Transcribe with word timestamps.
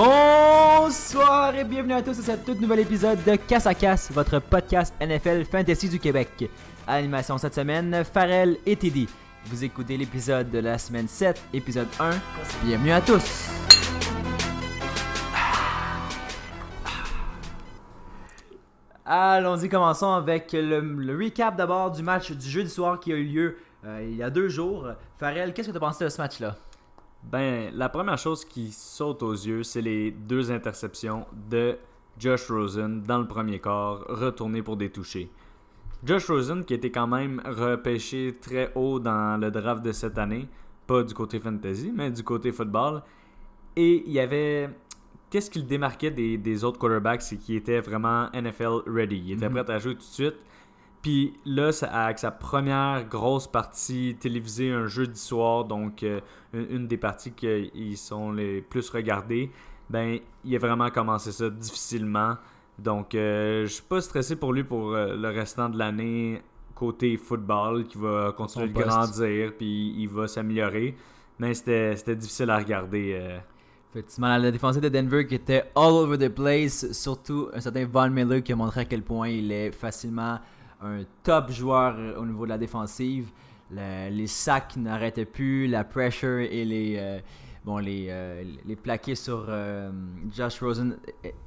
Bonsoir 0.00 1.56
et 1.56 1.64
bienvenue 1.64 1.94
à 1.94 2.02
tous 2.02 2.20
à 2.20 2.22
ce 2.22 2.44
tout 2.46 2.54
nouvel 2.54 2.78
épisode 2.78 3.18
de 3.24 3.34
Casse 3.34 3.66
à 3.66 3.74
Casse, 3.74 4.12
votre 4.12 4.38
podcast 4.38 4.94
NFL 5.00 5.44
Fantasy 5.44 5.88
du 5.88 5.98
Québec. 5.98 6.48
À 6.86 6.98
l'animation 6.98 7.36
cette 7.36 7.56
semaine, 7.56 8.04
Farrell 8.04 8.58
et 8.64 8.76
Teddy. 8.76 9.08
Vous 9.46 9.64
écoutez 9.64 9.96
l'épisode 9.96 10.52
de 10.52 10.60
la 10.60 10.78
semaine 10.78 11.08
7, 11.08 11.42
épisode 11.52 11.88
1. 11.98 12.10
Bienvenue 12.62 12.92
à 12.92 13.00
tous. 13.00 13.50
Allons-y, 19.04 19.68
commençons 19.68 20.12
avec 20.12 20.52
le, 20.52 21.18
recap 21.18 21.56
d'abord 21.56 21.90
du 21.90 22.04
match 22.04 22.30
du 22.30 22.48
jeudi 22.48 22.70
soir 22.70 23.00
qui 23.00 23.12
a 23.12 23.16
eu 23.16 23.24
lieu 23.24 23.56
euh, 23.84 24.06
il 24.08 24.16
y 24.16 24.22
a 24.22 24.30
deux 24.30 24.48
jours. 24.48 24.86
Farrell, 25.18 25.52
qu'est-ce 25.52 25.66
que 25.66 25.72
tu 25.72 25.76
as 25.76 25.80
pensé 25.80 26.04
de 26.04 26.08
ce 26.08 26.22
match-là? 26.22 26.54
Ben, 27.22 27.70
la 27.74 27.88
première 27.88 28.18
chose 28.18 28.44
qui 28.44 28.70
saute 28.72 29.22
aux 29.22 29.32
yeux, 29.32 29.62
c'est 29.62 29.82
les 29.82 30.10
deux 30.10 30.50
interceptions 30.50 31.26
de 31.50 31.76
Josh 32.18 32.50
Rosen 32.50 33.02
dans 33.02 33.18
le 33.18 33.26
premier 33.26 33.60
quart, 33.60 34.04
retourné 34.08 34.62
pour 34.62 34.76
des 34.76 34.90
touchés. 34.90 35.30
Josh 36.04 36.28
Rosen, 36.28 36.64
qui 36.64 36.74
était 36.74 36.90
quand 36.90 37.08
même 37.08 37.42
repêché 37.44 38.36
très 38.40 38.72
haut 38.74 38.98
dans 39.00 39.38
le 39.40 39.50
draft 39.50 39.82
de 39.82 39.92
cette 39.92 40.16
année, 40.16 40.48
pas 40.86 41.02
du 41.02 41.12
côté 41.12 41.38
fantasy, 41.40 41.92
mais 41.94 42.10
du 42.10 42.22
côté 42.22 42.52
football. 42.52 43.02
Et 43.76 44.04
il 44.06 44.12
y 44.12 44.20
avait. 44.20 44.70
Qu'est-ce 45.30 45.50
qui 45.50 45.58
le 45.58 45.66
démarquait 45.66 46.10
des, 46.10 46.38
des 46.38 46.64
autres 46.64 46.78
quarterbacks, 46.78 47.20
c'est 47.20 47.36
qu'il 47.36 47.56
était 47.56 47.80
vraiment 47.80 48.30
NFL 48.32 48.84
ready? 48.86 49.22
Il 49.26 49.32
était 49.32 49.48
Mhm. 49.50 49.62
prêt 49.62 49.74
à 49.74 49.78
jouer 49.78 49.92
tout 49.92 49.98
de 49.98 50.04
suite. 50.04 50.36
Puis 51.02 51.34
là, 51.44 51.70
ça- 51.72 51.86
avec 51.88 52.18
sa 52.18 52.30
première 52.30 53.04
grosse 53.08 53.46
partie 53.46 54.16
télévisée 54.18 54.72
un 54.72 54.86
jeudi 54.86 55.18
soir, 55.20 55.64
donc 55.64 56.02
euh, 56.02 56.20
une, 56.52 56.66
une 56.70 56.86
des 56.88 56.96
parties 56.96 57.32
qui 57.32 57.96
sont 57.96 58.32
les 58.32 58.60
plus 58.62 58.90
regardées, 58.90 59.50
ben 59.90 60.18
il 60.44 60.54
a 60.56 60.58
vraiment 60.58 60.90
commencé 60.90 61.32
ça 61.32 61.48
difficilement. 61.50 62.36
Donc 62.78 63.14
euh, 63.14 63.62
je 63.66 63.72
suis 63.74 63.82
pas 63.82 64.00
stressé 64.00 64.36
pour 64.36 64.52
lui 64.52 64.64
pour 64.64 64.92
euh, 64.94 65.16
le 65.16 65.28
restant 65.28 65.68
de 65.68 65.78
l'année 65.78 66.42
côté 66.74 67.16
football, 67.16 67.84
qui 67.86 67.98
va 67.98 68.32
continuer 68.36 68.68
de 68.68 68.72
grandir, 68.88 69.52
puis 69.56 69.94
il 69.98 70.08
va 70.08 70.28
s'améliorer. 70.28 70.94
Mais 71.40 71.54
c'était 71.54 72.16
difficile 72.16 72.50
à 72.50 72.58
regarder. 72.58 73.38
Effectivement, 73.90 74.36
la 74.36 74.50
défensive 74.50 74.82
de 74.82 74.88
Denver 74.88 75.26
qui 75.26 75.34
était 75.36 75.64
all 75.74 75.92
over 75.92 76.18
the 76.18 76.28
place, 76.32 76.92
surtout 76.92 77.48
un 77.54 77.60
certain 77.60 77.84
Von 77.86 78.10
Miller 78.10 78.42
qui 78.42 78.52
a 78.52 78.56
montré 78.56 78.80
à 78.82 78.84
quel 78.84 79.02
point 79.02 79.28
il 79.28 79.50
est 79.50 79.70
facilement 79.72 80.38
un 80.80 81.00
top 81.22 81.50
joueur 81.50 81.94
euh, 81.98 82.16
au 82.18 82.24
niveau 82.26 82.44
de 82.44 82.50
la 82.50 82.58
défensive. 82.58 83.30
Le- 83.70 84.10
les 84.10 84.26
sacs 84.26 84.76
n'arrêtaient 84.76 85.24
plus, 85.24 85.66
la 85.66 85.84
pressure 85.84 86.38
et 86.40 86.64
les, 86.64 86.96
euh, 86.98 87.18
bon, 87.64 87.78
les, 87.78 88.06
euh, 88.08 88.44
les 88.64 88.76
plaqués 88.76 89.14
sur 89.14 89.46
Josh 90.34 90.60
Rosen 90.60 90.96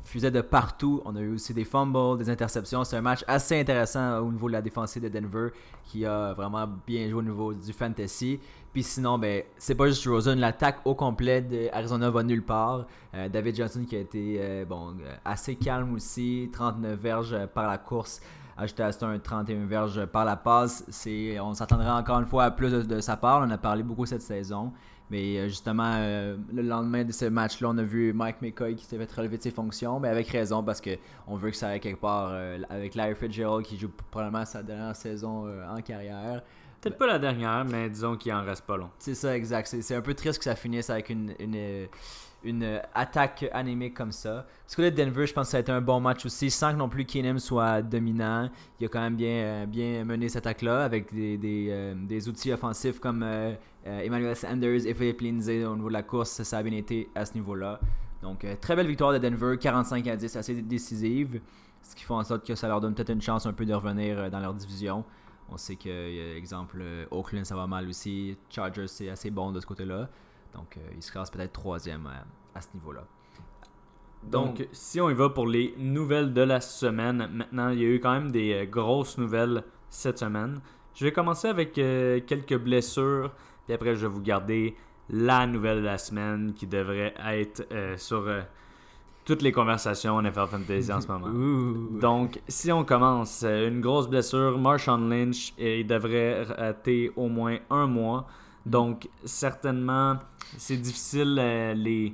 fusaient 0.03 0.29
de 0.31 0.41
partout. 0.41 1.01
On 1.05 1.15
a 1.15 1.19
eu 1.21 1.33
aussi 1.33 1.53
des 1.53 1.65
fumbles, 1.65 2.17
des 2.19 2.29
interceptions. 2.29 2.83
C'est 2.83 2.97
un 2.97 3.01
match 3.01 3.23
assez 3.27 3.59
intéressant 3.59 4.19
au 4.19 4.31
niveau 4.31 4.47
de 4.47 4.53
la 4.53 4.61
défensive 4.61 5.01
de 5.01 5.09
Denver 5.09 5.49
qui 5.85 6.05
a 6.05 6.33
vraiment 6.33 6.67
bien 6.85 7.09
joué 7.09 7.19
au 7.19 7.23
niveau 7.23 7.53
du 7.53 7.73
fantasy. 7.73 8.39
Puis 8.71 8.83
sinon, 8.83 9.17
ben, 9.17 9.43
c'est 9.57 9.75
pas 9.75 9.87
juste 9.87 10.05
Rosen, 10.07 10.39
l'attaque 10.39 10.77
au 10.85 10.93
complet 10.95 11.41
d'Arizona 11.41 12.09
va 12.09 12.23
nulle 12.23 12.43
part. 12.43 12.85
David 13.13 13.55
Johnson 13.57 13.83
qui 13.85 13.95
a 13.95 13.99
été 13.99 14.63
bon, 14.69 14.95
assez 15.25 15.55
calme 15.55 15.93
aussi, 15.95 16.49
39 16.53 16.99
verges 16.99 17.45
par 17.53 17.67
la 17.67 17.77
course. 17.77 18.21
Ajouté 18.61 18.83
à 18.83 18.91
ça 18.91 19.07
un 19.07 19.17
31 19.17 19.65
verges 19.65 20.05
par 20.05 20.23
la 20.23 20.35
passe. 20.35 20.85
C'est, 20.89 21.39
on 21.39 21.55
s'attendrait 21.55 21.89
encore 21.89 22.19
une 22.19 22.27
fois 22.27 22.43
à 22.43 22.51
plus 22.51 22.71
de, 22.71 22.83
de 22.83 22.99
sa 23.01 23.17
part. 23.17 23.41
On 23.43 23.49
a 23.49 23.57
parlé 23.57 23.81
beaucoup 23.81 24.05
cette 24.05 24.21
saison. 24.21 24.71
Mais 25.09 25.39
euh, 25.39 25.47
justement, 25.47 25.95
euh, 25.97 26.37
le 26.53 26.61
lendemain 26.61 27.03
de 27.03 27.11
ce 27.11 27.25
match-là, 27.25 27.69
on 27.71 27.77
a 27.79 27.83
vu 27.83 28.13
Mike 28.13 28.39
McCoy 28.43 28.75
qui 28.75 28.85
s'est 28.85 28.99
fait 28.99 29.11
relever 29.11 29.37
de 29.37 29.41
ses 29.41 29.49
fonctions. 29.49 29.99
Mais 29.99 30.09
avec 30.09 30.27
raison, 30.27 30.63
parce 30.63 30.79
que 30.79 30.91
on 31.25 31.37
veut 31.37 31.49
que 31.49 31.57
ça 31.57 31.69
aille 31.69 31.79
quelque 31.79 31.99
part 31.99 32.29
euh, 32.31 32.59
avec 32.69 32.93
Larry 32.93 33.15
Fitzgerald 33.15 33.65
qui 33.65 33.79
joue 33.79 33.89
probablement 34.11 34.45
sa 34.45 34.61
dernière 34.61 34.95
saison 34.95 35.47
euh, 35.47 35.67
en 35.67 35.81
carrière. 35.81 36.43
Peut-être 36.79 36.99
pas 36.99 37.07
la 37.07 37.17
dernière, 37.17 37.65
mais 37.65 37.89
disons 37.89 38.15
qu'il 38.15 38.31
en 38.31 38.43
reste 38.43 38.65
pas 38.65 38.77
long. 38.77 38.91
C'est 38.99 39.15
ça, 39.15 39.35
exact. 39.35 39.75
C'est, 39.81 39.95
un 39.95 40.01
peu 40.01 40.13
triste 40.13 40.37
que 40.37 40.45
ça 40.45 40.55
finisse 40.55 40.91
avec 40.91 41.09
une, 41.09 41.33
une, 41.39 41.87
une, 42.43 42.63
euh, 42.63 42.79
attaque 42.93 43.45
anémique 43.53 43.93
comme 43.93 44.11
ça. 44.11 44.45
Parce 44.63 44.75
que 44.75 44.81
là, 44.81 44.91
Denver, 44.91 45.25
je 45.25 45.33
pense 45.33 45.47
que 45.47 45.51
ça 45.51 45.57
a 45.57 45.59
été 45.59 45.71
un 45.71 45.81
bon 45.81 45.99
match 45.99 46.25
aussi, 46.25 46.49
sans 46.49 46.71
que 46.73 46.77
non 46.77 46.89
plus 46.89 47.05
Keenum 47.05 47.39
soit 47.39 47.81
dominant. 47.81 48.49
Il 48.79 48.85
a 48.85 48.89
quand 48.89 49.01
même 49.01 49.15
bien, 49.15 49.29
euh, 49.29 49.65
bien 49.65 50.03
mené 50.05 50.29
cette 50.29 50.45
attaque-là 50.45 50.83
avec 50.83 51.13
des, 51.13 51.37
des, 51.37 51.67
euh, 51.69 52.19
outils 52.27 52.51
offensifs 52.51 52.99
comme 52.99 53.25
Emmanuel 53.85 54.35
Sanders 54.35 54.85
et 54.85 54.93
Philippe 54.93 55.21
Lindsay 55.21 55.65
au 55.65 55.75
niveau 55.75 55.87
de 55.87 55.93
la 55.93 56.03
course. 56.03 56.43
Ça 56.43 56.57
a 56.57 56.63
bien 56.63 56.77
été 56.77 57.09
à 57.15 57.25
ce 57.25 57.33
niveau-là. 57.33 57.79
Donc, 58.21 58.45
très 58.61 58.75
belle 58.75 58.87
victoire 58.87 59.13
de 59.13 59.17
Denver, 59.17 59.57
45 59.59 60.05
à 60.07 60.15
10, 60.15 60.35
assez 60.35 60.61
décisive. 60.61 61.41
Ce 61.81 61.95
qui 61.95 62.03
fait 62.03 62.13
en 62.13 62.23
sorte 62.23 62.45
que 62.45 62.53
ça 62.53 62.67
leur 62.67 62.79
donne 62.79 62.93
peut-être 62.93 63.09
une 63.09 63.21
chance 63.21 63.47
un 63.47 63.53
peu 63.53 63.65
de 63.65 63.73
revenir 63.73 64.29
dans 64.29 64.39
leur 64.39 64.53
division. 64.53 65.03
On 65.49 65.57
sait 65.57 65.75
que, 65.75 66.37
exemple, 66.37 66.83
Oakland, 67.09 67.43
ça 67.43 67.55
va 67.55 67.65
mal 67.65 67.89
aussi. 67.89 68.37
Chargers, 68.49 68.87
c'est 68.87 69.09
assez 69.09 69.31
bon 69.31 69.51
de 69.51 69.59
ce 69.59 69.65
côté-là. 69.65 70.07
Donc, 70.53 70.77
euh, 70.77 70.81
ils 70.95 71.01
se 71.01 71.11
classent 71.11 71.31
peut-être 71.31 71.53
troisième 71.53 72.07
à, 72.07 72.25
à 72.57 72.61
ce 72.61 72.67
niveau-là. 72.73 73.03
Donc, 74.23 74.67
si 74.71 75.01
on 75.01 75.09
y 75.09 75.15
va 75.15 75.29
pour 75.29 75.47
les 75.47 75.73
nouvelles 75.77 76.31
de 76.33 76.41
la 76.41 76.61
semaine, 76.61 77.27
maintenant, 77.33 77.69
il 77.69 77.79
y 77.79 77.85
a 77.85 77.87
eu 77.87 77.99
quand 77.99 78.13
même 78.13 78.31
des 78.31 78.53
euh, 78.53 78.65
grosses 78.65 79.17
nouvelles 79.17 79.63
cette 79.89 80.19
semaine. 80.19 80.61
Je 80.93 81.05
vais 81.05 81.11
commencer 81.11 81.47
avec 81.47 81.77
euh, 81.77 82.19
quelques 82.25 82.57
blessures, 82.57 83.31
puis 83.65 83.73
après, 83.73 83.95
je 83.95 84.07
vais 84.07 84.13
vous 84.13 84.21
garder 84.21 84.75
la 85.09 85.47
nouvelle 85.47 85.79
de 85.79 85.85
la 85.85 85.97
semaine 85.97 86.53
qui 86.53 86.67
devrait 86.67 87.13
être 87.25 87.65
euh, 87.71 87.97
sur 87.97 88.27
euh, 88.27 88.41
toutes 89.25 89.41
les 89.41 89.51
conversations 89.51 90.21
NFL 90.21 90.47
Fantasy 90.47 90.91
en 90.91 91.01
ce 91.01 91.07
moment. 91.11 91.27
Ouh. 91.27 91.99
Donc, 91.99 92.41
si 92.47 92.71
on 92.71 92.83
commence, 92.83 93.43
une 93.43 93.81
grosse 93.81 94.09
blessure, 94.09 94.57
Marshawn 94.57 95.09
Lynch, 95.09 95.53
il 95.57 95.87
devrait 95.87 96.43
rater 96.43 97.11
au 97.15 97.27
moins 97.27 97.57
un 97.69 97.87
mois. 97.87 98.27
Donc, 98.65 99.09
certainement, 99.25 100.17
c'est 100.57 100.77
difficile 100.77 101.37
euh, 101.39 101.73
les, 101.73 102.13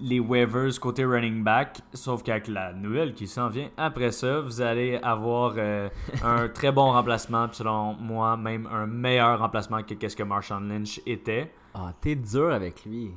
les 0.00 0.20
waivers 0.20 0.78
côté 0.80 1.04
running 1.04 1.42
back. 1.42 1.80
Sauf 1.92 2.22
qu'avec 2.22 2.48
la 2.48 2.72
nouvelle 2.72 3.14
qui 3.14 3.26
s'en 3.26 3.48
vient 3.48 3.70
après 3.76 4.12
ça, 4.12 4.40
vous 4.40 4.60
allez 4.60 4.96
avoir 4.96 5.54
euh, 5.56 5.88
un 6.22 6.48
très 6.48 6.72
bon 6.72 6.92
remplacement. 6.92 7.48
Selon 7.52 7.94
moi, 7.94 8.36
même 8.36 8.68
un 8.70 8.86
meilleur 8.86 9.38
remplacement 9.38 9.82
que 9.82 9.94
qu'est-ce 9.94 10.16
que 10.16 10.22
Marshawn 10.22 10.68
Lynch 10.68 11.00
était. 11.06 11.52
Ah, 11.74 11.92
t'es 12.00 12.14
dur 12.14 12.52
avec 12.52 12.84
lui. 12.84 13.10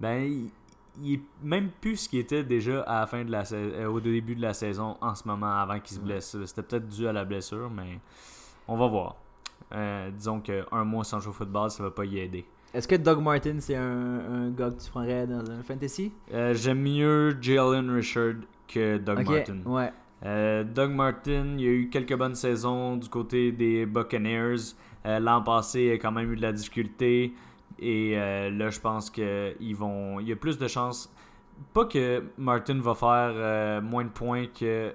Ben, 0.00 0.22
il, 0.22 0.50
il 1.02 1.14
est 1.14 1.20
même 1.42 1.70
plus 1.80 1.96
ce 1.96 2.08
qu'il 2.08 2.18
était 2.18 2.42
déjà 2.42 2.82
à 2.82 3.00
la 3.00 3.06
fin 3.06 3.24
de 3.24 3.30
la 3.30 3.44
euh, 3.52 3.86
au 3.86 4.00
début 4.00 4.34
de 4.34 4.42
la 4.42 4.54
saison 4.54 4.96
en 5.00 5.14
ce 5.14 5.26
moment 5.26 5.58
avant 5.60 5.78
qu'il 5.80 5.96
se 5.96 6.00
blesse. 6.00 6.36
C'était 6.46 6.62
peut-être 6.62 6.88
dû 6.88 7.06
à 7.06 7.12
la 7.12 7.24
blessure, 7.24 7.70
mais 7.70 8.00
on 8.66 8.76
va 8.76 8.86
voir. 8.86 9.16
Euh, 9.72 10.10
disons 10.10 10.40
qu'un 10.40 10.84
mois 10.84 11.04
sans 11.04 11.20
jouer 11.20 11.30
au 11.30 11.34
football, 11.34 11.70
ça 11.70 11.82
va 11.82 11.90
pas 11.90 12.04
y 12.04 12.18
aider. 12.18 12.44
Est-ce 12.72 12.86
que 12.86 12.94
Doug 12.96 13.20
Martin, 13.20 13.56
c'est 13.58 13.74
un, 13.76 13.82
un 14.46 14.50
gars 14.50 14.70
que 14.70 14.80
tu 14.82 14.90
prendrais 14.90 15.26
dans 15.26 15.48
un 15.50 15.62
fantasy? 15.62 16.12
Euh, 16.32 16.54
J'aime 16.54 16.80
mieux 16.82 17.36
Jalen 17.40 17.90
Richard 17.90 18.34
que 18.68 18.98
Doug 18.98 19.24
Martin. 19.28 19.58
ouais. 19.66 19.92
Euh, 20.24 20.64
Doug 20.64 20.90
Martin, 20.90 21.54
il 21.56 21.60
y 21.62 21.66
a 21.66 21.70
eu 21.70 21.88
quelques 21.88 22.14
bonnes 22.16 22.34
saisons 22.34 22.96
du 22.96 23.08
côté 23.08 23.52
des 23.52 23.86
Buccaneers. 23.86 24.74
Euh, 25.06 25.18
L'an 25.18 25.42
passé, 25.42 25.82
il 25.84 25.92
a 25.92 25.94
quand 25.98 26.12
même 26.12 26.30
eu 26.30 26.36
de 26.36 26.42
la 26.42 26.52
difficulté. 26.52 27.32
Et 27.78 28.14
là, 28.14 28.68
je 28.68 28.78
pense 28.78 29.08
qu'ils 29.08 29.74
vont. 29.74 30.20
Il 30.20 30.28
y 30.28 30.32
a 30.32 30.36
plus 30.36 30.58
de 30.58 30.68
chances. 30.68 31.10
Pas 31.72 31.86
que 31.86 32.22
Martin 32.36 32.78
va 32.80 32.94
faire 32.94 33.80
moins 33.82 34.04
de 34.04 34.10
points 34.10 34.46
que 34.48 34.92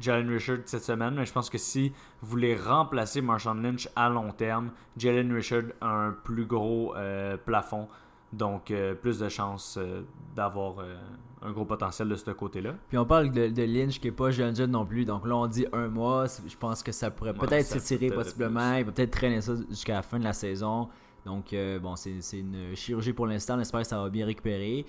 Jalen 0.00 0.28
Richard 0.28 0.58
cette 0.66 0.84
semaine, 0.84 1.14
mais 1.14 1.24
je 1.26 1.32
pense 1.32 1.50
que 1.50 1.58
si 1.58 1.90
vous 2.20 2.28
voulez 2.28 2.56
remplacer 2.56 3.20
Marshawn 3.20 3.62
Lynch 3.62 3.88
à 3.96 4.08
long 4.08 4.32
terme, 4.32 4.70
Jalen 4.96 5.32
Richard 5.32 5.64
a 5.80 5.88
un 5.88 6.10
plus 6.12 6.46
gros 6.46 6.94
euh, 6.96 7.36
plafond. 7.36 7.88
Donc, 8.32 8.72
euh, 8.72 8.94
plus 8.94 9.20
de 9.20 9.28
chances 9.28 9.78
euh, 9.80 10.02
d'avoir 10.34 10.80
euh, 10.80 10.96
un 11.42 11.52
gros 11.52 11.64
potentiel 11.64 12.08
de 12.08 12.16
ce 12.16 12.32
côté-là. 12.32 12.74
Puis 12.88 12.98
on 12.98 13.04
parle 13.06 13.30
de, 13.30 13.46
de 13.46 13.62
Lynch 13.62 14.00
qui 14.00 14.08
est 14.08 14.12
pas 14.12 14.32
jeune 14.32 14.56
jeune 14.56 14.72
non 14.72 14.84
plus. 14.84 15.04
Donc 15.04 15.24
là, 15.24 15.36
on 15.36 15.46
dit 15.46 15.66
un 15.72 15.86
mois. 15.86 16.24
Je 16.44 16.56
pense 16.56 16.82
que 16.82 16.90
ça 16.90 17.12
pourrait 17.12 17.30
Ouais, 17.30 17.46
peut-être 17.46 17.66
s'étirer 17.66 18.10
possiblement. 18.12 18.70
plus. 18.72 18.80
Il 18.80 18.84
va 18.86 18.92
peut-être 18.92 19.12
traîner 19.12 19.40
ça 19.40 19.52
jusqu'à 19.70 19.94
la 19.94 20.02
fin 20.02 20.18
de 20.18 20.24
la 20.24 20.32
saison. 20.32 20.88
Donc 21.24 21.54
bon, 21.80 21.94
c'est 21.96 22.20
c'est 22.20 22.40
une 22.40 22.74
chirurgie 22.74 23.12
pour 23.12 23.26
l'instant. 23.28 23.56
On 23.56 23.60
espère 23.60 23.82
que 23.82 23.86
ça 23.86 24.02
va 24.02 24.10
bien 24.10 24.26
récupérer. 24.26 24.84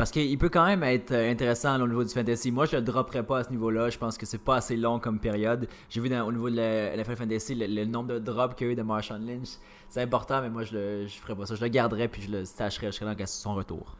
Parce 0.00 0.10
qu'il 0.12 0.38
peut 0.38 0.48
quand 0.48 0.64
même 0.64 0.82
être 0.82 1.12
euh, 1.12 1.30
intéressant 1.30 1.78
au 1.78 1.86
niveau 1.86 2.02
du 2.02 2.08
fantasy. 2.08 2.50
Moi, 2.50 2.64
je 2.64 2.76
le 2.76 2.80
dropperai 2.80 3.22
pas 3.22 3.40
à 3.40 3.44
ce 3.44 3.50
niveau-là. 3.50 3.90
Je 3.90 3.98
pense 3.98 4.16
que 4.16 4.24
c'est 4.24 4.42
pas 4.42 4.56
assez 4.56 4.74
long 4.74 4.98
comme 4.98 5.18
période. 5.18 5.68
J'ai 5.90 6.00
vu 6.00 6.08
dans- 6.08 6.26
au 6.26 6.32
niveau 6.32 6.48
de 6.48 6.56
la 6.56 6.96
NFL 6.96 7.16
Fantasy 7.16 7.54
le, 7.54 7.66
le 7.66 7.84
nombre 7.84 8.14
de 8.14 8.18
drops 8.18 8.54
qu'il 8.54 8.68
y 8.68 8.70
a 8.70 8.72
eu 8.72 8.76
de 8.76 8.80
Marshawn 8.82 9.26
Lynch. 9.26 9.58
C'est 9.90 10.00
important, 10.00 10.40
mais 10.40 10.48
moi, 10.48 10.62
je 10.64 10.72
le 10.72 11.06
je 11.06 11.18
ferai 11.18 11.34
pas 11.34 11.44
ça. 11.44 11.54
Je 11.54 11.60
le 11.60 11.68
garderai 11.68 12.08
puis 12.08 12.22
je 12.22 12.30
le 12.30 12.46
stacherai 12.46 12.86
jusqu'à 12.86 13.26
son 13.26 13.54
retour. 13.54 13.94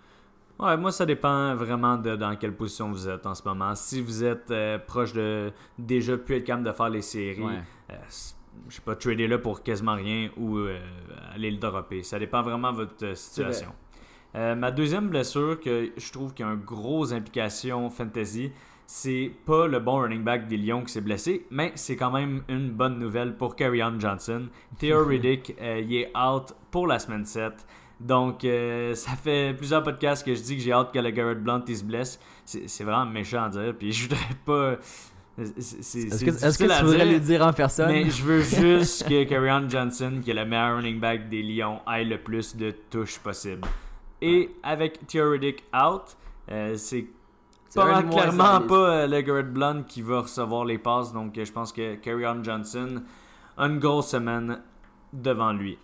Ouais, 0.58 0.74
moi, 0.78 0.90
ça 0.90 1.04
dépend 1.04 1.54
vraiment 1.54 1.98
de 1.98 2.16
dans 2.16 2.34
quelle 2.34 2.54
position 2.54 2.90
vous 2.90 3.06
êtes 3.06 3.26
en 3.26 3.34
ce 3.34 3.42
moment. 3.46 3.74
Si 3.74 4.00
vous 4.00 4.24
êtes 4.24 4.50
euh, 4.50 4.78
proche 4.78 5.12
de 5.12 5.52
déjà 5.78 6.16
plus 6.16 6.36
être 6.36 6.44
capable 6.44 6.66
de 6.66 6.72
faire 6.72 6.88
les 6.88 7.02
séries, 7.02 7.42
Ouais. 7.42 7.60
euh, 7.92 7.94
je 8.70 8.74
sais 8.76 8.80
pas, 8.82 8.96
trader 8.96 9.28
là 9.28 9.36
pour 9.36 9.62
quasiment 9.62 9.96
rien 9.96 10.30
ou 10.38 10.56
euh, 10.56 10.78
aller 11.34 11.50
le 11.50 11.58
dropper. 11.58 12.02
Ça 12.04 12.18
dépend 12.18 12.40
vraiment 12.40 12.72
de 12.72 12.76
votre 12.78 13.14
situation. 13.14 13.72
Euh, 14.36 14.54
ma 14.54 14.70
deuxième 14.70 15.08
blessure 15.08 15.58
que 15.60 15.90
je 15.96 16.12
trouve 16.12 16.34
qui 16.34 16.42
a 16.42 16.46
une 16.46 16.60
grosse 16.60 17.12
implication 17.12 17.90
fantasy, 17.90 18.52
c'est 18.86 19.30
pas 19.46 19.66
le 19.66 19.78
bon 19.78 20.00
running 20.00 20.22
back 20.22 20.48
des 20.48 20.56
Lions 20.56 20.82
qui 20.82 20.92
s'est 20.92 21.00
blessé, 21.00 21.46
mais 21.50 21.72
c'est 21.74 21.96
quand 21.96 22.10
même 22.10 22.42
une 22.48 22.70
bonne 22.70 22.98
nouvelle 22.98 23.36
pour 23.36 23.56
on 23.60 24.00
Johnson. 24.00 24.48
Theo 24.78 25.04
Riddick, 25.06 25.54
euh, 25.60 25.80
il 25.80 25.94
est 25.94 26.12
out 26.16 26.54
pour 26.70 26.86
la 26.86 26.98
semaine 26.98 27.24
7. 27.24 27.52
Donc, 28.00 28.44
euh, 28.44 28.94
ça 28.94 29.12
fait 29.12 29.54
plusieurs 29.56 29.82
podcasts 29.82 30.24
que 30.24 30.34
je 30.34 30.40
dis 30.40 30.56
que 30.56 30.62
j'ai 30.62 30.72
hâte 30.72 30.92
que 30.92 30.98
le 30.98 31.10
Garrett 31.10 31.42
Blunt 31.42 31.62
il 31.68 31.76
se 31.76 31.84
blesse. 31.84 32.18
C'est 32.44 32.82
vraiment 32.82 33.06
méchant 33.06 33.44
à 33.44 33.48
dire, 33.48 33.74
puis 33.78 33.92
je 33.92 34.08
voudrais 34.08 34.34
pas. 34.44 34.76
Est-ce 35.38 36.24
que, 36.24 36.30
est 36.30 36.58
que, 36.58 36.78
tu 36.78 36.84
voudrais 36.84 37.06
le 37.06 37.20
dire 37.20 37.46
en 37.46 37.52
personne? 37.52 37.90
Mais 37.90 38.10
je 38.10 38.22
veux 38.22 38.40
juste 38.42 39.08
que 39.08 39.24
Carrion 39.24 39.68
Johnson, 39.68 40.20
qui 40.22 40.30
est 40.30 40.34
le 40.34 40.44
meilleur 40.44 40.76
running 40.76 40.98
back 40.98 41.28
des 41.28 41.42
Lions, 41.42 41.80
ait 41.92 42.04
le 42.04 42.18
plus 42.18 42.56
de 42.56 42.74
touches 42.90 43.18
possible. 43.18 43.68
Et 44.22 44.50
avec 44.62 45.06
Theoretic 45.06 45.64
out, 45.74 46.16
euh, 46.50 46.74
c'est 46.76 47.06
clairement 47.72 48.60
pas 48.62 48.74
euh, 48.74 49.06
le 49.06 49.20
Garrett 49.20 49.52
Blunt 49.52 49.82
qui 49.84 50.02
va 50.02 50.22
recevoir 50.22 50.64
les 50.64 50.78
passes. 50.78 51.12
Donc 51.12 51.32
je 51.36 51.52
pense 51.52 51.72
que 51.72 51.94
Carrion 51.96 52.42
Johnson 52.42 53.02
a 53.56 53.66
une 53.66 53.78
grosse 53.78 54.08
semaine 54.08 54.60
devant 55.12 55.52
lui. 55.52 55.78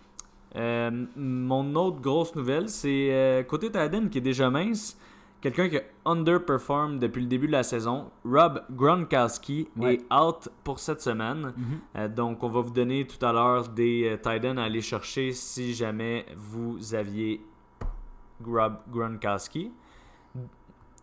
Euh, 0.55 1.05
mon 1.15 1.75
autre 1.75 1.99
grosse 1.99 2.35
nouvelle, 2.35 2.69
c'est 2.69 3.45
côté 3.49 3.71
Tyden 3.71 4.09
qui 4.09 4.19
est 4.19 4.21
déjà 4.21 4.49
mince 4.49 4.97
quelqu'un 5.41 5.69
qui 5.69 5.77
a 5.77 5.81
underperformed 6.05 6.99
depuis 6.99 7.21
le 7.21 7.27
début 7.27 7.47
de 7.47 7.51
la 7.51 7.63
saison. 7.63 8.11
Rob 8.25 8.63
Gronkowski 8.71 9.67
est 9.81 10.01
out 10.13 10.49
pour 10.63 10.79
cette 10.79 11.01
semaine. 11.01 11.53
Mhm. 11.55 11.79
Euh, 11.95 12.07
donc, 12.07 12.43
on 12.43 12.49
va 12.49 12.61
vous 12.61 12.71
donner 12.71 13.05
tout 13.05 13.23
à 13.25 13.33
l'heure 13.33 13.69
des 13.69 14.09
euh, 14.09 14.17
tight 14.17 14.45
à 14.45 14.63
aller 14.63 14.81
chercher 14.81 15.31
si 15.33 15.73
jamais 15.73 16.25
vous 16.35 16.93
aviez 16.93 17.41
Gronkowski. 18.41 19.71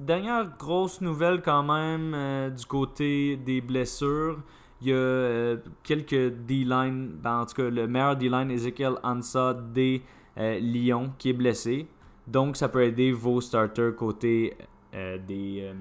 Dernière 0.01 0.57
grosse 0.59 1.01
nouvelle 1.01 1.41
quand 1.41 1.63
même 1.63 2.13
euh, 2.15 2.51
du 2.51 2.67
côté 2.67 3.37
des 3.37 3.61
blessures. 3.61 4.43
Il 4.81 4.89
y 4.89 4.93
a 4.93 5.57
quelques 5.83 6.35
D-line, 6.45 7.17
ben, 7.23 7.41
en 7.41 7.47
tout 7.47 7.55
cas 7.55 7.71
le 7.71 7.87
meilleur 7.87 8.17
D-line, 8.17 8.51
Ezekiel 8.51 8.95
Ansa 9.03 9.55
des 9.55 10.03
Lyon, 10.37 11.13
qui 11.17 11.31
est 11.31 11.33
blessé. 11.33 11.89
Donc, 12.27 12.57
ça 12.57 12.69
peut 12.69 12.85
aider 12.85 13.13
vos 13.13 13.41
starters 13.41 13.95
côté 13.95 14.57
euh, 14.95 15.19
des 15.19 15.61
euh, 15.63 15.75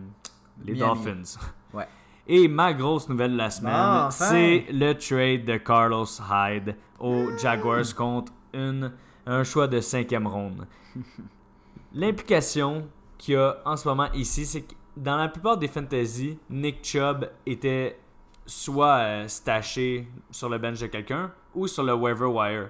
les 0.63 0.75
Dolphins. 0.75 1.39
Ouais. 1.73 1.88
Et 2.27 2.47
ma 2.47 2.71
grosse 2.71 3.09
nouvelle 3.09 3.31
de 3.31 3.38
la 3.38 3.49
semaine, 3.49 4.11
c'est 4.11 4.67
le 4.71 4.94
trade 4.94 5.44
de 5.44 5.57
Carlos 5.57 6.06
Hyde 6.29 6.75
aux 6.99 7.35
Jaguars 7.35 7.95
contre 7.97 8.31
une, 8.53 8.91
un 9.25 9.44
choix 9.44 9.67
de 9.67 9.81
cinquième 9.81 10.27
ronde. 10.27 10.67
L'implication 11.94 12.88
qu'il 13.18 13.36
y 13.36 13.38
a 13.38 13.57
en 13.66 13.78
ce 13.78 13.88
moment 13.88 14.12
ici, 14.13 14.45
c'est 14.45 14.62
que 14.62 14.74
dans 14.98 15.18
la 15.18 15.30
plupart 15.30 15.57
des 15.57 15.68
fantasy, 15.68 16.38
Nick 16.50 16.84
Chubb 16.84 17.30
était 17.45 18.00
soit 18.45 18.98
euh, 18.98 19.28
staché 19.28 20.07
sur 20.31 20.50
le 20.50 20.57
bench 20.57 20.80
de 20.80 20.88
quelqu'un 20.88 21.31
ou 21.56 21.68
sur 21.68 21.84
le 21.84 21.94
waiver 21.94 22.25
wire. 22.25 22.69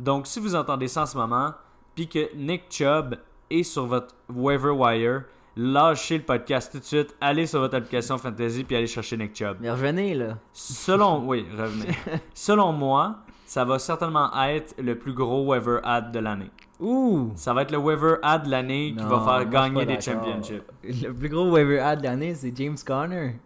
Donc, 0.00 0.26
si 0.26 0.40
vous 0.40 0.54
entendez 0.54 0.88
ça 0.88 1.02
en 1.02 1.06
ce 1.06 1.16
moment, 1.16 1.52
puis 1.94 2.08
que 2.08 2.34
Nick 2.34 2.64
Chubb 2.70 3.16
est 3.50 3.62
sur 3.62 3.86
votre 3.86 4.14
waiver 4.28 4.70
wire, 4.70 5.24
lâchez 5.56 6.18
le 6.18 6.24
podcast 6.24 6.72
tout 6.72 6.78
de 6.78 6.84
suite, 6.84 7.14
allez 7.20 7.46
sur 7.46 7.60
votre 7.60 7.76
application 7.76 8.18
Fantasy 8.18 8.64
puis 8.64 8.76
allez 8.76 8.86
chercher 8.86 9.16
Nick 9.16 9.36
Chubb. 9.36 9.58
Mais 9.60 9.70
revenez 9.70 10.14
là. 10.14 10.38
Selon, 10.52 11.26
oui, 11.26 11.46
revenez. 11.56 11.94
Selon 12.34 12.72
moi, 12.72 13.18
ça 13.52 13.66
va 13.66 13.78
certainement 13.78 14.30
être 14.46 14.74
le 14.78 14.94
plus 14.94 15.12
gros 15.12 15.44
waiver 15.44 15.80
ad 15.84 16.10
de 16.10 16.20
l'année. 16.20 16.50
Ouh! 16.80 17.32
Ça 17.34 17.52
va 17.52 17.60
être 17.60 17.70
le 17.70 17.76
waiver 17.76 18.14
ad 18.22 18.46
de 18.46 18.50
l'année 18.50 18.94
qui 18.96 19.04
va 19.04 19.20
faire 19.20 19.46
gagner 19.46 19.84
des 19.84 20.00
championships. 20.00 20.64
Le 20.82 21.12
plus 21.12 21.28
gros 21.28 21.50
waiver 21.50 21.78
ad 21.78 21.98
de 21.98 22.04
l'année, 22.04 22.34
c'est 22.34 22.56
James 22.56 22.78
Conner. 22.86 23.38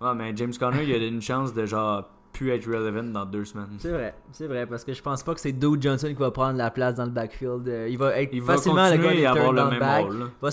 Ouais, 0.00 0.14
mais 0.14 0.32
James 0.36 0.52
Conner, 0.56 0.84
il 0.84 0.92
a 0.92 1.08
une 1.08 1.20
chance 1.20 1.52
de 1.52 1.66
genre 1.66 2.04
pu 2.32 2.52
être 2.52 2.66
relevant 2.66 3.02
dans 3.02 3.26
deux 3.26 3.44
semaines. 3.44 3.66
C'est 3.78 3.90
vrai, 3.90 4.14
c'est 4.30 4.46
vrai, 4.46 4.64
parce 4.64 4.84
que 4.84 4.92
je 4.92 5.02
pense 5.02 5.24
pas 5.24 5.34
que 5.34 5.40
c'est 5.40 5.50
Doug 5.50 5.82
Johnson 5.82 6.06
qui 6.06 6.14
va 6.14 6.30
prendre 6.30 6.56
la 6.56 6.70
place 6.70 6.94
dans 6.94 7.06
le 7.06 7.10
backfield. 7.10 7.66
Euh, 7.66 7.88
il 7.90 7.98
va 7.98 8.16
être 8.20 8.38
facilement 8.42 8.88
le 8.90 8.96
gars 8.96 9.30
avoir 9.32 9.52
le 9.52 9.64
même 9.70 9.80
back. 9.80 10.04
Rôle, 10.04 10.30
va, 10.40 10.50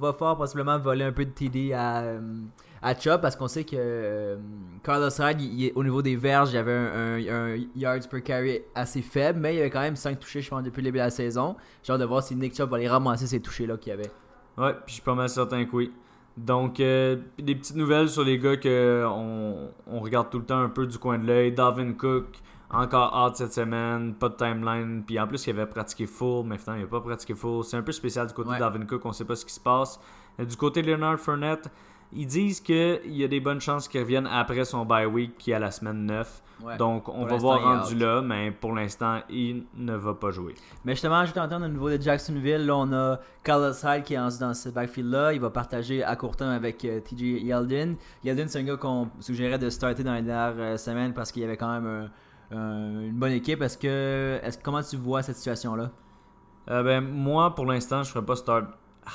va 0.00 0.12
fort 0.14 0.38
possiblement 0.38 0.78
voler 0.78 1.04
un 1.04 1.12
peu 1.12 1.26
de 1.26 1.30
TD 1.30 1.74
à, 1.74 2.04
euh, 2.04 2.20
à 2.82 2.94
Chubb 2.94 3.20
parce 3.20 3.36
qu'on 3.36 3.48
sait 3.48 3.64
que 3.64 3.76
euh, 3.76 4.36
Carlos 4.82 5.10
Hyde, 5.10 5.72
au 5.74 5.84
niveau 5.84 6.02
des 6.02 6.16
verges, 6.16 6.50
il 6.50 6.54
y 6.54 6.58
avait 6.58 6.72
un, 6.72 7.56
yards 7.76 8.08
per 8.10 8.22
carry 8.22 8.60
assez 8.74 9.02
faible, 9.02 9.38
mais 9.40 9.54
il 9.54 9.58
y 9.58 9.60
avait 9.60 9.70
quand 9.70 9.80
même 9.80 9.96
5 9.96 10.18
touchés, 10.18 10.40
je 10.40 10.48
pense, 10.48 10.62
depuis 10.62 10.80
le 10.80 10.86
début 10.86 10.98
de 10.98 11.04
la 11.04 11.10
saison. 11.10 11.56
J'ai 11.82 11.92
hâte 11.92 12.00
de 12.00 12.06
voir 12.06 12.22
si 12.22 12.34
Nick 12.34 12.56
Chubb 12.56 12.70
va 12.70 12.76
aller 12.76 12.88
ramasser 12.88 13.26
ces 13.26 13.40
touchés-là 13.40 13.76
qu'il 13.76 13.90
y 13.90 13.92
avait. 13.92 14.10
Ouais, 14.56 14.72
puis 14.72 14.88
je 14.88 14.92
suis 14.94 15.02
pas 15.02 15.14
mal 15.14 15.28
certain 15.28 15.64
que 15.64 15.76
oui. 15.76 15.92
Donc, 16.36 16.80
euh, 16.80 17.16
des 17.38 17.54
petites 17.54 17.76
nouvelles 17.76 18.08
sur 18.08 18.24
les 18.24 18.38
gars 18.38 18.56
qu'on 18.56 19.70
on 19.86 20.00
regarde 20.00 20.30
tout 20.30 20.38
le 20.38 20.44
temps 20.44 20.60
un 20.60 20.68
peu 20.68 20.86
du 20.86 20.96
coin 20.96 21.18
de 21.18 21.26
l'œil. 21.26 21.52
Dalvin 21.52 21.92
Cook, 21.92 22.26
encore 22.70 23.14
hâte 23.14 23.36
cette 23.36 23.52
semaine, 23.52 24.14
pas 24.14 24.28
de 24.28 24.36
timeline. 24.36 25.02
Puis 25.06 25.18
en 25.20 25.26
plus, 25.26 25.46
il 25.46 25.50
avait 25.50 25.66
pratiqué 25.66 26.06
full, 26.06 26.46
mais 26.46 26.56
finalement, 26.56 26.82
il 26.82 26.84
n'a 26.84 26.90
pas 26.90 27.00
pratiqué 27.00 27.34
full. 27.34 27.64
C'est 27.64 27.76
un 27.76 27.82
peu 27.82 27.92
spécial 27.92 28.26
du 28.26 28.32
côté 28.32 28.54
de 28.54 28.58
Dalvin 28.58 28.86
Cook, 28.86 29.04
on 29.04 29.08
ne 29.08 29.14
sait 29.14 29.24
pas 29.24 29.36
ce 29.36 29.44
qui 29.44 29.52
se 29.52 29.60
passe. 29.60 30.00
Euh, 30.38 30.44
du 30.44 30.56
côté 30.56 30.82
de 30.82 30.90
Leonard 30.90 31.18
Fournette, 31.18 31.68
ils 32.12 32.26
disent 32.26 32.60
qu'il 32.60 33.00
y 33.06 33.24
a 33.24 33.28
des 33.28 33.40
bonnes 33.40 33.60
chances 33.60 33.88
qu'il 33.88 34.00
revienne 34.00 34.26
après 34.26 34.64
son 34.64 34.84
bye 34.84 35.06
week 35.06 35.38
qui 35.38 35.52
est 35.52 35.54
à 35.54 35.58
la 35.58 35.70
semaine 35.70 36.06
9. 36.06 36.42
Donc, 36.78 37.08
on 37.08 37.24
va 37.24 37.36
voir 37.36 37.62
rendu 37.62 37.94
là, 37.94 38.20
mais 38.20 38.50
pour 38.50 38.74
l'instant, 38.74 39.20
il 39.30 39.64
ne 39.76 39.94
va 39.94 40.12
pas 40.12 40.30
jouer. 40.30 40.54
Mais 40.84 40.92
justement, 40.92 41.24
je 41.24 41.32
t'entends 41.32 41.62
au 41.62 41.68
niveau 41.68 41.88
de 41.88 42.00
Jacksonville. 42.00 42.66
Là, 42.66 42.76
on 42.76 42.92
a 42.92 43.18
Carlos 43.42 43.72
Hyde 43.72 44.02
qui 44.04 44.12
est 44.12 44.38
dans 44.38 44.52
ce 44.52 44.68
backfield-là. 44.68 45.32
Il 45.32 45.40
va 45.40 45.48
partager 45.48 46.04
à 46.04 46.16
court 46.16 46.36
terme 46.36 46.50
avec 46.50 46.84
euh, 46.84 47.00
TJ 47.00 47.42
Yeldon. 47.42 47.96
Yeldon, 48.24 48.44
c'est 48.48 48.58
un 48.58 48.64
gars 48.64 48.76
qu'on 48.76 49.08
suggérait 49.20 49.58
de 49.58 49.70
starter 49.70 50.04
dans 50.04 50.12
les 50.12 50.22
dernières 50.22 50.54
euh, 50.58 50.76
semaines 50.76 51.14
parce 51.14 51.32
qu'il 51.32 51.40
y 51.40 51.44
avait 51.46 51.56
quand 51.56 51.80
même 51.80 52.10
une 52.50 53.18
bonne 53.18 53.32
équipe. 53.32 53.62
Est-ce 53.62 53.78
que, 53.78 54.38
est 54.42 54.62
comment 54.62 54.82
tu 54.82 54.96
vois 54.96 55.22
cette 55.22 55.36
situation-là? 55.36 55.90
Euh, 56.70 56.82
ben, 56.82 57.00
moi, 57.00 57.54
pour 57.54 57.66
l'instant, 57.66 58.02
je 58.02 58.08
ne 58.10 58.12
ferai 58.12 58.24
pas 58.24 58.36
start 58.36 58.66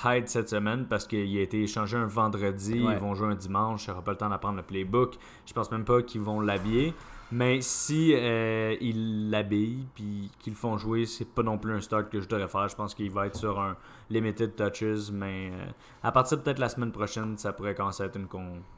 Hyde 0.04 0.28
cette 0.28 0.50
semaine 0.50 0.86
parce 0.88 1.08
qu'il 1.08 1.38
a 1.38 1.42
été 1.42 1.62
échangé 1.62 1.98
un 1.98 2.06
vendredi. 2.06 2.78
Ils 2.78 2.98
vont 2.98 3.16
jouer 3.16 3.30
un 3.30 3.36
dimanche. 3.36 3.86
Je 3.86 3.92
n'aurai 3.92 4.04
pas 4.04 4.12
le 4.12 4.18
temps 4.18 4.30
d'apprendre 4.30 4.58
le 4.58 4.64
playbook. 4.64 5.16
Je 5.46 5.54
pense 5.54 5.72
même 5.72 5.86
pas 5.86 6.02
qu'ils 6.02 6.22
vont 6.22 6.40
l'habiller. 6.42 6.94
Mais 7.32 7.60
si 7.62 8.14
euh, 8.14 8.76
ils 8.82 9.32
l'habillent 9.32 9.88
puis 9.96 10.30
qu'ils 10.40 10.54
le 10.54 10.58
font 10.58 10.78
jouer, 10.78 11.06
c'est 11.06 11.26
pas 11.26 11.42
non 11.42 11.58
plus 11.58 11.74
un 11.74 11.82
start 11.82 12.10
que 12.10 12.22
je 12.22 12.28
devrais 12.28 12.48
faire. 12.48 12.68
Je 12.70 12.76
pense 12.76 12.94
qu'il 12.94 13.10
va 13.10 13.28
être 13.28 13.36
sur 13.36 13.60
un 13.60 13.76
limited 14.12 14.56
touches, 14.56 15.10
mais 15.12 15.50
euh, 15.52 15.66
à 16.04 16.12
partir 16.12 16.42
peut-être 16.42 16.60
la 16.60 16.70
semaine 16.70 16.92
prochaine, 16.92 17.36
ça 17.38 17.52
pourrait 17.52 17.74
commencer 17.74 18.04
à 18.04 18.06
être 18.06 18.16
une, 18.16 18.28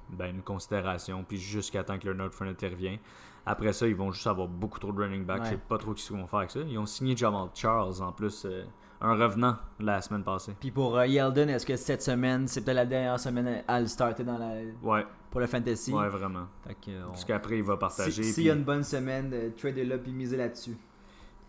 ben, 0.09 0.33
une 0.33 0.41
considération. 0.41 1.25
Puis 1.27 1.37
jusqu'à 1.37 1.83
temps 1.83 1.99
que 1.99 2.07
le 2.07 2.13
Note 2.13 2.33
Fournette 2.33 2.61
revient. 2.61 2.99
Après 3.45 3.73
ça, 3.73 3.87
ils 3.87 3.95
vont 3.95 4.11
juste 4.11 4.27
avoir 4.27 4.47
beaucoup 4.47 4.79
trop 4.79 4.91
de 4.91 5.01
running 5.01 5.25
back. 5.25 5.43
Je 5.45 5.49
sais 5.51 5.57
pas 5.57 5.77
trop 5.77 5.95
ce 5.95 6.07
qu'ils 6.07 6.17
vont 6.17 6.27
faire 6.27 6.39
avec 6.39 6.51
ça. 6.51 6.59
Ils 6.59 6.77
ont 6.77 6.85
signé 6.85 7.15
Jamal 7.15 7.49
Charles 7.53 8.01
en 8.01 8.11
plus. 8.11 8.45
Euh, 8.45 8.63
un 9.01 9.15
revenant 9.15 9.57
la 9.79 10.01
semaine 10.01 10.23
passée. 10.23 10.55
Puis 10.59 10.71
pour 10.71 11.03
Yeldon, 11.03 11.47
est-ce 11.47 11.65
que 11.65 11.75
cette 11.75 12.01
semaine, 12.01 12.47
c'est 12.47 12.61
peut-être 12.61 12.75
la 12.75 12.85
dernière 12.85 13.19
semaine 13.19 13.63
à 13.67 13.79
le 13.79 13.87
starter 13.87 14.23
dans 14.23 14.37
la... 14.37 14.53
Ouais 14.81 15.05
pour 15.29 15.41
le 15.41 15.47
fantasy? 15.47 15.93
Ouais, 15.93 16.09
vraiment. 16.09 16.47
Parce 16.63 17.25
qu'après, 17.25 17.57
il 17.57 17.63
va 17.63 17.77
partager. 17.77 18.23
S'il 18.23 18.45
y 18.45 18.49
a 18.49 18.53
une 18.53 18.63
bonne 18.63 18.83
semaine, 18.83 19.31
euh, 19.33 19.49
trader-le 19.55 19.99
puis 19.99 20.11
miser 20.11 20.37
là-dessus. 20.37 20.75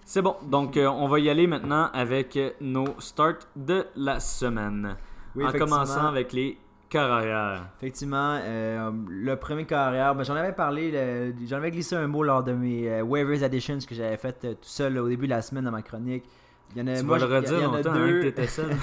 C'est 0.04 0.22
bon. 0.22 0.36
Donc, 0.42 0.76
euh, 0.76 0.86
on 0.88 1.06
va 1.08 1.18
y 1.20 1.28
aller 1.28 1.46
maintenant 1.46 1.90
avec 1.92 2.38
nos 2.60 2.98
starts 2.98 3.46
de 3.56 3.86
la 3.96 4.20
semaine. 4.20 4.96
en 5.40 5.52
commençant 5.52 6.06
avec 6.06 6.32
les 6.32 6.58
carrières. 6.88 7.68
Effectivement, 7.78 8.40
euh, 8.42 8.90
le 9.08 9.36
premier 9.36 9.66
carrière, 9.66 10.14
ben, 10.14 10.22
j'en 10.22 10.34
avais 10.34 10.54
parlé, 10.54 11.34
j'en 11.46 11.56
avais 11.56 11.70
glissé 11.70 11.96
un 11.96 12.06
mot 12.06 12.22
lors 12.22 12.42
de 12.42 12.52
mes 12.52 13.02
waivers 13.02 13.42
additions 13.42 13.78
que 13.86 13.94
j'avais 13.94 14.16
fait 14.16 14.40
tout 14.40 14.56
seul 14.62 14.98
au 14.98 15.08
début 15.08 15.26
de 15.26 15.32
la 15.32 15.42
semaine 15.42 15.64
dans 15.64 15.70
ma 15.70 15.82
chronique. 15.82 16.24
Il 16.74 16.82
y 16.82 16.84
en 16.84 16.86
a, 16.86 16.96
tu 16.96 17.04
moi, 17.04 17.18
vas 17.18 17.26
le 17.26 17.34
redire 17.34 17.72
longtemps 17.72 17.90
hein, 17.90 18.06
deux... 18.06 18.20
que 18.20 18.22
t'étais 18.26 18.46
seul. 18.46 18.70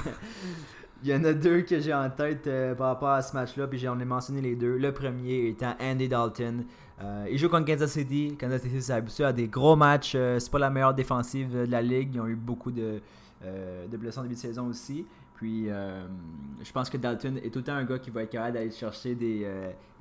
Il 1.06 1.12
y 1.12 1.14
en 1.14 1.24
a 1.24 1.34
deux 1.34 1.62
que 1.62 1.80
j'ai 1.80 1.94
en 1.94 2.10
tête 2.10 2.48
euh, 2.48 2.74
par 2.74 2.88
rapport 2.88 3.10
à 3.10 3.22
ce 3.22 3.36
match-là, 3.36 3.68
puis 3.68 3.78
j'en 3.78 4.00
ai 4.00 4.06
mentionné 4.06 4.42
les 4.42 4.56
deux. 4.56 4.76
Le 4.76 4.92
premier 4.92 5.50
étant 5.50 5.76
Andy 5.80 6.08
Dalton. 6.08 6.66
Euh, 7.00 7.28
il 7.30 7.38
joue 7.38 7.48
contre 7.48 7.66
Kansas 7.66 7.92
City. 7.92 8.36
Kansas 8.40 8.64
City 8.64 8.82
s'est 8.82 9.24
à 9.24 9.32
des 9.32 9.48
gros 9.48 9.76
matchs. 9.76 10.14
Euh, 10.16 10.40
c'est 10.40 10.50
pas 10.50 10.58
la 10.58 10.72
meilleure 10.72 10.96
défensive 10.96 11.52
de 11.52 11.72
la 11.72 11.84
ligue. 11.84 12.16
Ils 12.16 12.22
ont 12.22 12.28
eu 12.28 12.36
beaucoup 12.36 12.72
de, 12.72 13.02
de 13.44 13.98
blessures 13.98 14.22
en 14.22 14.24
début 14.24 14.34
de 14.34 14.40
saison 14.40 14.66
aussi. 14.68 15.06
Puis 15.36 15.68
je 15.68 16.72
pense 16.72 16.90
que 16.90 16.98
Dalton 16.98 17.38
est 17.38 17.52
temps 17.52 17.74
un 17.74 17.84
gars 17.84 18.00
qui 18.00 18.10
va 18.10 18.24
être 18.24 18.32
capable 18.32 18.54
d'aller 18.54 18.72
chercher 18.72 19.14
des, 19.14 19.46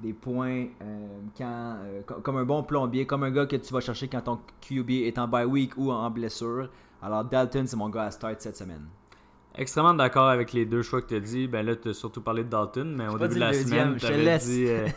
des 0.01 0.13
points 0.13 0.69
quand, 1.37 1.77
comme 2.23 2.37
un 2.37 2.45
bon 2.45 2.63
plombier, 2.63 3.05
comme 3.05 3.25
un 3.25 3.33
gars 3.33 3.45
que 3.45 3.57
tu 3.57 3.75
vas 3.75 3.81
chercher 3.81 4.07
quand 4.07 4.21
ton 4.23 4.39
QB 4.61 4.91
est 4.91 5.19
en 5.19 5.27
bye 5.27 5.45
week 5.45 5.77
ou 5.77 5.91
en 5.91 6.09
blessure. 6.09 6.71
Alors 7.05 7.23
Dalton, 7.25 7.67
c'est 7.67 7.77
mon 7.77 7.91
gars 7.91 8.05
à 8.05 8.11
start 8.11 8.41
cette 8.41 8.57
semaine. 8.57 8.87
Extrêmement 9.57 9.93
d'accord 9.93 10.29
avec 10.29 10.55
les 10.55 10.65
deux 10.65 10.81
choix 10.83 11.03
que 11.03 11.09
tu 11.09 11.17
as 11.17 11.21
dit. 11.21 11.47
Ben 11.47 11.65
là, 11.65 11.77
tu 11.77 11.91
as 11.91 11.95
surtout 11.95 12.23
parlé 12.23 12.45
de 12.45 12.49
Dalton, 12.49 12.95
mais 12.97 13.07
au 13.07 13.19
début 13.19 13.35
de 13.35 13.41
la 13.41 13.53
semaine, 13.53 13.97
tu 13.97 14.07
avais 14.07 14.39
dit. 14.39 14.67
Euh, 14.67 14.89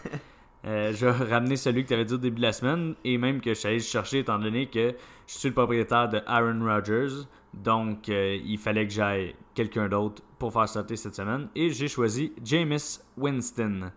euh, 0.65 0.93
je 0.93 1.05
vais 1.05 1.11
ramener 1.25 1.57
celui 1.57 1.83
que 1.83 1.89
tu 1.89 1.93
avais 1.93 2.05
dit 2.05 2.13
au 2.13 2.17
début 2.17 2.37
de 2.37 2.41
la 2.43 2.53
semaine 2.53 2.95
et 3.03 3.17
même 3.17 3.41
que 3.41 3.53
je 3.53 3.59
suis 3.59 3.67
allé 3.67 3.79
chercher 3.79 4.19
étant 4.19 4.39
donné 4.39 4.67
que 4.67 4.95
je 5.27 5.37
suis 5.37 5.49
le 5.49 5.53
propriétaire 5.53 6.07
de 6.07 6.21
Aaron 6.25 6.63
Rodgers. 6.63 7.25
Donc, 7.53 8.07
euh, 8.07 8.39
il 8.43 8.57
fallait 8.57 8.87
que 8.87 8.93
j'aille 8.93 9.35
quelqu'un 9.53 9.89
d'autre 9.89 10.23
pour 10.39 10.53
faire 10.53 10.69
sauter 10.69 10.95
cette 10.95 11.15
semaine. 11.15 11.49
Et 11.55 11.71
j'ai 11.71 11.89
choisi 11.89 12.31
Jameis 12.43 13.01
Winston. 13.17 13.91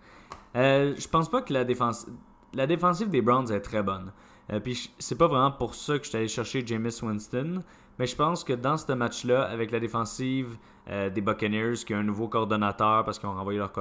Euh, 0.56 0.94
je 0.98 1.08
pense 1.08 1.30
pas 1.30 1.42
que 1.42 1.52
la, 1.52 1.64
défense... 1.64 2.06
la 2.54 2.66
défensive 2.66 3.08
des 3.08 3.22
Browns 3.22 3.52
est 3.52 3.60
très 3.60 3.84
bonne. 3.84 4.12
Euh, 4.52 4.60
puis 4.60 4.90
c'est 4.98 5.16
pas 5.18 5.28
vraiment 5.28 5.52
pour 5.52 5.74
ça 5.74 5.98
que 5.98 6.04
je 6.04 6.08
suis 6.08 6.18
allé 6.18 6.28
chercher 6.28 6.66
Jameis 6.66 7.02
Winston. 7.02 7.62
Mais 8.00 8.06
je 8.06 8.16
pense 8.16 8.44
que 8.44 8.54
dans 8.54 8.78
ce 8.78 8.90
match-là, 8.92 9.42
avec 9.42 9.70
la 9.70 9.78
défensive 9.78 10.56
euh, 10.88 11.10
des 11.10 11.20
Buccaneers, 11.20 11.74
qui 11.84 11.92
a 11.92 11.98
un 11.98 12.02
nouveau 12.02 12.28
coordonnateur 12.28 13.04
parce 13.04 13.18
qu'ils 13.18 13.28
ont 13.28 13.34
renvoyé 13.34 13.58
leur 13.58 13.72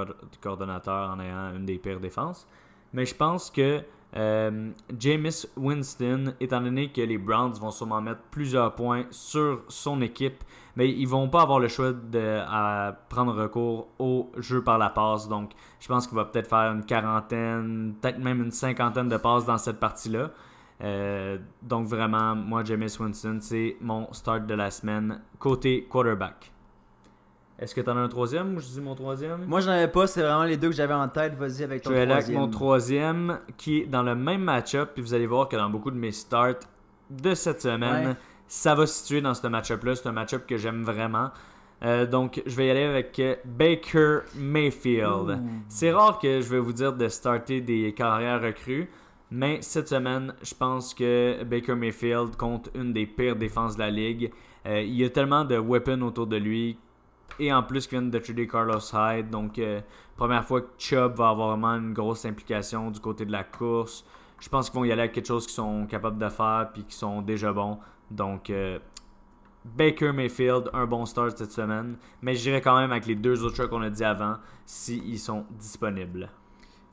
coordonnateur 0.42 1.12
en 1.12 1.22
ayant 1.22 1.56
une 1.56 1.66
des 1.66 1.78
pires 1.78 2.02
défenses. 2.02 2.46
Mais 2.92 3.06
je 3.06 3.16
pense 3.16 3.50
que 3.50 3.82
euh, 4.18 4.72
Jameis 5.00 5.48
Winston, 5.56 6.34
étant 6.42 6.60
donné 6.60 6.92
que 6.92 7.00
les 7.00 7.18
Browns 7.18 7.54
vont 7.54 7.72
sûrement 7.72 8.02
mettre 8.02 8.20
plusieurs 8.30 8.76
points 8.76 9.06
sur 9.10 9.62
son 9.70 10.02
équipe, 10.02 10.44
mais 10.76 10.90
ils 10.90 11.08
vont 11.08 11.30
pas 11.30 11.44
avoir 11.44 11.62
le 11.62 11.70
choix 11.70 11.94
de 11.94 12.42
prendre 13.08 13.34
recours 13.34 13.88
au 14.00 14.30
jeu 14.36 14.62
par 14.62 14.78
la 14.78 14.90
passe. 14.90 15.30
Donc, 15.30 15.52
je 15.80 15.88
pense 15.88 16.08
qu'il 16.08 16.18
va 16.18 16.26
peut-être 16.26 16.50
faire 16.50 16.74
une 16.74 16.84
quarantaine, 16.84 17.96
peut-être 18.02 18.20
même 18.20 18.44
une 18.44 18.52
cinquantaine 18.52 19.08
de 19.08 19.16
passes 19.16 19.46
dans 19.46 19.58
cette 19.58 19.80
partie-là. 19.80 20.32
Euh, 20.82 21.38
donc 21.62 21.88
vraiment, 21.88 22.36
moi, 22.36 22.64
Jameis 22.64 22.98
Winston, 23.00 23.40
c'est 23.42 23.76
mon 23.82 24.12
start 24.14 24.46
de 24.46 24.54
la 24.54 24.72
semaine 24.72 25.22
côté 25.38 25.86
quarterback. 25.90 26.52
Est-ce 27.60 27.76
que 27.76 27.82
tu 27.82 27.90
en 27.90 27.98
as 27.98 28.00
un 28.00 28.08
troisième 28.08 28.56
ou 28.56 28.60
je 28.62 28.68
dis 28.68 28.80
mon 28.80 28.96
troisième? 28.96 29.46
Moi, 29.46 29.60
j'en 29.60 29.72
avais 29.72 29.90
pas, 29.90 30.08
c'est 30.08 30.22
vraiment 30.22 30.46
les 30.46 30.56
deux 30.56 30.70
que 30.70 30.76
j'avais 30.76 30.94
en 30.94 31.10
tête. 31.10 31.36
Vas-y 31.36 31.64
avec 31.64 31.82
ton 31.82 31.90
je 31.90 31.96
vais 31.96 32.06
troisième. 32.06 32.12
avec 32.12 32.30
mon 32.30 32.50
troisième 32.50 33.40
qui 33.58 33.80
est 33.80 33.86
dans 33.86 34.04
le 34.04 34.16
même 34.16 34.42
match-up. 34.42 34.92
Puis 34.94 35.04
vous 35.04 35.14
allez 35.14 35.28
voir 35.28 35.50
que 35.50 35.58
dans 35.58 35.70
beaucoup 35.70 35.92
de 35.92 35.98
mes 35.98 36.14
starts 36.14 36.62
de 37.10 37.34
cette 37.34 37.62
semaine, 37.62 38.16
ça 38.48 38.76
va 38.76 38.88
se 38.88 39.02
situer 39.02 39.20
dans 39.20 39.34
ce 39.34 39.46
match-up-là. 39.46 39.96
C'est 39.96 40.08
un 40.08 40.14
match-up 40.14 40.46
que 40.48 40.56
j'aime 40.56 40.84
vraiment. 40.84 41.32
Euh, 41.84 42.06
donc, 42.06 42.42
je 42.46 42.56
vais 42.56 42.68
y 42.68 42.70
aller 42.70 42.84
avec 42.84 43.22
Baker 43.44 44.20
Mayfield. 44.36 45.42
C'est 45.68 45.92
rare 45.92 46.20
que 46.20 46.40
je 46.40 46.48
vais 46.48 46.60
vous 46.60 46.74
dire 46.74 46.94
de 46.94 47.10
starter 47.10 47.60
des 47.60 47.94
carrières 47.94 48.42
recrues. 48.42 48.90
Mais 49.32 49.62
cette 49.62 49.90
semaine, 49.90 50.34
je 50.42 50.56
pense 50.56 50.94
que 50.94 51.44
Baker 51.44 51.76
Mayfield 51.76 52.36
compte 52.36 52.70
une 52.74 52.94
des 52.94 53.06
pires 53.06 53.36
défenses 53.36 53.76
de 53.76 53.82
la 53.82 53.92
ligue. 53.92 54.32
Euh, 54.66 54.82
il 54.82 54.96
y 54.96 55.04
a 55.04 55.10
tellement 55.10 55.46
de 55.46 55.58
weapons 55.58 56.02
autour 56.02 56.26
de 56.26 56.38
lui. 56.38 56.78
Et 57.40 57.54
en 57.54 57.62
plus, 57.62 57.86
qu'il 57.86 58.00
vient 58.00 58.08
de 58.08 58.20
trader 58.20 58.48
Carlos 58.48 58.80
Hyde. 58.92 59.30
Donc, 59.30 59.60
euh, 59.60 59.82
première 60.18 60.44
fois 60.44 60.62
que 60.62 60.70
Chubb 60.80 61.16
va 61.16 61.30
avoir 61.30 61.50
vraiment 61.50 61.76
une 61.76 61.94
grosse 61.94 62.26
implication 62.26 62.90
du 62.90 63.00
côté 63.00 63.24
de 63.26 63.32
la 63.32 63.44
course. 63.44 64.04
Je 64.40 64.50
pense 64.50 64.70
qu'ils 64.70 64.80
vont 64.80 64.86
y 64.86 64.92
aller 64.92 65.02
avec 65.02 65.14
quelque 65.14 65.28
chose 65.28 65.46
qu'ils 65.46 65.56
sont 65.56 65.86
capables 65.86 66.18
de 66.18 66.30
faire 66.30 66.70
puis 66.74 66.84
qui 66.84 66.96
sont 66.96 67.22
déjà 67.22 67.54
bons. 67.54 67.78
Donc, 68.10 68.50
euh, 68.50 68.80
Baker 69.64 70.12
Mayfield, 70.12 70.70
un 70.74 70.88
bon 70.88 71.06
start 71.06 71.38
cette 71.38 71.52
semaine. 71.52 71.98
Mais 72.24 72.34
j'irai 72.34 72.62
quand 72.62 72.78
même 72.78 72.92
avec 72.92 73.06
les 73.06 73.16
deux 73.16 73.44
autres 73.44 73.56
choix 73.56 73.68
qu'on 73.68 73.84
a 73.84 73.90
dit 73.92 74.04
avant 74.04 74.38
s'ils 74.66 75.20
sont 75.20 75.46
disponibles. 75.52 76.30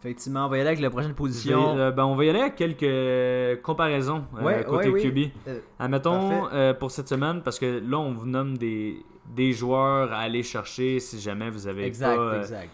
Effectivement, 0.07 0.47
on 0.47 0.49
va 0.49 0.59
y 0.59 0.61
aller 0.61 0.69
avec 0.69 0.81
la 0.81 0.91
prochaine 0.91 1.15
position. 1.15 1.77
Euh, 1.77 1.91
ben, 1.91 2.05
on 2.05 2.15
va 2.15 2.25
y 2.25 2.31
aller 2.31 2.39
avec 2.39 2.55
quelques 2.55 3.61
comparaisons 3.63 4.25
euh, 4.41 4.63
côté 4.63 4.93
QB. 4.93 5.33
Euh, 5.49 5.59
Admettons 5.81 6.49
pour 6.79 6.93
cette 6.93 7.09
semaine, 7.09 7.43
parce 7.43 7.59
que 7.59 7.81
là, 7.85 7.99
on 7.99 8.13
vous 8.13 8.27
nomme 8.27 8.57
des, 8.57 9.05
des 9.35 9.53
joueurs 9.53 10.13
à 10.13 10.19
aller 10.19 10.45
chercher 10.45 11.01
si 11.01 11.19
jamais 11.19 11.51
vous 11.51 11.67
avez 11.67 11.87
exact, 11.87 12.17
pas. 12.17 12.39
Exact. 12.39 12.71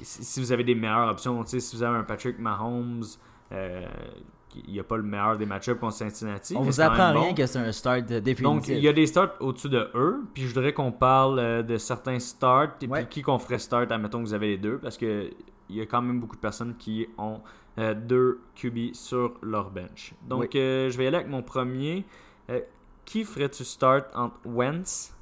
si 0.00 0.40
vous 0.40 0.52
avez 0.52 0.62
des 0.62 0.76
meilleures 0.76 1.10
options, 1.10 1.44
si 1.44 1.76
vous 1.76 1.82
avez 1.82 1.98
un 1.98 2.04
Patrick 2.04 2.38
Mahomes, 2.38 3.02
il 3.50 4.72
n'y 4.72 4.78
a 4.78 4.84
pas 4.84 4.96
le 4.96 5.02
meilleur 5.02 5.38
des 5.38 5.46
match-ups 5.46 5.80
contre 5.80 5.94
Cincinnati. 5.94 6.54
On 6.56 6.62
vous 6.62 6.80
apprend 6.80 7.20
rien 7.20 7.34
que 7.34 7.46
c'est 7.46 7.58
un 7.58 7.72
start 7.72 8.04
définitif. 8.04 8.42
Donc, 8.42 8.68
il 8.68 8.78
y 8.78 8.88
a 8.88 8.92
des 8.92 9.06
starts 9.06 9.34
au-dessus 9.40 9.68
de 9.68 9.90
eux. 9.96 10.22
Puis, 10.34 10.44
je 10.44 10.54
voudrais 10.54 10.72
qu'on 10.72 10.92
parle 10.92 11.64
de 11.64 11.76
certains 11.78 12.20
starts. 12.20 12.76
Et 12.80 12.86
puis, 12.86 13.06
qui 13.10 13.22
qu'on 13.22 13.40
ferait 13.40 13.58
start, 13.58 13.90
admettons 13.90 14.20
que 14.20 14.26
vous 14.26 14.34
avez 14.34 14.50
les 14.50 14.58
deux. 14.58 14.78
Parce 14.78 14.96
que 14.96 15.30
il 15.70 15.76
y 15.76 15.80
a 15.80 15.86
quand 15.86 16.02
même 16.02 16.20
beaucoup 16.20 16.36
de 16.36 16.40
personnes 16.40 16.76
qui 16.76 17.06
ont 17.16 17.40
euh, 17.78 17.94
deux 17.94 18.40
QB 18.56 18.94
sur 18.94 19.34
leur 19.42 19.70
bench. 19.70 20.12
Donc, 20.28 20.54
euh, 20.54 20.90
je 20.90 20.98
vais 20.98 21.04
y 21.04 21.06
aller 21.06 21.18
avec 21.18 21.28
mon 21.28 21.42
premier. 21.42 22.04
Euh, 22.50 22.60
qui 23.04 23.24
ferais-tu 23.24 23.64
start 23.64 24.06
entre 24.14 24.36
Wentz, 24.44 25.14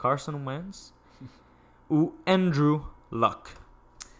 Carson 0.00 0.40
Wentz 0.44 0.92
ou 1.90 2.14
Andrew 2.26 2.80
Luck? 3.10 3.54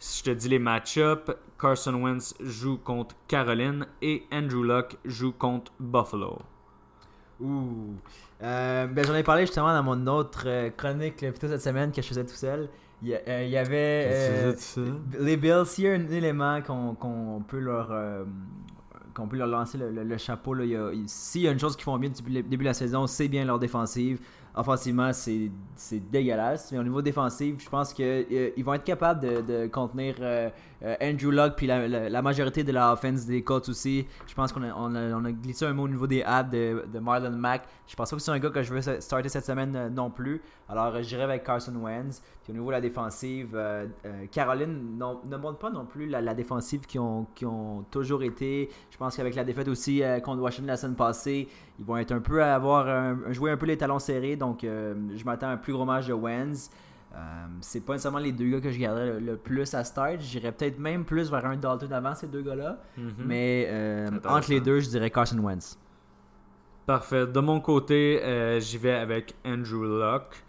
Si 0.00 0.20
je 0.20 0.24
te 0.24 0.30
dis 0.30 0.48
les 0.48 0.58
match-ups, 0.58 1.30
Carson 1.60 1.94
Wentz 1.94 2.34
joue 2.40 2.78
contre 2.78 3.14
Caroline 3.26 3.86
et 4.00 4.24
Andrew 4.32 4.64
Luck 4.64 4.96
joue 5.04 5.32
contre 5.32 5.72
Buffalo. 5.78 6.38
Ouh. 7.40 7.94
ben 8.40 9.04
j'en 9.06 9.14
ai 9.14 9.22
parlé 9.22 9.42
justement 9.42 9.72
dans 9.72 9.82
mon 9.82 10.06
autre 10.08 10.70
chronique 10.76 11.18
plutôt 11.18 11.48
cette 11.48 11.62
semaine 11.62 11.92
que 11.92 12.02
je 12.02 12.08
faisais 12.08 12.24
tout 12.24 12.34
seul. 12.34 12.68
Il 13.02 13.08
y, 13.08 13.14
euh, 13.14 13.60
avait 13.60 14.08
euh, 14.10 14.54
les 15.20 15.36
Bills. 15.36 15.66
S'il 15.66 15.84
y 15.84 15.88
a 15.88 15.92
un 15.92 16.08
élément 16.08 16.60
qu'on 16.62 17.44
peut 17.46 17.60
leur 17.60 17.92
euh, 17.92 18.24
qu'on 19.14 19.28
peut 19.28 19.36
leur 19.36 19.46
lancer 19.46 19.78
le, 19.78 20.16
chapeau, 20.16 20.56
s'il 21.06 21.42
y 21.42 21.48
a 21.48 21.52
une 21.52 21.58
chose 21.58 21.76
qu'ils 21.76 21.84
font 21.84 21.98
bien 21.98 22.10
depuis 22.10 22.34
le 22.34 22.42
début 22.42 22.64
de 22.64 22.68
la 22.68 22.74
saison, 22.74 23.06
c'est 23.06 23.28
bien 23.28 23.44
leur 23.44 23.58
défensive 23.58 24.20
offensivement, 24.58 25.12
c'est 25.12 26.10
dégueulasse. 26.10 26.72
Mais 26.72 26.78
au 26.78 26.82
niveau 26.82 27.00
défensif, 27.00 27.62
je 27.62 27.68
pense 27.68 27.94
qu'ils 27.94 28.04
euh, 28.04 28.50
vont 28.58 28.74
être 28.74 28.84
capables 28.84 29.20
de, 29.46 29.68
contenir 29.68 30.16
euh, 30.20 30.50
euh, 30.82 30.96
Andrew 31.00 31.30
Luck 31.30 31.54
puis 31.56 31.68
la, 31.68 32.22
majorité 32.22 32.64
de 32.64 32.72
la 32.72 32.92
offense 32.92 33.24
des 33.24 33.42
Colts 33.42 33.68
aussi. 33.68 34.04
Je 34.26 34.34
pense 34.34 34.52
qu'on 34.52 34.62
a, 34.62 35.32
glissé 35.32 35.64
un 35.64 35.72
mot 35.72 35.84
au 35.84 35.88
niveau 35.88 36.08
des 36.08 36.22
ads 36.24 36.42
de, 36.42 36.98
Marlon 36.98 37.30
Mack. 37.30 37.62
Je 37.86 37.94
pense 37.94 38.10
pas 38.10 38.16
que 38.16 38.22
c'est 38.22 38.32
un 38.32 38.38
gars 38.38 38.50
que 38.50 38.62
je 38.62 38.74
veux 38.74 39.00
starter 39.00 39.28
cette 39.28 39.46
semaine 39.46 39.94
non 39.94 40.10
plus. 40.10 40.42
Alors, 40.68 41.00
j'irai 41.02 41.22
avec 41.22 41.44
Carson 41.44 41.74
Wentz. 41.76 42.20
Puis 42.42 42.52
au 42.52 42.56
niveau 42.56 42.66
de 42.66 42.72
la 42.72 42.80
défensive, 42.80 43.58
Caroline 44.32 44.98
ne 44.98 45.36
montre 45.36 45.58
pas 45.58 45.70
non 45.70 45.86
plus 45.86 46.06
la, 46.08 46.34
défensive 46.34 46.80
qui 46.80 46.98
qui 47.34 47.46
ont 47.46 47.84
toujours 47.90 48.22
été. 48.24 48.68
Je 48.90 48.96
pense 48.96 49.16
qu'avec 49.16 49.36
la 49.36 49.44
défaite 49.44 49.68
aussi 49.68 50.02
contre 50.24 50.42
Washington 50.42 50.66
la 50.66 50.76
semaine 50.76 50.96
passée, 50.96 51.48
ils 51.78 51.84
vont 51.84 51.96
être 51.96 52.12
un 52.12 52.20
peu 52.20 52.42
à 52.42 52.54
avoir 52.54 52.88
un, 52.88 53.32
jouer 53.32 53.52
un 53.52 53.56
peu 53.56 53.66
les 53.66 53.76
talons 53.76 53.98
serrés. 53.98 54.36
Donc, 54.36 54.64
euh, 54.64 54.94
je 55.14 55.24
m'attends 55.24 55.48
à 55.48 55.50
un 55.50 55.56
plus 55.56 55.72
gros 55.72 55.84
match 55.84 56.06
de 56.06 56.12
Wenz. 56.12 56.70
Euh, 57.14 57.18
c'est 57.60 57.84
pas 57.84 57.94
nécessairement 57.94 58.18
les 58.18 58.32
deux 58.32 58.50
gars 58.50 58.60
que 58.60 58.70
je 58.70 58.78
garderais 58.78 59.20
le, 59.20 59.36
plus 59.36 59.72
à 59.74 59.84
start. 59.84 60.20
J'irais 60.20 60.52
peut-être 60.52 60.78
même 60.78 61.04
plus 61.04 61.30
vers 61.30 61.46
un 61.46 61.56
Dalton 61.56 61.92
avant 61.92 62.14
ces 62.14 62.26
deux 62.26 62.42
gars-là. 62.42 62.78
Mhm. 62.96 63.12
Mais 63.24 63.66
euh, 63.70 64.10
entre 64.28 64.50
les 64.50 64.60
deux, 64.60 64.80
je 64.80 64.88
dirais 64.88 65.10
Carson 65.10 65.38
Wentz. 65.38 65.78
Parfait. 66.84 67.26
De 67.26 67.40
mon 67.40 67.60
côté, 67.60 68.58
j'y 68.60 68.78
vais 68.78 68.94
avec 68.94 69.34
Andrew 69.44 69.84
Luck. 69.84 70.42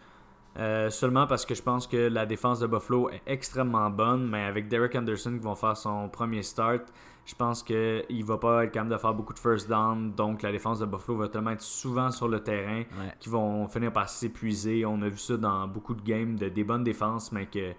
seulement 0.89 1.27
parce 1.27 1.45
que 1.45 1.53
je 1.53 1.62
pense 1.62 1.86
que 1.86 2.07
la 2.07 2.25
défense 2.25 2.59
de 2.59 2.67
Buffalo 2.67 3.09
est 3.09 3.21
extrêmement 3.27 3.89
bonne, 3.89 4.27
mais 4.27 4.45
avec 4.45 4.67
Derek 4.67 4.95
Anderson 4.95 5.31
qui 5.33 5.43
vont 5.43 5.55
faire 5.55 5.75
son 5.75 6.07
premier 6.07 6.41
start, 6.41 6.83
je 7.29 7.36
pense 7.36 7.62
qu'il 7.62 8.25
va 8.25 8.39
pas 8.39 8.63
être 8.63 8.71
capable 8.71 8.91
de 8.91 8.98
faire 8.98 9.13
beaucoup 9.13 9.33
de 9.33 9.39
first 9.39 9.69
down. 9.69 10.13
Donc, 10.13 10.41
la 10.41 10.51
défense 10.51 10.79
de 10.79 10.88
Buffalo 10.88 11.19
va 11.19 11.27
tellement 11.27 11.51
être 11.51 11.62
souvent 11.62 12.09
sur 12.09 12.27
le 12.27 12.39
terrain 12.39 12.86
qu'ils 13.19 13.31
vont 13.31 13.67
finir 13.67 13.93
par 13.93 14.09
s'épuiser. 14.09 14.83
On 14.83 15.00
a 15.03 15.09
vu 15.09 15.19
ça 15.19 15.38
dans 15.38 15.67
beaucoup 15.67 15.93
de 15.93 16.01
games, 16.01 16.38
de, 16.38 16.50
des 16.50 16.63
bonnes 16.63 16.83
défenses, 16.83 17.31
mais 17.31 17.45
que 17.45 17.74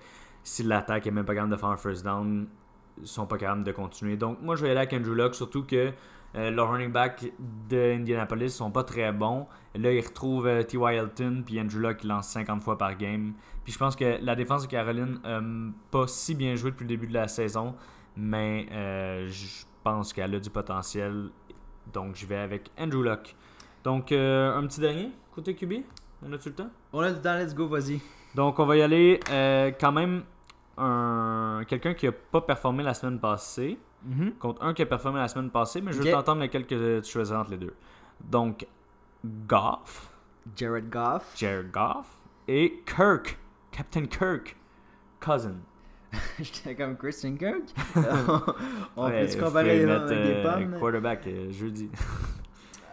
si 0.44 0.62
l'attaque 0.62 1.08
est 1.08 1.10
même 1.10 1.24
pas 1.24 1.34
capable 1.34 1.50
de 1.50 1.56
faire 1.56 1.70
un 1.70 1.76
first 1.76 2.04
down, 2.04 2.46
ils 3.00 3.08
sont 3.08 3.26
pas 3.26 3.38
capables 3.38 3.64
de 3.64 3.72
continuer. 3.72 4.16
Donc, 4.16 4.40
moi, 4.40 4.54
je 4.54 4.62
vais 4.62 4.70
aller 4.70 4.78
avec 4.78 4.92
Andrew 4.92 5.16
Luck, 5.16 5.34
surtout 5.34 5.64
que 5.64 5.92
euh, 6.36 6.50
le 6.52 6.62
running 6.62 6.92
back 6.92 7.32
de 7.68 7.96
Indianapolis 7.96 8.50
sont 8.50 8.70
pas 8.70 8.84
très 8.84 9.10
bons. 9.10 9.48
Là, 9.74 9.92
ils 9.92 10.00
retrouvent 10.00 10.46
euh, 10.46 10.62
T.Y. 10.62 10.94
Elton 10.94 11.42
puis 11.44 11.60
Andrew 11.60 11.80
Luck 11.80 11.96
qui 11.96 12.06
lance 12.06 12.28
50 12.28 12.62
fois 12.62 12.78
par 12.78 12.96
game. 12.96 13.32
Puis 13.64 13.72
je 13.72 13.78
pense 13.78 13.96
que 13.96 14.18
la 14.22 14.36
défense 14.36 14.62
de 14.62 14.68
Caroline 14.68 15.18
n'a 15.24 15.40
pas 15.90 16.06
si 16.06 16.36
bien 16.36 16.54
joué 16.54 16.70
depuis 16.70 16.84
le 16.84 16.88
début 16.88 17.08
de 17.08 17.14
la 17.14 17.26
saison 17.26 17.74
mais 18.20 18.66
euh, 18.70 19.28
je 19.28 19.64
pense 19.82 20.12
qu'elle 20.12 20.34
a 20.34 20.40
du 20.40 20.50
potentiel. 20.50 21.30
Donc, 21.92 22.14
je 22.14 22.26
vais 22.26 22.36
avec 22.36 22.70
Andrew 22.78 23.02
Luck. 23.02 23.34
Donc, 23.82 24.12
euh, 24.12 24.54
un 24.54 24.66
petit 24.66 24.80
dernier 24.80 25.10
côté 25.34 25.54
QB 25.54 25.72
On 26.22 26.32
a-tu 26.32 26.50
le 26.50 26.54
temps? 26.54 26.70
On 26.92 27.00
a 27.00 27.08
le 27.08 27.20
temps, 27.20 27.34
let's 27.34 27.54
go, 27.54 27.66
vas-y. 27.66 28.00
Donc, 28.34 28.58
on 28.58 28.66
va 28.66 28.76
y 28.76 28.82
aller 28.82 29.18
euh, 29.30 29.72
quand 29.80 29.92
même 29.92 30.22
un 30.76 31.62
quelqu'un 31.66 31.94
qui 31.94 32.06
n'a 32.06 32.12
pas 32.12 32.42
performé 32.42 32.82
la 32.82 32.94
semaine 32.94 33.18
passée. 33.18 33.78
Mm-hmm. 34.06 34.32
Contre 34.38 34.62
un 34.62 34.74
qui 34.74 34.82
a 34.82 34.86
performé 34.86 35.18
la 35.18 35.28
semaine 35.28 35.50
passée, 35.50 35.80
mais 35.80 35.92
je 35.92 36.02
veux 36.02 36.10
t'entendre 36.10 36.42
lequel 36.42 36.66
que 36.66 37.00
tu 37.00 37.10
choisirais 37.10 37.38
entre 37.38 37.52
les 37.52 37.58
deux. 37.58 37.74
Donc, 38.20 38.66
Goff. 39.46 40.12
Jared 40.56 40.90
Goff. 40.90 41.34
Jared 41.36 41.70
Goff. 41.70 42.06
Et 42.48 42.82
Kirk. 42.86 43.38
Captain 43.72 44.06
Kirk. 44.06 44.56
Cousin. 45.20 45.56
J'étais 46.40 46.74
comme 46.74 46.96
Christian 46.96 47.36
Kirk. 47.36 47.62
on 48.96 49.10
peut 49.10 49.28
se 49.28 49.36
comparer 49.36 49.82
avec 49.82 50.08
des 50.08 50.14
euh, 50.14 50.42
pommes. 50.42 50.78
Quarterback 50.78 51.26
euh, 51.26 51.50
jeudi. 51.50 51.90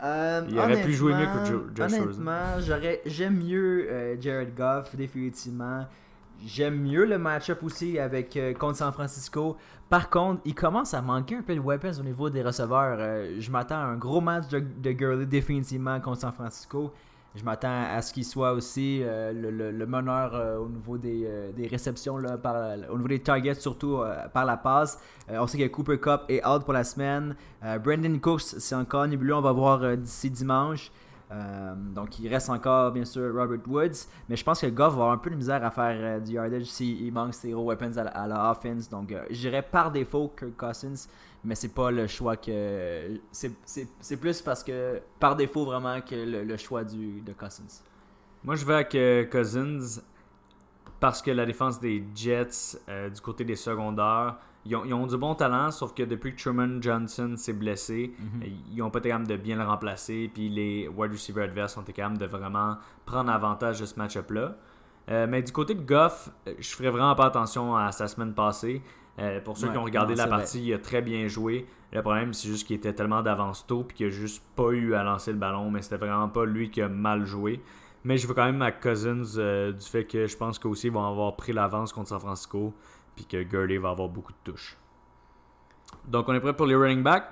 Euh, 0.03 0.45
il 0.47 0.59
aurait 0.59 0.83
pu 0.83 0.93
jouer 0.93 1.12
mieux 1.15 1.25
que 1.25 1.75
Josh 1.75 1.91
Honnêtement, 1.91 2.59
j'aime 3.07 3.43
mieux 3.43 4.17
Jared 4.21 4.53
Goff, 4.53 4.95
définitivement. 4.95 5.88
J'aime 6.45 6.83
mieux 6.83 7.03
le 7.03 7.17
match-up 7.17 7.63
aussi 7.63 7.97
avec 7.97 8.38
contre 8.59 8.77
San 8.77 8.91
Francisco. 8.93 9.57
Par 9.89 10.12
contre, 10.12 10.43
il 10.45 10.53
commence 10.53 10.93
à 10.93 11.01
manquer 11.01 11.38
un 11.38 11.41
peu 11.41 11.55
de 11.55 11.59
weapons 11.59 12.00
au 12.00 12.03
niveau 12.03 12.29
des 12.29 12.43
receveurs. 12.43 13.00
je 13.39 13.50
m'attends 13.50 13.79
à 13.79 13.86
un 13.86 13.95
gros 13.97 14.21
match 14.21 14.47
de, 14.50 14.59
de 14.59 14.91
Gurley 14.91 15.25
définitivement 15.25 16.00
contre 16.00 16.21
San 16.21 16.31
Francisco. 16.31 16.93
Je 17.36 17.43
m'attends 17.43 17.84
à 17.93 18.01
ce 18.01 18.12
qu'il 18.13 18.25
soit 18.25 18.53
aussi 18.53 19.01
euh, 19.03 19.31
le, 19.31 19.51
le- 19.51 19.72
le 19.72 19.86
meneur 19.86 20.34
euh, 20.34 20.57
au 20.57 20.67
niveau 20.69 20.98
des, 20.98 21.24
euh, 21.25 21.51
des 21.51 21.67
réceptions, 21.67 22.17
là, 22.17 22.38
par, 22.38 22.55
au 22.89 22.96
niveau 22.96 23.07
des 23.07 23.19
targets, 23.19 23.53
surtout 23.53 24.00
par 24.34 24.46
la 24.46 24.57
passe. 24.57 25.00
On 25.29 25.46
sait 25.46 25.57
que 25.60 25.67
Cooper 25.67 26.00
Cup 26.00 26.22
est 26.29 26.43
out 26.48 26.63
pour 26.63 26.74
la 26.74 26.84
semaine. 26.84 27.36
Brandon 27.84 28.17
Cooks, 28.19 28.41
c'est 28.41 28.75
encore 28.75 29.07
nébuleux. 29.07 29.36
On 29.36 29.41
va 29.41 29.51
voir 29.51 29.96
d'ici 29.98 30.31
dimanche. 30.31 30.91
Donc, 31.93 32.17
il 32.19 32.29
reste 32.29 32.50
encore, 32.50 32.91
bien 32.91 33.03
sûr, 33.03 33.34
Robert 33.36 33.60
Woods. 33.67 34.07
Mais 34.29 34.36
je 34.38 34.43
pense 34.43 34.62
que 34.62 34.67
Goff 34.67 34.93
va 34.96 35.01
avoir 35.03 35.12
un 35.12 35.17
peu 35.17 35.29
de 35.29 35.36
misère 35.36 35.63
à 35.63 35.69
faire 35.69 36.22
du 36.22 36.31
yardage 36.31 36.63
s'il 36.63 37.12
manque 37.12 37.34
ses 37.34 37.51
gros 37.51 37.65
weapons 37.65 37.98
à 37.98 38.03
la, 38.05 38.12
à 38.12 38.27
la 38.27 38.51
offense. 38.51 38.89
Donc, 38.89 39.13
dirais 39.29 39.62
par 39.62 39.91
défaut 39.91 40.34
Kirk 40.39 40.55
Cousins. 40.57 41.07
Mais 41.44 41.56
c'est 41.56 41.74
pas 41.74 41.91
le 41.91 42.08
choix 42.08 42.36
que. 42.36 43.20
C'est 43.32 44.17
plus 44.20 44.41
parce 44.41 44.63
que, 44.63 45.01
par 45.20 45.36
défaut, 45.36 45.65
vraiment, 45.65 46.01
que 46.01 46.15
le, 46.15 46.44
le 46.44 46.58
choix 46.58 46.84
du, 46.84 47.22
de 47.22 47.34
Cousins. 47.34 47.84
Moi, 48.44 48.56
je 48.56 48.65
vais 48.65 48.74
avec 48.75 48.96
euh, 48.96 49.25
Cousins 49.25 50.01
parce 51.00 51.22
que 51.22 51.32
la 51.32 51.46
défense 51.46 51.79
des 51.79 52.03
Jets, 52.15 52.77
euh, 52.89 53.10
du 53.10 53.22
côté 53.22 53.44
des 53.46 53.56
secondaires, 53.56 54.38
ils 54.65 54.75
ont, 54.75 54.84
ils 54.84 54.94
ont 54.94 55.06
du 55.06 55.15
bon 55.15 55.36
talent, 55.36 55.72
sauf 55.72 55.94
que 55.94 56.03
depuis 56.03 56.36
que 56.36 56.41
Truman 56.41 56.82
Johnson 56.82 57.36
s'est 57.38 57.53
blessé, 57.53 58.13
Mhm. 58.20 58.44
ils 58.72 58.77
n'ont 58.77 58.89
pas 58.89 59.00
été 59.00 59.10
capables 59.10 59.27
de 59.27 59.38
bien 59.38 59.58
le 59.58 59.63
remplacer. 59.63 60.29
Puis 60.34 60.50
les 60.50 60.88
wide 60.88 61.12
receivers 61.12 61.46
adverses 61.46 61.77
ont 61.77 61.82
été 61.84 61.94
capables 61.94 62.17
de 62.17 62.25
vraiment 62.25 62.77
prendre 63.06 63.32
avantage 63.32 63.79
de 63.79 63.86
ce 63.86 63.96
match-up-là. 63.98 64.56
Euh, 65.10 65.25
mais 65.29 65.41
du 65.41 65.51
côté 65.53 65.74
de 65.74 65.82
Goff, 65.82 66.29
je 66.60 66.70
ferais 66.75 66.89
vraiment 66.89 67.15
pas 67.15 67.27
attention 67.27 67.77
à 67.77 67.91
sa 67.94 68.08
semaine 68.08 68.34
passée. 68.34 68.82
Euh, 69.19 69.41
pour 69.41 69.57
ceux 69.57 69.67
Ouais, 69.67 69.74
qui 69.74 69.77
ont 69.79 69.83
regardé 69.83 70.13
non, 70.13 70.17
la 70.17 70.27
vrai. 70.27 70.38
partie, 70.38 70.63
il 70.63 70.74
a 70.74 70.79
très 70.79 71.01
bien 71.01 71.27
joué. 71.27 71.65
Le 71.91 72.01
problème, 72.01 72.33
c'est 72.33 72.47
juste 72.47 72.67
qu'il 72.67 72.75
était 72.75 72.93
tellement 72.93 73.21
d'avance 73.24 73.65
tôt 73.65 73.83
puis 73.83 73.97
qu'il 73.97 74.07
a 74.07 74.09
juste 74.09 74.43
pas 74.55 74.69
eu 74.71 74.93
à 74.93 75.03
lancer 75.03 75.31
le 75.31 75.38
ballon, 75.38 75.71
mais 75.71 75.81
c'était 75.81 75.97
vraiment 75.97 76.29
pas 76.29 76.45
lui 76.45 76.69
qui 76.69 76.81
a 76.81 76.89
mal 76.89 77.25
joué. 77.25 77.62
Mais 78.03 78.17
je 78.17 78.27
veux 78.27 78.33
quand 78.33 78.45
même 78.45 78.62
à 78.62 78.71
Cousins 78.71 79.38
euh, 79.38 79.71
du 79.71 79.86
fait 79.86 80.05
que 80.05 80.27
je 80.27 80.38
pense 80.38 80.59
qu'aussi 80.59 80.88
ils 80.88 80.93
vont 80.93 81.05
avoir 81.05 81.36
pris 81.36 81.51
l'avance 81.53 81.91
contre 81.93 82.09
San 82.09 82.19
Francisco 82.19 82.74
puis 83.15 83.25
que 83.25 83.41
Gurley 83.43 83.77
va 83.79 83.89
avoir 83.89 84.07
beaucoup 84.09 84.31
de 84.33 84.38
touches. 84.51 84.77
Donc 86.07 86.29
on 86.29 86.33
est 86.33 86.39
prêt 86.39 86.55
pour 86.55 86.67
les 86.67 86.75
running 86.75 87.01
backs. 87.03 87.25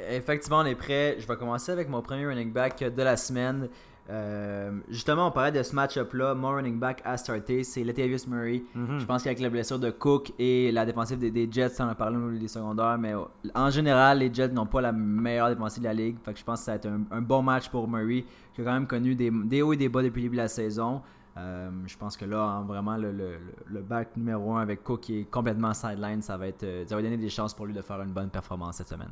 Effectivement, 0.00 0.58
on 0.58 0.64
est 0.66 0.74
prêt. 0.74 1.16
Je 1.20 1.26
vais 1.26 1.36
commencer 1.36 1.70
avec 1.70 1.88
mon 1.88 2.02
premier 2.02 2.26
running 2.26 2.52
back 2.52 2.82
de 2.82 3.02
la 3.02 3.16
semaine. 3.16 3.68
Euh, 4.10 4.70
justement, 4.90 5.28
on 5.28 5.30
parlait 5.30 5.52
de 5.52 5.62
ce 5.62 5.74
match-up-là. 5.74 6.34
Mon 6.34 6.48
running 6.50 6.78
back 6.78 7.00
à 7.04 7.16
starter, 7.16 7.64
c'est 7.64 7.82
Latavius 7.84 8.26
Murray. 8.26 8.62
Mhm. 8.74 8.98
Je 8.98 9.04
pense 9.06 9.22
qu'avec 9.22 9.40
la 9.40 9.48
blessure 9.50 9.78
de 9.78 9.90
Cook 9.90 10.32
et 10.38 10.70
la 10.72 10.84
défensive 10.84 11.18
des, 11.18 11.30
des 11.30 11.48
Jets, 11.50 11.80
on 11.80 11.84
en 11.84 11.88
a 11.88 11.94
parlé 11.94 12.16
au 12.16 12.20
niveau 12.20 12.38
des 12.38 12.48
secondaires, 12.48 12.98
mais 12.98 13.14
en 13.54 13.70
général, 13.70 14.18
les 14.18 14.32
Jets 14.32 14.48
n'ont 14.48 14.66
pas 14.66 14.80
la 14.82 14.92
meilleure 14.92 15.48
défensive 15.48 15.82
de 15.82 15.88
la 15.88 15.94
ligue. 15.94 16.16
Fait 16.22 16.32
que 16.34 16.38
je 16.38 16.44
pense 16.44 16.60
que 16.60 16.64
ça 16.66 16.72
va 16.72 16.76
être 16.76 16.86
un, 16.86 17.00
un 17.10 17.22
bon 17.22 17.42
match 17.42 17.68
pour 17.70 17.88
Murray, 17.88 18.24
qui 18.54 18.60
a 18.60 18.64
quand 18.64 18.74
même 18.74 18.86
connu 18.86 19.14
des, 19.14 19.30
des 19.30 19.62
hauts 19.62 19.72
et 19.72 19.76
des 19.76 19.88
bas 19.88 20.02
depuis 20.02 20.20
le 20.20 20.26
début 20.26 20.36
de 20.36 20.42
la 20.42 20.48
saison. 20.48 21.00
Euh, 21.36 21.70
je 21.86 21.96
pense 21.96 22.16
que 22.16 22.24
là, 22.26 22.42
hein, 22.42 22.62
vraiment, 22.62 22.96
le, 22.96 23.10
le, 23.10 23.38
le 23.66 23.80
back 23.80 24.16
numéro 24.16 24.54
1 24.54 24.60
avec 24.62 24.84
Cook 24.84 25.00
qui 25.00 25.20
est 25.20 25.24
complètement 25.24 25.74
sideline, 25.74 26.22
ça 26.22 26.36
va, 26.36 26.46
être, 26.46 26.62
euh, 26.62 26.84
ça 26.86 26.94
va 26.94 27.02
donner 27.02 27.16
des 27.16 27.28
chances 27.28 27.54
pour 27.54 27.66
lui 27.66 27.74
de 27.74 27.82
faire 27.82 28.00
une 28.02 28.12
bonne 28.12 28.30
performance 28.30 28.76
cette 28.76 28.88
semaine. 28.88 29.10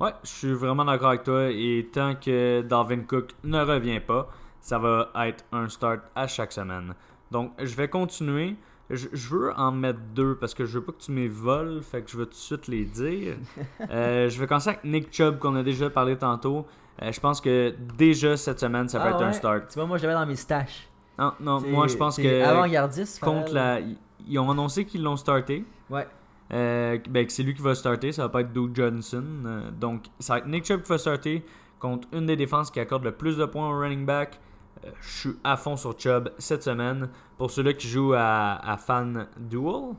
Ouais, 0.00 0.12
je 0.22 0.28
suis 0.28 0.52
vraiment 0.52 0.84
d'accord 0.84 1.08
avec 1.08 1.24
toi. 1.24 1.48
Et 1.50 1.88
tant 1.92 2.14
que 2.14 2.62
Dalvin 2.62 3.00
Cook 3.00 3.30
ne 3.44 3.60
revient 3.60 4.00
pas, 4.00 4.28
ça 4.60 4.78
va 4.78 5.10
être 5.26 5.44
un 5.52 5.68
start 5.68 6.00
à 6.14 6.26
chaque 6.26 6.52
semaine. 6.52 6.94
Donc, 7.30 7.52
je 7.58 7.74
vais 7.74 7.88
continuer. 7.88 8.56
Je, 8.90 9.08
je 9.12 9.28
veux 9.28 9.52
en 9.54 9.70
mettre 9.70 9.98
deux 10.14 10.34
parce 10.36 10.54
que 10.54 10.64
je 10.64 10.78
veux 10.78 10.84
pas 10.84 10.92
que 10.92 11.02
tu 11.02 11.12
m'y 11.12 11.28
voles, 11.28 11.82
fait 11.82 12.00
que 12.02 12.10
je 12.10 12.16
veux 12.16 12.24
tout 12.24 12.30
de 12.30 12.36
suite 12.36 12.68
les 12.68 12.84
dire. 12.84 13.36
Euh, 13.90 14.28
je 14.28 14.40
vais 14.40 14.46
commencer 14.46 14.70
avec 14.70 14.84
Nick 14.84 15.12
Chubb, 15.12 15.38
qu'on 15.38 15.54
a 15.56 15.62
déjà 15.62 15.90
parlé 15.90 16.16
tantôt. 16.16 16.66
Euh, 17.02 17.12
je 17.12 17.20
pense 17.20 17.40
que 17.40 17.74
déjà 17.96 18.36
cette 18.36 18.60
semaine, 18.60 18.88
ça 18.88 18.98
va 18.98 19.06
Ah 19.06 19.10
être 19.10 19.22
un 19.22 19.32
start. 19.32 19.68
Tu 19.68 19.74
vois, 19.74 19.86
moi, 19.86 19.98
je 19.98 20.02
l'avais 20.06 20.18
dans 20.18 20.26
mes 20.26 20.36
stash. 20.36 20.88
Non, 21.18 21.32
non, 21.40 21.60
moi 21.60 21.88
je 21.88 21.96
pense 21.96 22.16
que 22.16 22.44
Avant-gardiste, 22.44 23.20
contre 23.20 23.52
la. 23.52 23.80
Ils 24.26 24.38
ont 24.38 24.50
annoncé 24.50 24.84
qu'ils 24.84 25.02
l'ont 25.02 25.16
starté. 25.16 25.64
Ouais. 25.90 26.06
Euh, 26.52 26.98
ben, 27.08 27.26
c'est 27.28 27.42
lui 27.42 27.54
qui 27.54 27.62
va 27.62 27.74
starter, 27.74 28.12
ça 28.12 28.22
va 28.22 28.28
pas 28.28 28.40
être 28.40 28.52
Doug 28.52 28.74
Johnson. 28.74 29.24
Euh, 29.44 29.70
donc, 29.70 30.04
ça 30.18 30.34
va 30.34 30.38
être 30.40 30.46
Nick 30.46 30.64
Chubb 30.64 30.82
qui 30.82 30.88
va 30.88 30.98
starter 30.98 31.44
contre 31.78 32.08
une 32.12 32.26
des 32.26 32.36
défenses 32.36 32.70
qui 32.70 32.80
accorde 32.80 33.04
le 33.04 33.12
plus 33.12 33.36
de 33.36 33.44
points 33.44 33.68
au 33.68 33.78
running 33.78 34.06
back. 34.06 34.40
Euh, 34.84 34.90
je 35.00 35.08
suis 35.08 35.36
à 35.44 35.56
fond 35.56 35.76
sur 35.76 35.98
Chubb 35.98 36.30
cette 36.38 36.62
semaine. 36.62 37.08
Pour 37.36 37.50
ceux-là 37.50 37.74
qui 37.74 37.88
jouent 37.88 38.14
à, 38.14 38.54
à 38.56 38.76
Fan 38.76 39.26
Duel, 39.36 39.94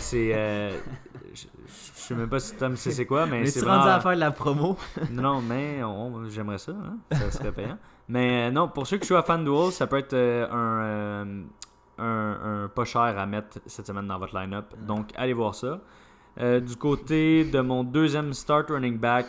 c'est. 0.00 0.32
je, 1.34 1.42
je 1.42 1.46
sais 1.66 2.14
même 2.14 2.28
pas 2.28 2.40
si 2.40 2.56
Tom 2.56 2.76
sait 2.76 2.90
c'est 2.90 3.06
quoi, 3.06 3.26
mais 3.26 3.40
Mais 3.40 3.46
c'est 3.46 3.60
tu 3.60 3.66
rendu 3.66 3.80
vraiment. 3.82 3.96
à 3.96 4.00
faire 4.00 4.14
de 4.14 4.20
la 4.20 4.30
promo. 4.32 4.76
Non, 5.12 5.40
mais 5.40 5.80
j'aimerais 6.28 6.58
ça, 6.58 6.72
hein, 6.72 6.96
ça 7.12 7.30
serait 7.30 7.52
payant. 7.52 7.78
Mais 8.08 8.50
non, 8.50 8.68
pour 8.68 8.86
ceux 8.86 8.96
qui 8.98 9.06
jouent 9.06 9.16
à 9.16 9.22
FanDuel, 9.22 9.70
ça 9.70 9.86
peut 9.86 9.98
être 9.98 10.14
un, 10.14 11.44
un, 11.98 12.64
un 12.64 12.68
pas 12.68 12.84
cher 12.84 13.02
à 13.18 13.26
mettre 13.26 13.58
cette 13.66 13.86
semaine 13.86 14.06
dans 14.06 14.18
votre 14.18 14.38
line-up. 14.38 14.66
Donc, 14.86 15.10
allez 15.16 15.32
voir 15.32 15.54
ça. 15.54 15.80
Euh, 16.40 16.60
du 16.60 16.76
côté 16.76 17.44
de 17.44 17.60
mon 17.60 17.82
deuxième 17.84 18.32
start 18.32 18.70
running 18.70 18.98
back, 18.98 19.26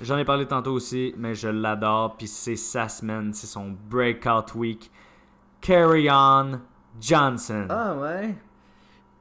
j'en 0.00 0.16
ai 0.16 0.24
parlé 0.24 0.46
tantôt 0.46 0.72
aussi, 0.72 1.14
mais 1.16 1.34
je 1.34 1.48
l'adore. 1.48 2.16
Puis 2.16 2.26
c'est 2.28 2.56
sa 2.56 2.88
semaine, 2.88 3.32
c'est 3.32 3.46
son 3.48 3.74
breakout 3.90 4.54
week. 4.54 4.90
Carry 5.60 6.08
on 6.10 6.60
Johnson. 7.00 7.66
Ah 7.68 7.94
ouais. 7.96 8.34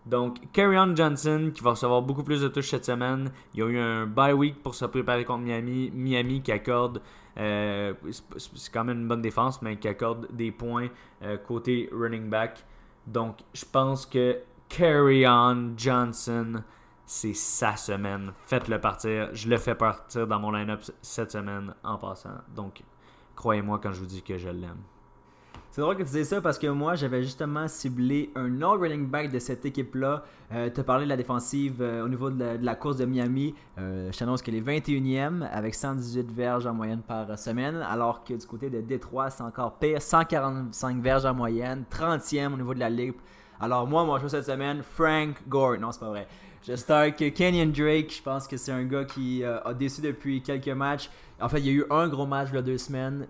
Donc, 0.05 0.37
on 0.55 0.95
Johnson 0.95 1.51
qui 1.51 1.63
va 1.63 1.71
recevoir 1.71 2.03
beaucoup 2.03 2.23
plus 2.23 2.41
de 2.41 2.47
touches 2.47 2.69
cette 2.69 2.85
semaine. 2.85 3.31
Il 3.55 3.59
y 3.59 3.63
a 3.63 3.65
eu 3.65 3.79
un 3.79 4.05
bye 4.05 4.33
week 4.33 4.61
pour 4.61 4.75
se 4.75 4.85
préparer 4.85 5.25
contre 5.25 5.43
Miami. 5.43 5.89
Miami 5.91 6.43
qui 6.43 6.51
accorde, 6.51 7.01
euh, 7.39 7.93
c'est- 8.11 8.23
c'est 8.55 8.71
quand 8.71 8.83
même 8.83 8.99
une 8.99 9.07
bonne 9.07 9.23
défense, 9.23 9.63
mais 9.63 9.77
qui 9.77 9.87
accorde 9.87 10.27
des 10.31 10.51
points 10.51 10.89
euh, 11.23 11.37
côté 11.37 11.89
running 11.91 12.29
back. 12.29 12.63
Donc, 13.07 13.37
je 13.53 13.65
pense 13.65 14.05
que 14.05 14.39
on 14.77 15.73
Johnson, 15.77 16.63
c'est 17.05 17.33
sa 17.33 17.75
semaine. 17.75 18.33
Faites-le 18.45 18.79
partir. 18.81 19.29
Je 19.33 19.47
le 19.47 19.57
fais 19.57 19.75
partir 19.75 20.27
dans 20.27 20.39
mon 20.39 20.51
line-up 20.51 20.81
cette 21.01 21.31
semaine 21.31 21.73
en 21.83 21.97
passant. 21.97 22.41
Donc, 22.55 22.81
croyez-moi 23.35 23.79
quand 23.81 23.93
je 23.93 23.99
vous 23.99 24.05
dis 24.05 24.23
que 24.23 24.37
je 24.37 24.49
l'aime. 24.49 24.81
C'est 25.75 25.81
drôle 25.81 25.97
que 25.97 26.03
tu 26.03 26.11
dises 26.11 26.29
ça 26.29 26.39
parce 26.39 26.57
que 26.57 26.67
moi, 26.67 26.95
j'avais 26.95 27.21
justement 27.21 27.67
ciblé 27.67 28.31
un 28.35 28.61
autre 28.61 28.83
running 28.83 29.07
back 29.07 29.29
de 29.29 29.39
cette 29.39 29.65
équipe-là. 29.65 30.23
Euh, 30.53 30.69
tu 30.73 30.79
as 30.79 30.83
parlé 30.85 31.03
de 31.03 31.09
la 31.09 31.17
défensive 31.17 31.81
euh, 31.81 32.05
au 32.05 32.07
niveau 32.07 32.29
de 32.29 32.57
la, 32.61 32.75
course 32.75 32.95
de 32.95 33.03
Miami. 33.03 33.53
Euh, 33.77 34.09
je 34.09 34.17
t'annonce 34.17 34.41
qu'elle 34.41 34.55
est 34.55 34.61
21e 34.61 35.45
avec 35.51 35.75
118 35.75 36.31
verges 36.31 36.65
en 36.65 36.73
moyenne 36.73 37.01
par 37.05 37.37
semaine, 37.37 37.75
alors 37.89 38.23
que 38.23 38.35
du 38.35 38.45
côté 38.47 38.69
de 38.69 38.79
Détroit, 38.79 39.29
c'est 39.29 39.43
encore 39.43 39.73
pire. 39.73 40.01
145 40.01 41.01
verges 41.01 41.25
en 41.25 41.33
moyenne, 41.33 41.83
30e 41.91 42.53
au 42.53 42.55
niveau 42.55 42.73
de 42.73 42.79
la 42.79 42.89
ligue. 42.89 43.15
Alors 43.59 43.85
moi, 43.85 44.05
mon 44.05 44.17
choix 44.17 44.29
cette 44.29 44.45
semaine, 44.45 44.81
Frank 44.81 45.35
Gore. 45.45 45.77
Non, 45.77 45.91
c'est 45.91 45.99
pas 45.99 46.07
vrai. 46.07 46.25
Je 46.65 46.73
start 46.77 47.17
que 47.17 47.27
Kenyon 47.27 47.73
Drake. 47.75 48.13
Je 48.15 48.23
pense 48.23 48.47
que 48.47 48.55
c'est 48.55 48.71
un 48.71 48.85
gars 48.85 49.03
qui 49.03 49.43
euh, 49.43 49.59
a 49.65 49.73
déçu 49.73 49.99
depuis 49.99 50.41
quelques 50.41 50.69
matchs. 50.69 51.09
En 51.41 51.49
fait, 51.49 51.59
il 51.59 51.65
y 51.65 51.69
a 51.71 51.73
eu 51.73 51.85
un 51.89 52.07
gros 52.07 52.25
match 52.25 52.47
il 52.53 52.55
y 52.55 52.59
a 52.59 52.61
deux 52.61 52.77
semaines. 52.77 53.27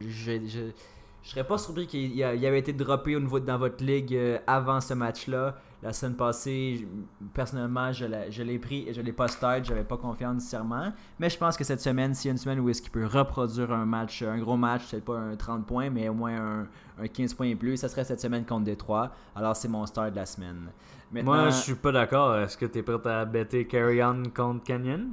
Je- 0.00 0.72
je 1.22 1.30
serais 1.30 1.44
pas 1.46 1.58
surpris 1.58 1.86
qu'il 1.86 2.14
y 2.14 2.22
avait 2.24 2.58
été 2.58 2.72
droppé 2.72 3.14
au 3.16 3.20
niveau 3.20 3.38
de- 3.40 3.44
dans 3.46 3.58
votre 3.58 3.84
ligue 3.84 4.14
euh, 4.14 4.38
avant 4.46 4.80
ce 4.80 4.94
match-là. 4.94 5.56
La 5.82 5.92
semaine 5.92 6.16
passée, 6.16 6.88
personnellement, 7.34 7.92
je 7.92 8.04
l'ai 8.06 8.30
je 8.32 8.42
l'ai 8.42 8.58
pris 8.58 8.88
et 8.88 8.92
je 8.94 9.00
l'ai 9.00 9.12
pas 9.12 9.28
start. 9.28 9.64
J'avais 9.64 9.84
pas 9.84 9.96
confiance 9.96 10.34
nécessairement. 10.34 10.92
Mais 11.20 11.30
je 11.30 11.38
pense 11.38 11.56
que 11.56 11.62
cette 11.64 11.80
semaine, 11.80 12.14
s'il 12.14 12.28
y 12.28 12.30
a 12.30 12.32
une 12.32 12.38
semaine 12.38 12.58
où 12.60 12.68
est-ce 12.68 12.82
qu'il 12.82 12.90
peut 12.90 13.06
reproduire 13.06 13.70
un 13.72 13.84
match, 13.86 14.22
un 14.22 14.38
gros 14.38 14.56
match, 14.56 14.90
peut-être 14.90 15.04
pas 15.04 15.18
un 15.18 15.36
30 15.36 15.66
points, 15.66 15.88
mais 15.90 16.08
au 16.08 16.14
moins 16.14 16.34
un, 16.36 16.66
un 17.00 17.06
15 17.06 17.34
points 17.34 17.46
et 17.46 17.54
plus, 17.54 17.76
ça 17.76 17.88
serait 17.88 18.04
cette 18.04 18.20
semaine 18.20 18.44
contre 18.44 18.64
Détroit. 18.64 19.12
Alors 19.36 19.54
c'est 19.54 19.68
mon 19.68 19.86
start 19.86 20.10
de 20.10 20.16
la 20.16 20.26
semaine. 20.26 20.70
Maintenant, 21.12 21.34
Moi, 21.34 21.50
je 21.50 21.56
suis 21.56 21.74
pas 21.74 21.92
d'accord. 21.92 22.36
Est-ce 22.36 22.56
que 22.56 22.66
tu 22.66 22.78
es 22.78 22.82
prêt 22.82 22.98
à 23.12 23.24
bêter 23.24 23.66
Carry 23.66 24.02
On 24.02 24.24
contre 24.34 24.64
Canyon? 24.64 25.10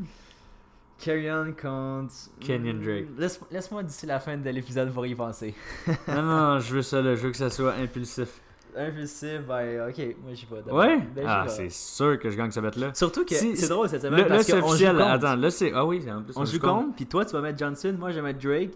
Carry 0.98 1.30
on 1.30 1.52
contre. 1.54 2.14
Kenyon 2.40 2.80
Drake. 2.82 3.08
Laisse- 3.18 3.40
Laisse-moi 3.52 3.84
d'ici 3.84 4.06
la 4.06 4.20
fin 4.20 4.38
de 4.38 4.50
l'épisode 4.50 4.92
pour 4.94 5.06
y 5.06 5.14
penser. 5.14 5.54
non, 6.08 6.22
non, 6.22 6.60
je 6.60 6.76
veux 6.76 6.82
ça, 6.82 7.02
là. 7.02 7.16
je 7.16 7.22
veux 7.22 7.32
que 7.32 7.38
ça 7.38 7.50
soit 7.50 7.74
impulsif. 7.74 8.42
Impulsif, 8.78 9.42
ben 9.48 9.88
ok, 9.90 10.16
moi 10.24 10.34
j'y 10.34 10.46
vais. 10.46 10.72
Ouais? 10.72 11.00
Ben, 11.16 11.26
Ah, 11.28 11.46
c'est 11.48 11.70
sûr 11.70 12.20
que 12.20 12.30
je 12.30 12.36
gagne 12.38 12.52
ce 12.52 12.60
bet-là. 12.60 12.92
Surtout 12.94 13.24
que 13.24 13.34
Si- 13.36 13.56
c'est 13.56 13.70
drôle 13.70 13.88
cette 13.88 14.04
Là, 14.04 14.10
semaine 14.10 14.22
là, 14.24 14.28
parce 14.36 14.44
c'est 14.44 14.52
qu'on 14.54 14.60
joue 14.68 14.68
officiel. 14.74 15.02
Attends, 15.02 15.36
là, 15.38 15.50
c'est. 15.50 15.72
Ah 15.74 15.86
oui, 15.86 16.04
en 16.12 16.22
plus. 16.22 16.34
on 16.36 16.44
joue 16.46 16.60
contre, 16.60 16.96
puis 16.96 17.06
toi 17.06 17.24
tu 17.26 17.32
vas 17.34 17.42
mettre 17.42 17.58
Johnson, 17.60 17.96
moi 17.98 18.12
je 18.12 18.16
vais 18.18 18.22
mettre 18.22 18.40
Drake. 18.40 18.74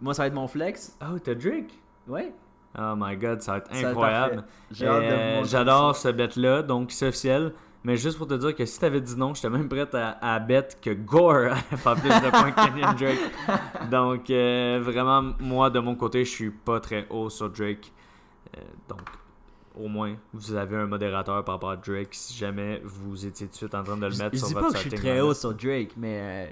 Moi 0.00 0.14
ça 0.14 0.22
va 0.22 0.26
être 0.28 0.34
mon 0.34 0.48
flex. 0.48 0.96
Oh, 1.02 1.18
t'as 1.18 1.34
Drake? 1.34 1.70
Ouais. 2.08 2.32
Oh 2.78 2.94
my 2.96 3.14
god, 3.18 3.42
ça 3.42 3.52
va 3.52 3.58
être 3.58 3.74
incroyable. 3.84 4.44
Euh, 4.80 5.44
J'adore 5.44 5.96
ce 5.96 6.08
bet-là, 6.08 6.62
donc 6.62 6.90
c'est 6.90 7.08
officiel. 7.08 7.52
Mais 7.84 7.96
juste 7.96 8.16
pour 8.16 8.28
te 8.28 8.34
dire 8.34 8.54
que 8.54 8.64
si 8.64 8.78
t'avais 8.78 9.00
dit 9.00 9.16
non, 9.16 9.34
j'étais 9.34 9.50
même 9.50 9.68
prêt 9.68 9.88
à, 9.94 10.34
à 10.34 10.38
bet 10.38 10.68
que 10.80 10.90
Gore 10.90 11.30
allait 11.34 11.54
faire 11.76 11.94
plus 11.96 12.08
de 12.08 12.30
points 12.30 12.52
que 12.52 12.66
Kenyon 12.66 12.92
Drake. 12.98 13.90
Donc, 13.90 14.30
euh, 14.30 14.80
vraiment, 14.82 15.34
moi, 15.40 15.68
de 15.68 15.80
mon 15.80 15.96
côté, 15.96 16.24
je 16.24 16.30
suis 16.30 16.50
pas 16.50 16.78
très 16.78 17.06
haut 17.10 17.28
sur 17.28 17.50
Drake. 17.50 17.92
Euh, 18.56 18.60
donc, 18.88 19.00
au 19.74 19.88
moins, 19.88 20.14
vous 20.32 20.54
avez 20.54 20.76
un 20.76 20.86
modérateur 20.86 21.44
par 21.44 21.56
rapport 21.56 21.70
à 21.70 21.76
Drake 21.76 22.08
si 22.12 22.34
jamais 22.34 22.80
vous 22.84 23.26
étiez 23.26 23.46
tout 23.46 23.52
de 23.52 23.56
suite 23.56 23.74
en 23.74 23.82
train 23.82 23.96
de 23.96 24.06
le 24.06 24.16
mettre 24.16 24.32
je 24.32 24.38
sur 24.38 24.48
dis 24.48 24.54
votre 24.54 24.66
pas 24.66 24.72
que 24.72 24.78
je 24.78 24.88
suis 24.88 24.98
très 24.98 25.20
haut 25.20 25.34
sur 25.34 25.54
Drake, 25.54 25.92
mais 25.96 26.20
euh, 26.20 26.50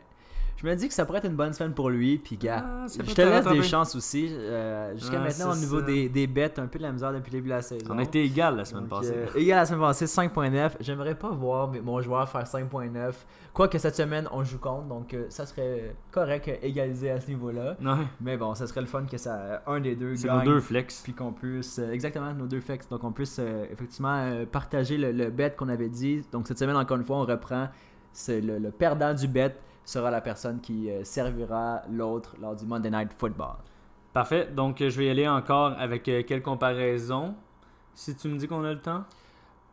je 0.63 0.67
me 0.67 0.75
dis 0.75 0.89
que 0.89 0.95
ça 0.95 1.07
pourrait 1.07 1.19
être 1.21 1.27
une 1.27 1.37
bonne 1.37 1.53
semaine 1.55 1.73
pour 1.73 1.89
lui. 1.89 2.19
Puis, 2.19 2.37
gars, 2.37 2.65
Ah, 2.67 2.87
je 2.87 3.15
te 3.15 3.23
laisse 3.23 3.47
des 3.47 3.63
chances 3.63 3.95
aussi. 3.95 4.29
Euh, 4.31 4.93
Jusqu'à 4.97 5.17
Ah, 5.19 5.25
maintenant, 5.25 5.53
au 5.53 5.57
niveau 5.57 5.81
des, 5.81 6.09
des 6.09 6.27
bêtes, 6.27 6.59
un 6.59 6.67
peu 6.67 6.79
de 6.79 6.83
la 6.85 6.93
misère 6.93 7.13
depuis 7.13 7.31
le 7.31 7.39
début 7.39 7.49
de 7.49 7.55
la 7.55 7.63
saison. 7.63 7.87
On 7.91 7.99
a 7.99 8.03
été 8.03 8.23
égal 8.23 8.57
la 8.57 8.65
semaine 8.67 8.87
Donc, 8.87 9.01
passée. 9.01 9.15
euh, 9.17 9.27
égal 9.39 9.59
la 9.61 9.67
semaine 9.67 9.81
passée, 9.81 10.07
5.9. 10.07 10.73
J'aimerais 10.81 11.15
pas 11.15 11.31
voir 11.31 11.69
mes- 11.69 11.81
mon 11.81 12.01
joueur 12.03 12.29
faire 12.29 12.47
5.9. 12.47 13.15
Quoique 13.55 13.79
cette 13.79 13.97
semaine, 13.97 14.29
on 14.33 14.45
joue 14.45 14.59
contre, 14.59 14.85
donc 14.87 15.13
euh, 15.15 15.25
ça 15.29 15.47
serait 15.47 15.95
correct 16.11 16.47
euh, 16.49 16.55
égaliser 16.63 17.11
à 17.11 17.21
ce 17.21 17.29
niveau-là. 17.29 17.77
Ouais, 17.83 18.05
Mais 18.21 18.37
bon, 18.37 18.55
ça 18.55 18.67
serait 18.67 18.81
le 18.83 18.87
fun 18.87 19.05
que 19.11 19.17
ça, 19.19 19.63
un 19.67 19.81
des 19.81 19.97
deux 19.97 20.15
c'est 20.17 20.29
gagne. 20.29 20.45
nos 20.47 20.53
deux 20.55 20.61
flex. 20.61 21.01
Puis 21.03 21.15
qu'on 21.15 21.33
puisse, 21.33 21.79
euh, 21.79 21.91
exactement, 21.91 22.33
nos 22.35 22.47
deux 22.47 22.61
flex. 22.61 22.89
Donc 22.89 23.03
on 23.03 23.13
puisse 23.13 23.39
euh, 23.41 23.65
effectivement 23.73 24.15
euh, 24.17 24.45
partager 24.47 24.99
le, 24.99 25.11
le 25.13 25.31
bet 25.31 25.55
qu'on 25.57 25.69
avait 25.69 25.89
dit. 25.89 26.23
Donc 26.33 26.47
cette 26.49 26.59
semaine, 26.59 26.77
encore 26.77 26.97
une 26.99 27.05
fois, 27.05 27.17
on 27.17 27.25
reprend. 27.25 27.69
C'est 28.13 28.41
le, 28.41 28.59
le 28.59 28.71
perdant 28.71 29.15
du 29.15 29.27
bet 29.29 29.55
sera 29.85 30.11
la 30.11 30.21
personne 30.21 30.61
qui 30.61 30.91
euh, 30.91 31.03
servira 31.05 31.83
l'autre 31.91 32.37
lors 32.41 32.55
du 32.57 32.65
Monday 32.67 32.91
Night 32.91 33.13
Football. 33.19 33.57
Parfait. 34.13 34.49
Donc, 34.55 34.81
euh, 34.81 34.91
je 34.91 34.99
vais 34.99 35.07
y 35.07 35.11
aller 35.11 35.29
encore 35.29 35.73
avec 35.79 36.09
euh, 36.09 36.23
quelle 36.27 36.43
comparaison 36.43 37.35
Si 37.95 38.15
tu 38.17 38.29
me 38.29 38.37
dis 38.39 38.47
qu'on 38.49 38.65
a 38.65 38.73
le 38.73 38.81
temps 38.81 39.05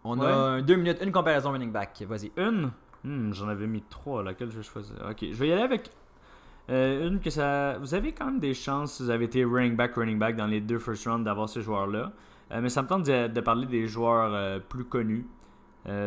On 0.04 0.20
Ouais. 0.20 0.28
a 0.28 0.62
deux 0.62 0.76
minutes, 0.76 1.00
une 1.02 1.12
comparaison 1.12 1.52
running 1.52 1.72
back. 1.72 2.04
Vas-y. 2.08 2.32
Une? 2.38 2.72
Hmm, 3.04 3.32
J'en 3.34 3.48
avais 3.48 3.67
mis 3.67 3.82
trois. 3.84 4.24
Laquelle 4.24 4.52
je 4.52 4.58
vais 4.58 4.63
choisir? 4.63 4.96
Ok, 5.10 5.20
je 5.22 5.34
vais 5.36 5.48
y 5.50 5.52
aller 5.54 5.62
avec 5.63 5.89
euh, 6.70 7.08
une 7.08 7.20
que 7.20 7.30
ça. 7.30 7.78
Vous 7.80 7.93
avez 7.93 8.12
quand 8.12 8.26
même 8.26 8.39
des 8.39 8.54
chances, 8.54 8.93
si 8.96 9.04
vous 9.04 9.10
avez 9.10 9.26
été 9.26 9.43
running 9.46 9.76
back, 9.76 9.96
running 9.96 10.20
back 10.20 10.36
dans 10.36 10.48
les 10.48 10.62
deux 10.62 10.80
first 10.80 11.06
rounds, 11.08 11.24
d'avoir 11.24 11.48
ces 11.50 11.62
joueurs-là. 11.62 12.12
Euh, 12.52 12.62
mais 12.62 12.70
ça 12.70 12.82
me 12.82 12.88
tente 12.88 13.06
de, 13.06 13.28
de 13.28 13.41
parler 13.41 13.65
des 13.67 13.88
joueurs 13.88 14.62
plus 14.63 14.86
connus. 14.86 15.28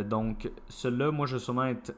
Donc, 0.04 0.50
celui-là, 0.68 1.10
moi, 1.10 1.26
je 1.26 1.36
vais 1.36 1.42
sûrement 1.42 1.64
être 1.64 1.94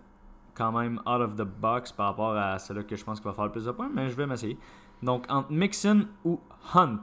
quand 0.55 0.73
même 0.73 1.01
out 1.07 1.21
of 1.21 1.37
the 1.37 1.45
box 1.45 1.93
par 1.93 2.07
rapport 2.07 2.37
à 2.37 2.59
celui 2.59 2.85
que 2.87 2.97
je 2.97 3.05
pense 3.05 3.21
qu'il 3.21 3.29
va 3.29 3.35
faire 3.35 3.47
le 3.47 3.53
plus 3.53 3.65
de 3.65 3.71
points, 3.71 3.91
mais 3.93 4.09
je 4.11 4.17
vais 4.17 4.27
m'essayer. 4.27 4.59
Donc, 5.03 5.25
entre 5.29 5.51
Mixon 5.51 6.07
ou 6.25 6.41
Hunt. 6.75 7.03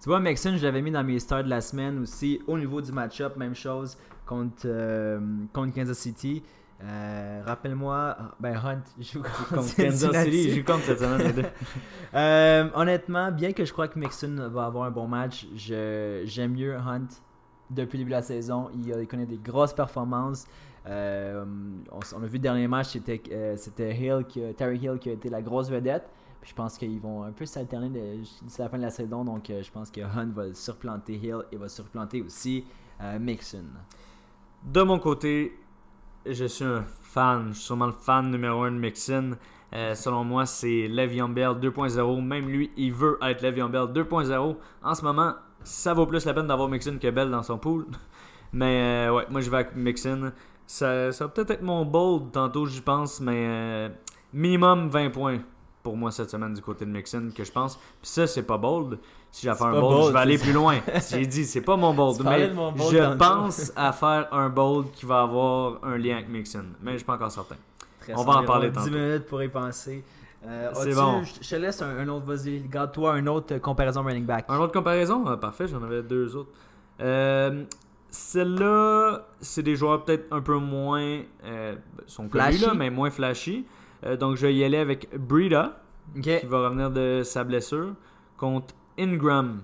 Tu 0.00 0.08
vois, 0.08 0.20
Mixon, 0.20 0.56
je 0.56 0.64
l'avais 0.64 0.82
mis 0.82 0.90
dans 0.90 1.02
mes 1.02 1.18
stars 1.18 1.44
de 1.44 1.48
la 1.48 1.60
semaine 1.60 1.98
aussi. 2.00 2.40
Au 2.46 2.58
niveau 2.58 2.80
du 2.80 2.92
match-up, 2.92 3.36
même 3.36 3.54
chose 3.54 3.96
contre, 4.26 4.62
euh, 4.66 5.18
contre 5.52 5.74
Kansas 5.74 5.98
City. 5.98 6.42
Euh, 6.84 7.42
Rappelle-moi, 7.44 8.16
ben 8.38 8.54
Hunt 8.56 8.82
joue 9.00 9.22
contre, 9.22 9.54
Contre 9.54 9.76
Kansas. 9.76 10.24
City, 10.24 10.50
je 10.52 10.60
compte 10.60 10.82
cette 10.82 11.00
semaine. 11.00 11.46
Euh, 12.14 12.70
honnêtement, 12.74 13.30
bien 13.30 13.52
que 13.52 13.66
je 13.66 13.72
crois 13.72 13.86
que 13.86 13.98
Mixon 13.98 14.48
va 14.50 14.64
avoir 14.64 14.84
un 14.84 14.90
bon 14.90 15.06
match, 15.06 15.46
j'aime 15.54 16.52
mieux 16.52 16.74
Hunt 16.74 17.08
depuis 17.68 17.98
le 17.98 18.04
début 18.04 18.10
de 18.12 18.16
la 18.16 18.22
saison. 18.22 18.70
Il 18.72 19.06
connaît 19.06 19.26
des 19.26 19.36
grosses 19.36 19.74
performances. 19.74 20.46
Euh, 20.88 21.44
on, 21.92 22.22
a 22.22 22.26
vu 22.26 22.34
le 22.34 22.38
dernier 22.38 22.66
match, 22.66 22.88
c'était 22.88 23.20
euh, 23.30 23.56
Hill, 23.78 24.54
Terry 24.56 24.78
Hill 24.78 24.98
qui 24.98 25.10
a 25.10 25.12
été 25.12 25.28
la 25.28 25.42
grosse 25.42 25.70
vedette. 25.70 26.08
Je 26.42 26.54
pense 26.54 26.78
qu'ils 26.78 27.00
vont 27.00 27.24
un 27.24 27.32
peu 27.32 27.44
s'alterner 27.44 27.88
d'ici 27.90 28.60
la 28.60 28.68
fin 28.68 28.78
de 28.78 28.82
la 28.82 28.90
saison. 28.90 29.24
Donc 29.24 29.50
euh, 29.50 29.62
je 29.62 29.70
pense 29.70 29.90
que 29.90 30.00
Hunt 30.00 30.30
va 30.30 30.54
surplanter 30.54 31.14
Hill 31.14 31.42
et 31.52 31.56
va 31.56 31.68
surplanter 31.68 32.22
aussi 32.22 32.64
Mixon. 33.20 33.64
De 34.64 34.82
mon 34.82 34.98
côté, 34.98 35.56
je 36.26 36.46
suis 36.46 36.64
un 36.64 36.82
fan. 36.82 37.48
Je 37.50 37.54
suis 37.54 37.64
sûrement 37.64 37.86
le 37.86 37.92
fan 37.92 38.30
numéro 38.30 38.62
1 38.62 38.72
de 38.72 38.78
Mixon. 38.78 39.36
Selon 39.72 40.24
moi, 40.24 40.46
c'est 40.46 40.88
Le'Veon 40.88 41.28
Bell 41.28 41.50
2.0. 41.60 42.22
Même 42.24 42.48
lui, 42.48 42.72
il 42.76 42.92
veut 42.92 43.18
être 43.22 43.42
Le'Veon 43.42 43.68
Bell 43.68 43.92
2.0. 43.92 44.56
En 44.82 44.94
ce 44.94 45.04
moment, 45.04 45.34
ça 45.62 45.94
vaut 45.94 46.06
plus 46.06 46.24
la 46.24 46.34
peine 46.34 46.48
d'avoir 46.48 46.68
Mixon 46.68 46.98
que 47.00 47.08
Bell 47.10 47.30
dans 47.30 47.42
son 47.44 47.58
pool. 47.58 47.86
Mais 48.52 49.08
ouais, 49.10 49.26
moi 49.30 49.40
je 49.40 49.50
vais 49.50 49.58
avec 49.58 49.76
Mixon. 49.76 50.32
Ça, 50.68 51.12
ça 51.12 51.24
va 51.24 51.30
peut-être 51.30 51.50
être 51.50 51.62
mon 51.62 51.84
bold 51.86 52.30
tantôt, 52.30 52.66
j'y 52.66 52.82
pense, 52.82 53.20
mais 53.20 53.46
euh, 53.48 53.88
minimum 54.34 54.88
20 54.90 55.08
points 55.10 55.38
pour 55.82 55.96
moi 55.96 56.10
cette 56.10 56.28
semaine 56.28 56.52
du 56.52 56.60
côté 56.60 56.84
de 56.84 56.90
Mixon 56.90 57.30
que 57.34 57.42
je 57.42 57.50
pense. 57.50 57.76
Puis 57.76 58.10
ça, 58.10 58.26
c'est 58.26 58.42
pas 58.42 58.58
bold. 58.58 58.98
Si 59.32 59.42
j'ai 59.44 59.48
à 59.48 59.54
faire 59.54 59.68
un 59.68 59.80
bold, 59.80 59.84
bold, 59.84 60.06
je 60.08 60.12
vais 60.12 60.18
aller 60.18 60.36
plus 60.36 60.52
loin. 60.52 60.76
J'ai 61.10 61.26
dit, 61.26 61.44
c'est 61.46 61.62
pas 61.62 61.76
mon 61.76 61.94
bold. 61.94 62.20
Mais 62.22 62.48
de 62.48 62.52
mon 62.54 62.70
bold 62.72 62.90
je 62.94 63.16
pense 63.16 63.72
à 63.76 63.92
faire 63.92 64.28
un 64.32 64.50
bold 64.50 64.90
qui 64.92 65.06
va 65.06 65.22
avoir 65.22 65.78
un 65.84 65.96
lien 65.96 66.16
avec 66.16 66.28
Mixon. 66.28 66.64
Mais 66.82 66.92
je 66.92 66.96
suis 66.98 67.06
pas 67.06 67.14
encore 67.14 67.30
certain. 67.30 67.56
Très 68.00 68.14
On 68.14 68.24
va 68.24 68.36
en 68.38 68.44
parler 68.44 68.68
10 68.70 68.74
tantôt. 68.76 68.90
minutes 68.90 69.26
pour 69.26 69.42
y 69.42 69.48
penser. 69.48 70.04
Euh, 70.46 70.70
C'est 70.74 70.94
bon. 70.94 71.22
Je 71.24 71.48
te 71.48 71.56
laisse 71.56 71.80
un, 71.82 71.96
un 71.98 72.08
autre, 72.08 72.26
vas-y. 72.26 72.60
Garde-toi 72.68 73.12
un 73.14 73.26
autre 73.26 73.54
euh, 73.54 73.58
comparaison 73.58 74.02
running 74.02 74.24
back. 74.26 74.44
Un 74.48 74.58
autre 74.58 74.72
comparaison? 74.74 75.24
Ah, 75.26 75.36
Parfait, 75.38 75.66
j'en 75.66 75.82
avais 75.82 76.02
deux 76.02 76.36
autres. 76.36 76.50
Euh, 77.00 77.64
Celle-là, 78.10 79.26
c'est 79.40 79.62
des 79.62 79.76
joueurs 79.76 80.04
peut-être 80.04 80.26
un 80.32 80.40
peu 80.40 80.56
moins. 80.56 81.22
Euh, 81.44 81.76
sont 82.06 82.28
connus, 82.28 82.58
là, 82.58 82.74
mais 82.74 82.90
moins 82.90 83.10
flashy. 83.10 83.66
Euh, 84.04 84.16
donc 84.16 84.36
je 84.36 84.46
vais 84.46 84.54
y 84.54 84.64
aller 84.64 84.78
avec 84.78 85.14
Brida, 85.18 85.80
Ok. 86.16 86.22
qui 86.40 86.46
va 86.46 86.68
revenir 86.68 86.90
de 86.90 87.22
sa 87.24 87.44
blessure, 87.44 87.94
contre 88.36 88.74
Ingram. 88.98 89.62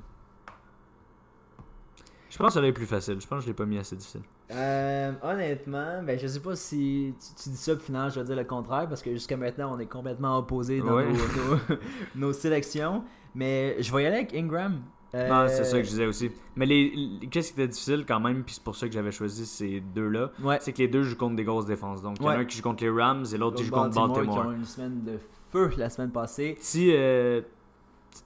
Je 2.31 2.39
pense 2.39 2.49
que 2.49 2.55
ça 2.55 2.61
va 2.61 2.67
être 2.67 2.75
plus 2.75 2.87
facile. 2.87 3.21
Je 3.21 3.27
pense 3.27 3.39
que 3.39 3.43
je 3.45 3.47
l'ai 3.49 3.55
pas 3.55 3.65
mis 3.65 3.79
assez 3.79 3.95
difficile. 3.97 4.23
Euh, 4.51 5.13
honnêtement, 5.23 6.03
ben, 6.03 6.19
je 6.19 6.27
sais 6.27 6.41
pas 6.41 6.57
si 6.57 7.15
tu, 7.19 7.43
tu 7.45 7.49
dis 7.51 7.57
ça, 7.57 7.77
puis 7.77 7.85
finalement, 7.87 8.11
je 8.11 8.19
vais 8.21 8.27
dire 8.27 8.37
le 8.37 8.45
contraire, 8.45 8.89
parce 8.89 9.03
que 9.03 9.13
jusqu'à 9.13 9.37
maintenant, 9.37 9.73
on 9.75 9.79
est 9.79 9.87
complètement 9.87 10.37
opposés 10.39 10.81
dans 10.81 10.97
Ouais. 10.97 11.07
nos, 11.07 11.13
nos- 11.15 11.79
nos 12.17 12.33
sélections. 12.33 13.05
Mais 13.37 13.81
je 13.83 13.93
vais 13.95 14.03
y 14.03 14.07
aller 14.07 14.17
avec 14.17 14.35
Ingram. 14.35 14.83
Euh, 15.14 15.29
Non, 15.29 15.46
c'est 15.48 15.64
ça 15.64 15.79
que 15.79 15.85
je 15.85 15.90
disais 15.90 16.07
aussi. 16.07 16.31
Mais 16.57 16.66
les, 16.66 16.90
les- 17.20 17.27
qu'est-ce 17.29 17.53
qui 17.53 17.61
était 17.61 17.68
difficile 17.68 18.05
quand 18.07 18.20
même, 18.20 18.42
puis 18.42 18.55
c'est 18.55 18.64
pour 18.64 18.74
ça 18.77 18.87
que 18.88 18.92
j'avais 18.92 19.12
choisi 19.12 19.46
ces 19.46 19.81
deux-là, 19.81 20.31
Ouais. 20.42 20.59
c'est 20.61 20.72
que 20.72 20.79
les 20.79 20.88
deux 20.88 21.03
jouent 21.05 21.16
contre 21.16 21.37
des 21.37 21.44
grosses 21.44 21.66
défenses. 21.66 22.03
Donc 22.03 22.16
il 22.20 22.24
y 22.24 22.27
en 22.27 22.31
a 22.31 22.37
un 22.38 22.44
qui 22.44 22.57
joue 22.57 22.62
contre 22.62 22.83
les 22.83 22.90
Rams 22.90 23.24
et 23.33 23.38
l'autre 23.38 23.57
qui 23.57 23.64
joue 23.64 23.70
contre 23.72 23.94
Baltimore, 23.94 24.42
qui 24.42 24.46
ont 24.48 24.53
une 24.53 24.64
semaine 24.64 25.05
de 25.05 25.18
feu 25.53 25.70
la 25.77 25.88
semaine 25.88 26.11
passée. 26.11 26.55
Petit 26.59 26.90
euh, 26.94 27.40
petit 28.11 28.22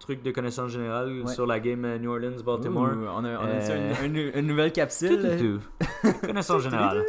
truc 0.00 0.22
de 0.22 0.30
connaissance 0.30 0.70
générale 0.70 1.22
Ouais. 1.24 1.32
sur 1.32 1.46
la 1.46 1.60
game 1.60 1.84
euh, 1.84 1.98
New 1.98 2.10
Orleans-Baltimore. 2.10 2.90
On 3.16 3.24
a, 3.24 3.28
on 3.38 3.44
a 3.44 3.50
Euh, 3.50 3.92
une, 4.04 4.16
une- 4.16 4.32
une 4.34 4.46
nouvelle 4.46 4.72
capsule. 4.72 5.36
Tout, 5.38 6.08
tout. 6.10 6.26
connaissance 6.26 6.62
générale. 6.64 7.02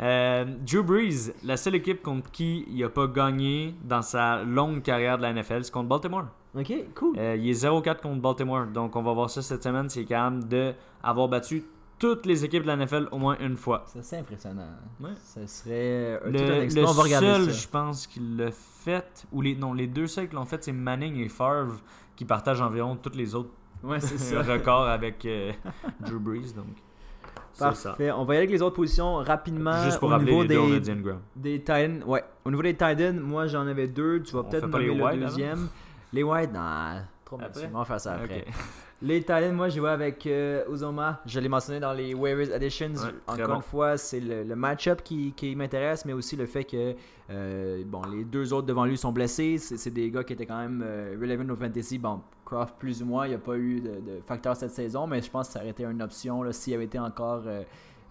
Euh, 0.00 0.44
Drew 0.64 0.82
Brees, 0.84 1.32
la 1.44 1.56
seule 1.56 1.74
équipe 1.74 2.02
contre 2.02 2.30
qui 2.30 2.64
il 2.70 2.78
n'a 2.80 2.88
pas 2.88 3.08
gagné 3.08 3.74
dans 3.82 4.02
sa 4.02 4.44
longue 4.44 4.82
carrière 4.82 5.16
de 5.18 5.22
la 5.22 5.32
NFL, 5.32 5.64
c'est 5.64 5.72
contre 5.72 5.88
Baltimore. 5.88 6.26
Ok, 6.54 6.72
cool. 6.94 7.18
Euh, 7.18 7.36
il 7.36 7.48
est 7.48 7.64
0-4 7.64 8.00
contre 8.00 8.20
Baltimore. 8.20 8.66
Donc, 8.66 8.96
on 8.96 9.02
va 9.02 9.12
voir 9.12 9.30
ça 9.30 9.42
cette 9.42 9.62
semaine. 9.62 9.88
C'est 9.88 10.04
quand 10.04 10.30
même 10.30 10.44
d'avoir 10.44 11.28
battu 11.28 11.64
toutes 11.98 12.26
les 12.26 12.44
équipes 12.44 12.62
de 12.62 12.66
la 12.66 12.76
NFL 12.76 13.08
au 13.12 13.18
moins 13.18 13.36
une 13.40 13.56
fois. 13.56 13.84
Ça, 13.86 14.02
c'est 14.02 14.18
impressionnant. 14.18 14.66
Ouais. 15.00 15.10
Ça 15.22 15.46
serait 15.46 15.70
euh, 15.72 16.18
Le, 16.24 16.38
tout 16.38 16.44
un 16.44 16.56
le 16.56 16.62
exploit. 16.62 16.90
On 16.90 16.94
va 16.94 17.02
regarder 17.02 17.26
seul, 17.26 17.44
ça. 17.44 17.50
je 17.52 17.68
pense, 17.68 18.06
qui 18.06 18.20
l'a 18.20 18.50
fait, 18.50 19.26
ou 19.32 19.42
les, 19.42 19.54
non, 19.54 19.74
les 19.74 19.86
deux 19.86 20.06
seuls 20.06 20.28
qui 20.28 20.34
l'ont 20.34 20.46
fait, 20.46 20.64
c'est 20.64 20.72
Manning 20.72 21.18
et 21.18 21.28
Favre, 21.28 21.78
qui 22.16 22.24
partagent 22.24 22.62
environ 22.62 22.96
tous 22.96 23.16
les 23.16 23.34
autres 23.34 23.50
Ouais, 23.82 24.00
c'est 24.00 24.18
ça. 24.18 24.42
records 24.42 24.88
avec 24.88 25.24
euh, 25.24 25.52
Drew 26.00 26.18
Brees. 26.18 26.52
Donc, 26.54 26.66
c'est 27.52 27.74
ça. 27.74 27.90
Parfait. 27.90 28.10
On 28.10 28.24
va 28.24 28.34
y 28.34 28.36
aller 28.36 28.46
avec 28.46 28.50
les 28.50 28.62
autres 28.62 28.76
positions 28.76 29.16
rapidement. 29.16 29.84
Juste 29.84 29.98
pour 29.98 30.08
au 30.08 30.12
rappeler 30.12 30.32
niveau 30.32 30.42
les 30.42 30.80
des. 30.80 31.02
Des 31.36 31.58
Titans, 31.60 32.02
ouais. 32.06 32.24
Au 32.44 32.50
niveau 32.50 32.62
des 32.62 32.72
Titans, 32.74 33.18
moi 33.20 33.46
j'en 33.46 33.66
avais 33.66 33.86
deux. 33.86 34.22
Tu 34.22 34.34
vas 34.34 34.44
peut-être 34.44 34.66
nommer 34.66 34.86
le 34.86 35.02
White, 35.02 35.20
deuxième. 35.20 35.68
Les 36.12 36.22
White, 36.22 36.52
non. 36.52 37.02
Trop 37.24 37.38
Après? 37.40 37.70
On 37.72 37.78
va 37.78 37.84
faire 37.84 38.00
ça 38.00 38.14
après. 38.14 38.44
Les 39.02 39.20
Titans, 39.20 39.54
moi 39.54 39.70
j'ai 39.70 39.78
joué 39.80 39.88
avec 39.88 40.26
euh, 40.26 40.62
Uzoma. 40.70 41.20
Je 41.24 41.40
l'ai 41.40 41.48
mentionné 41.48 41.80
dans 41.80 41.94
les 41.94 42.12
Waivers 42.12 42.52
Editions. 42.54 42.92
Ouais, 42.96 43.14
Encore 43.26 43.48
bon. 43.48 43.54
une 43.56 43.62
fois, 43.62 43.96
c'est 43.96 44.20
le, 44.20 44.42
le 44.44 44.54
match-up 44.56 45.00
qui, 45.02 45.32
qui 45.34 45.56
m'intéresse, 45.56 46.04
mais 46.04 46.12
aussi 46.12 46.36
le 46.36 46.44
fait 46.44 46.64
que 46.64 46.94
euh, 47.30 47.82
bon, 47.86 48.02
les 48.12 48.24
deux 48.24 48.52
autres 48.52 48.66
devant 48.66 48.84
lui 48.84 48.98
sont 48.98 49.10
blessés. 49.12 49.56
C'est 49.56 49.90
des 49.90 50.10
gars 50.10 50.22
qui 50.22 50.34
étaient 50.34 50.44
quand 50.44 50.58
même 50.60 50.82
euh, 50.84 51.16
relevant 51.18 51.48
au 51.50 51.56
fantasy. 51.56 51.96
Bon, 51.98 52.20
Croft 52.44 52.74
plus 52.78 53.02
ou 53.02 53.06
moins, 53.06 53.24
il 53.24 53.30
n'y 53.30 53.36
a 53.36 53.38
pas 53.38 53.56
eu 53.56 53.80
de, 53.80 53.88
de 53.88 54.20
facteur 54.26 54.54
cette 54.54 54.72
saison, 54.72 55.06
mais 55.06 55.22
je 55.22 55.30
pense 55.30 55.46
que 55.46 55.54
ça 55.54 55.60
aurait 55.60 55.70
été 55.70 55.84
une 55.84 56.02
option 56.02 56.42
s'il 56.52 56.74
avait 56.74 56.84
été 56.84 56.98
encore. 56.98 57.44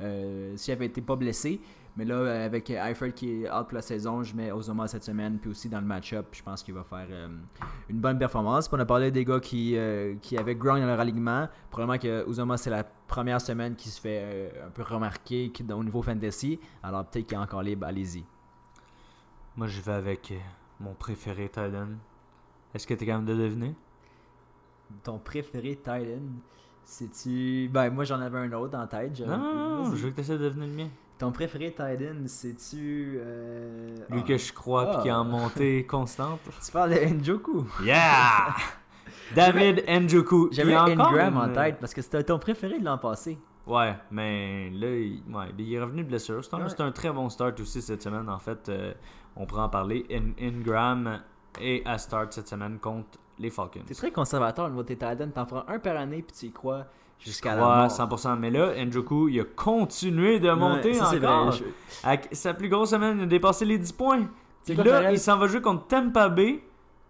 euh, 0.02 0.54
s'il 0.56 0.74
avait 0.74 0.86
été 0.88 1.02
pas 1.02 1.16
blessé. 1.18 1.60
Mais 2.00 2.06
là, 2.06 2.46
avec 2.46 2.70
Eifert 2.70 3.14
qui 3.14 3.44
est 3.44 3.52
out 3.52 3.66
pour 3.66 3.74
la 3.74 3.82
saison, 3.82 4.24
je 4.24 4.34
mets 4.34 4.54
Ozoma 4.54 4.88
cette 4.88 5.04
semaine. 5.04 5.38
Puis 5.38 5.50
aussi 5.50 5.68
dans 5.68 5.82
le 5.82 5.86
match-up, 5.86 6.28
je 6.32 6.42
pense 6.42 6.64
qu'il 6.64 6.74
va 6.74 6.86
faire 6.86 7.08
euh, 7.12 7.28
une 7.90 8.00
bonne 8.00 8.18
performance. 8.18 8.70
Puis 8.70 8.78
on 8.78 8.80
a 8.80 8.86
parlé 8.86 9.12
des 9.12 9.26
gars 9.26 9.42
qui, 9.42 9.76
euh, 9.76 10.16
qui 10.22 10.38
avaient 10.38 10.56
ground 10.56 10.80
dans 10.80 10.88
leur 10.88 11.02
alignement. 11.02 11.50
Probablement 11.70 12.00
que 12.00 12.26
Ozoma, 12.26 12.56
c'est 12.56 12.70
la 12.70 12.86
première 12.86 13.42
semaine 13.42 13.76
qui 13.76 13.90
se 13.90 14.00
fait 14.00 14.22
euh, 14.24 14.68
un 14.68 14.70
peu 14.70 14.82
remarquer 14.82 15.52
au 15.70 15.84
niveau 15.84 16.02
fantasy. 16.02 16.58
Alors 16.82 17.04
peut-être 17.04 17.28
qu'il 17.28 17.38
est 17.38 17.42
encore 17.42 17.64
libre, 17.64 17.86
allez-y. 17.86 18.24
Moi, 19.58 19.68
je 19.68 19.82
vais 19.82 19.92
avec 19.92 20.34
mon 20.80 20.94
préféré 20.94 21.50
Titan. 21.50 21.90
Est-ce 22.74 22.88
que 22.88 22.94
tu 22.94 23.04
es 23.04 23.08
capable 23.08 23.26
de 23.26 23.36
deviner? 23.36 23.76
Ton 25.04 25.20
préféré 25.20 25.76
Titan, 25.76 26.22
c'est-tu. 26.86 27.68
Ben, 27.74 27.90
moi 27.90 28.06
j'en 28.06 28.22
avais 28.22 28.38
un 28.38 28.54
autre 28.54 28.78
en 28.78 28.88
tête. 28.88 29.20
Non, 29.20 29.38
non, 29.38 29.54
non, 29.54 29.84
Vas-y. 29.84 29.98
je 29.98 30.04
veux 30.06 30.10
que 30.12 30.16
tu 30.16 30.22
essaies 30.22 30.38
de 30.38 30.46
deviner 30.46 30.68
le 30.68 30.74
mien. 30.74 30.90
Ton 31.20 31.32
préféré 31.34 31.72
Titan, 31.72 32.16
c'est-tu. 32.28 33.20
euh, 33.22 33.96
Lui 34.10 34.22
ah, 34.24 34.28
que 34.28 34.38
je 34.38 34.54
crois 34.54 34.86
puis 34.86 34.96
Ah. 34.98 35.02
qui 35.02 35.08
est 35.10 35.12
en 35.12 35.26
montée 35.26 35.86
constante. 35.90 36.40
Tu 36.66 36.72
parles 36.72 36.92
de 36.92 37.14
Njoku. 37.14 37.66
Yeah! 37.84 38.56
David 39.36 39.84
Njoku. 39.88 40.50
J'avais 40.52 40.74
Ingram 40.76 41.38
en 41.38 41.50
tête 41.50 41.78
parce 41.80 41.94
que 41.94 42.02
c'était 42.02 42.24
ton 42.24 42.40
préféré 42.40 42.80
de 42.80 42.86
l'an 42.86 42.98
passé. 42.98 43.38
Ouais, 43.68 43.96
mais 44.10 44.70
là, 44.72 44.88
il, 44.96 45.22
ouais, 45.32 45.46
il 45.58 45.74
est 45.74 45.80
revenu 45.82 46.04
de 46.04 46.08
blessure. 46.08 46.44
C'est 46.44 46.54
un, 46.56 46.60
Ouais. 46.64 46.70
c'est 46.70 46.82
un 46.82 46.92
très 46.92 47.12
bon 47.12 47.30
start 47.30 47.60
aussi 47.60 47.82
cette 47.82 48.02
semaine. 48.02 48.28
En 48.30 48.40
fait, 48.40 48.70
euh, 48.70 48.94
on 49.36 49.46
pourra 49.46 49.66
en 49.66 49.70
parler. 49.70 50.06
In- 50.12 50.34
Ingram 50.44 51.22
est 51.60 51.86
à 51.88 51.98
start 51.98 52.34
cette 52.34 52.48
semaine 52.48 52.80
contre 52.80 53.20
les 53.38 53.50
Falcons. 53.50 53.82
T'es 53.86 53.94
très 53.94 54.12
conservateur 54.12 54.66
au 54.66 54.70
niveau 54.70 54.82
de 54.84 54.88
tes 54.88 54.96
Titans. 54.98 55.32
T'en 55.32 55.46
feras 55.46 55.66
un 55.68 55.80
par 55.80 55.98
année, 55.98 56.24
puis 56.24 56.36
tu 56.36 56.46
y 56.48 56.52
crois 56.52 56.86
jusqu'à 57.20 57.56
la 57.56 57.62
Ouais, 57.62 57.88
mort. 57.88 57.92
100%. 57.92 58.36
Mais 58.38 58.50
là, 58.52 58.74
Njoku, 58.86 59.28
il 59.30 59.40
a 59.40 59.44
continué 59.44 60.40
de 60.40 60.52
monter 60.52 60.90
Ouais, 60.90 60.94
ça, 60.96 61.08
c'est 61.12 61.18
encore. 61.26 61.48
vrai. 61.52 61.58
Je- 61.58 62.08
Avec 62.08 62.28
sa 62.32 62.54
plus 62.54 62.70
grosse 62.70 62.90
semaine, 62.92 63.18
il 63.20 63.24
a 63.24 63.28
dépassé 63.28 63.66
les 63.66 63.78
10 63.78 63.92
points. 63.92 64.28
C'est 64.64 64.74
Puis 64.76 64.84
là, 64.84 65.12
il 65.12 65.20
s'en 65.20 65.38
va 65.38 65.48
jouer 65.48 65.62
contre 65.62 65.88
Tampa 65.88 66.30
Bay, 66.30 66.62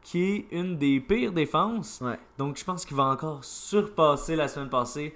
qui 0.02 0.24
est 0.24 0.48
une 0.52 0.78
des 0.78 1.00
pires 1.00 1.32
défenses. 1.34 2.00
Ouais. 2.04 2.18
Donc, 2.38 2.58
je 2.58 2.64
pense 2.64 2.86
qu'il 2.86 2.96
va 2.98 3.04
encore 3.06 3.44
surpasser 3.44 4.36
la 4.36 4.48
semaine 4.48 4.70
passée. 4.70 5.16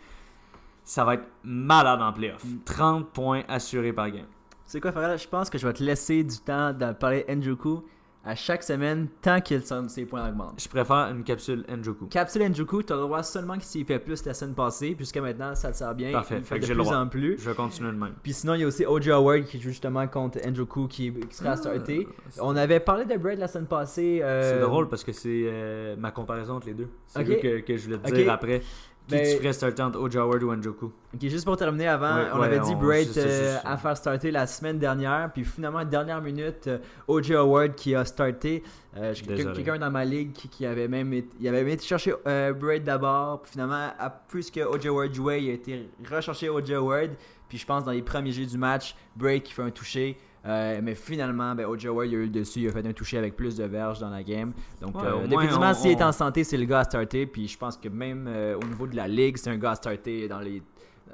Ça 0.84 1.06
va 1.06 1.14
être 1.16 1.28
malade 1.44 2.02
en 2.02 2.12
playoff. 2.12 2.44
Mm. 2.44 2.58
30 2.66 3.10
points 3.10 3.44
assurés 3.48 3.94
par 3.94 4.12
game. 4.12 4.26
Sais 4.66 4.82
quoi, 4.82 4.92
Farrell? 4.92 5.18
Je 5.18 5.28
pense 5.28 5.50
que 5.50 5.58
je 5.58 5.66
vais 5.68 5.74
te 5.74 5.84
laisser 5.84 6.24
du 6.24 6.38
temps 6.40 6.74
de 6.74 6.92
parler 6.94 7.26
Njoku 7.30 7.84
à 8.26 8.36
chaque 8.36 8.64
semaine 8.64 9.08
tant 9.22 9.42
que 9.42 9.60
ses 9.90 10.06
points 10.06 10.30
augmentent. 10.30 10.62
Je 10.62 10.70
préfère 10.70 11.10
une 11.12 11.24
capsule 11.26 11.66
Njoku. 11.70 12.06
Capsule 12.06 12.48
Njoku, 12.50 12.82
tu 12.84 12.94
as 12.94 12.96
le 12.96 13.02
droit 13.02 13.22
seulement 13.22 13.56
s'il 13.60 13.86
fait 13.86 14.00
plus 14.00 14.26
la 14.26 14.34
semaine 14.34 14.56
passée. 14.56 14.96
Jusqu'à 14.98 15.22
maintenant, 15.22 15.54
ça 15.56 15.72
te 15.72 15.78
sert 15.78 15.94
bien. 15.94 16.12
Parfait, 16.14 16.36
Il 16.38 16.44
fait 16.44 16.56
fait 16.56 16.60
que 16.62 16.66
de 16.66 16.70
le 16.70 16.76
plus 16.76 16.84
droit. 16.86 16.98
en 16.98 17.08
plus. 17.08 17.38
Je 17.38 17.50
vais 17.50 17.56
continuer 17.56 17.92
de 17.92 17.98
même. 17.98 18.14
Puis 18.24 18.32
sinon, 18.34 18.54
il 18.54 18.62
y 18.62 18.64
a 18.64 18.68
aussi 18.68 18.86
OJ 18.86 19.10
Howard 19.10 19.44
qui 19.44 19.60
joue 19.60 19.70
justement 19.70 20.08
contre 20.08 20.40
Njoku 20.48 20.88
qui, 20.88 21.12
qui 21.12 21.36
sera 21.36 21.52
à 21.52 21.58
starter. 21.58 22.08
On 22.40 22.56
avait 22.56 22.80
parlé 22.80 23.04
de 23.06 23.18
Braid 23.18 23.40
la 23.40 23.48
semaine 23.50 23.68
passée. 23.68 24.22
euh, 24.24 24.54
C'est 24.54 24.62
drôle 24.62 24.88
parce 24.88 25.04
que 25.04 25.12
c'est 25.12 25.44
euh, 25.46 25.96
ma 25.98 26.12
comparaison 26.12 26.54
entre 26.56 26.68
les 26.68 26.74
deux. 26.76 26.88
C'est 27.08 27.20
Ok. 27.20 27.28
lui 27.28 27.40
que, 27.42 27.60
que 27.60 27.76
je 27.78 27.86
voulais 27.86 27.98
te 27.98 28.10
dire 28.14 28.32
après. 28.32 28.62
Qui 29.08 29.16
Ben- 29.16 29.26
tu 29.32 29.38
ferais 29.38 29.52
starter 29.52 29.82
entre 29.82 30.00
OJ 30.00 30.16
Howard 30.16 30.44
ou 30.44 30.56
Njoku? 30.56 30.86
Ok, 31.14 31.22
juste 31.22 31.44
pour 31.44 31.58
terminer 31.58 31.90
avant, 31.90 32.16
Ouais, 32.16 32.26
on 32.34 32.40
ouais, 32.40 32.46
avait 32.48 32.60
dit 32.62 32.74
Braid 32.76 33.10
euh, 33.18 33.58
à 33.66 33.78
faire 33.78 33.98
starter 33.98 34.32
la 34.32 34.48
semaine 34.48 34.80
dernière, 34.80 35.30
puis 35.34 35.44
finalement, 35.44 35.84
dernière 35.84 36.22
minute, 36.22 36.68
euh, 36.68 36.78
OJ 37.10 37.32
Howard 37.32 37.76
qui 37.76 37.96
a 37.96 38.06
starté. 38.06 38.64
Euh, 38.96 39.14
j'ai 39.14 39.26
quelqu'un 39.26 39.78
dans 39.78 39.92
ma 39.92 40.06
ligue 40.06 40.32
qui, 40.32 40.48
qui 40.48 40.66
avait 40.66 40.88
même 40.88 41.12
été, 41.14 41.28
il 41.40 41.48
avait 41.50 41.64
même 41.64 41.74
été 41.74 41.84
chercher 41.84 42.14
euh, 42.28 42.54
Braid 42.54 42.86
d'abord, 42.86 43.42
puis 43.42 43.52
finalement, 43.52 43.90
à, 44.00 44.10
plus 44.10 44.50
que 44.50 44.62
OJ 44.62 44.86
Howard 44.86 45.14
jouait, 45.14 45.44
il 45.44 45.50
a 45.50 45.54
été 45.54 45.90
recherché 46.10 46.48
OJ 46.48 46.72
Howard, 46.72 47.10
puis 47.50 47.58
je 47.58 47.66
pense 47.66 47.84
dans 47.84 47.92
les 47.92 48.02
premiers 48.04 48.32
jeux 48.32 48.46
du 48.46 48.58
match, 48.58 48.96
Braid 49.18 49.44
qui 49.44 49.52
fait 49.52 49.64
un 49.64 49.72
toucher. 49.72 50.18
Euh, 50.46 50.80
mais 50.84 50.96
finalement, 50.96 51.56
ben, 51.56 51.66
OJ 51.66 51.86
Howard 51.88 52.08
il 52.10 52.16
a 52.16 52.18
eu 52.20 52.24
le 52.24 52.30
dessus, 52.30 52.60
il 52.62 52.68
a 52.68 52.72
fait 52.72 52.86
un 52.86 52.94
toucher 52.94 53.18
avec 53.18 53.36
plus 53.36 53.56
de 53.56 53.64
verges 53.64 54.00
dans 54.00 54.10
la 54.10 54.24
game. 54.24 54.52
Donc, 54.82 54.96
Ouais, 54.96 55.08
euh, 55.08 55.12
moins, 55.20 55.28
définitivement, 55.28 55.70
on- 55.72 55.74
s'il 55.74 55.92
est 55.92 56.02
en 56.04 56.12
santé, 56.12 56.44
c'est 56.44 56.58
le 56.58 56.66
gars 56.66 56.80
à 56.80 56.84
starter. 56.84 57.26
Puis 57.26 57.48
je 57.48 57.58
pense 57.58 57.78
que 57.78 57.90
même 57.90 58.26
euh, 58.28 58.58
au 58.58 58.64
niveau 58.66 58.88
de 58.88 58.96
la 58.96 59.08
ligue, 59.08 59.38
c'est 59.38 59.50
un 59.50 59.58
gars 59.58 59.72
à 59.72 59.76
starter 59.76 60.28
dans 60.28 60.40
les, 60.40 60.62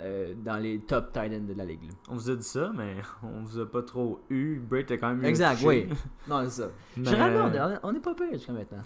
euh, 0.01 0.33
dans 0.43 0.57
les 0.57 0.79
top 0.79 1.11
tight 1.11 1.31
ends 1.33 1.45
de 1.47 1.53
la 1.55 1.65
ligue. 1.65 1.83
là. 1.83 1.89
On 2.09 2.15
vous 2.15 2.29
a 2.29 2.35
dit 2.35 2.43
ça, 2.43 2.71
mais 2.75 2.95
on 3.23 3.41
vous 3.43 3.59
a 3.59 3.69
pas 3.69 3.81
trop 3.83 4.19
eu. 4.29 4.57
Braid 4.59 4.91
a 4.91 4.97
quand 4.97 5.09
même 5.09 5.23
eu 5.23 5.27
Exact, 5.27 5.59
oui. 5.63 5.87
Non, 6.27 6.41
c'est 6.45 6.61
ça. 6.61 6.69
Mais- 6.97 7.05
Généralement, 7.05 7.51
on 7.53 7.69
est- 7.73 7.79
on 7.83 7.91
n'est 7.93 7.99
pas 7.99 8.15
pire 8.15 8.31
jusqu'à 8.33 8.53
maintenant. 8.53 8.83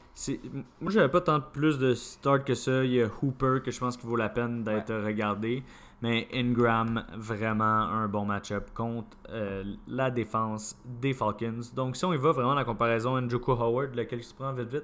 Moi, 0.82 0.92
j'avais 0.92 1.10
pas 1.10 1.22
tant 1.22 1.40
plus 1.40 1.78
de 1.80 1.94
start 1.94 2.44
que 2.46 2.54
ça. 2.56 2.84
Il 2.84 2.92
y 2.94 3.02
a 3.02 3.08
Hooper 3.22 3.60
que 3.64 3.72
je 3.72 3.80
pense 3.80 3.96
qu'il 3.98 4.10
vaut 4.10 4.16
la 4.18 4.30
peine 4.30 4.64
d'être 4.64 4.94
regardé. 4.94 5.64
Mais 6.04 6.28
Ingram, 6.34 7.06
vraiment 7.16 7.64
un 7.64 8.10
bon 8.10 8.26
match-up 8.26 8.72
contre 8.74 9.16
euh, 9.30 9.64
la 9.88 10.12
défense 10.12 10.78
des 10.84 11.14
Falcons. 11.14 11.62
Donc, 11.74 11.96
si 11.96 12.04
on 12.04 12.12
y 12.12 12.18
va 12.18 12.34
vraiment 12.34 12.56
la 12.56 12.66
comparaison 12.66 13.22
Njoku 13.22 13.54
Howard, 13.54 13.96
lequel 13.96 14.20
tu 14.20 14.34
prends 14.38 14.52
vite 14.52 14.68
vite? 14.68 14.84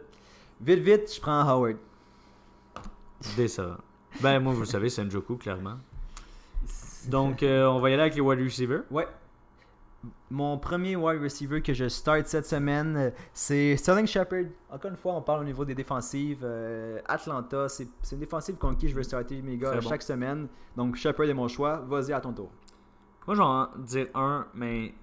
Vite, 0.62 0.80
vite, 0.80 1.14
je 1.14 1.20
prends 1.20 1.42
Howard. 1.42 1.76
Décevant. 3.36 3.76
Ben, 4.22 4.40
moi, 4.40 4.54
vous 4.54 4.62
le 4.62 4.66
savez, 4.66 4.90
c'est 4.90 5.04
Njoku, 5.04 5.36
clairement. 5.36 5.76
Donc, 7.10 7.44
euh, 7.44 7.66
on 7.66 7.82
va 7.82 7.90
y 7.90 7.94
aller 7.94 8.04
avec 8.04 8.16
les 8.16 8.22
wide 8.22 8.40
receivers. 8.40 8.84
Ouais. 8.90 9.08
Mon 10.30 10.58
premier 10.58 10.96
wide 10.96 11.22
receiver 11.22 11.62
que 11.62 11.74
je 11.74 11.90
start 11.90 12.26
cette 12.28 12.46
semaine, 12.46 12.96
euh, 12.96 13.10
c'est 13.34 13.76
Sterling 13.76 14.08
Shepard. 14.08 14.46
Encore 14.70 14.92
une 14.92 14.96
fois, 14.98 15.14
on 15.14 15.22
parle 15.22 15.42
au 15.42 15.44
niveau 15.44 15.66
des 15.66 15.76
défensives. 15.76 16.40
Euh, 16.44 17.02
Atlanta, 17.06 17.68
c'est 17.68 17.88
une 18.14 18.20
défensive 18.20 18.56
contre 18.56 18.78
qui 18.78 18.88
je 18.88 18.96
veux 18.96 19.04
starter 19.04 19.42
mes 19.42 19.58
gars 19.58 19.74
bon. 19.76 19.82
chaque 19.82 20.02
semaine. 20.04 20.48
Donc 20.78 20.96
Shepard 20.96 21.26
est 21.28 21.34
mon 21.34 21.50
choix. 21.50 21.84
Vas-y 21.88 22.14
à 22.14 22.22
ton 22.22 22.32
tour. 22.32 22.50
Moi, 23.28 23.36
je 23.36 23.42
vais 23.42 23.46
en 23.48 23.68
dire 23.80 24.08
un, 24.16 24.48
mais 24.54 24.94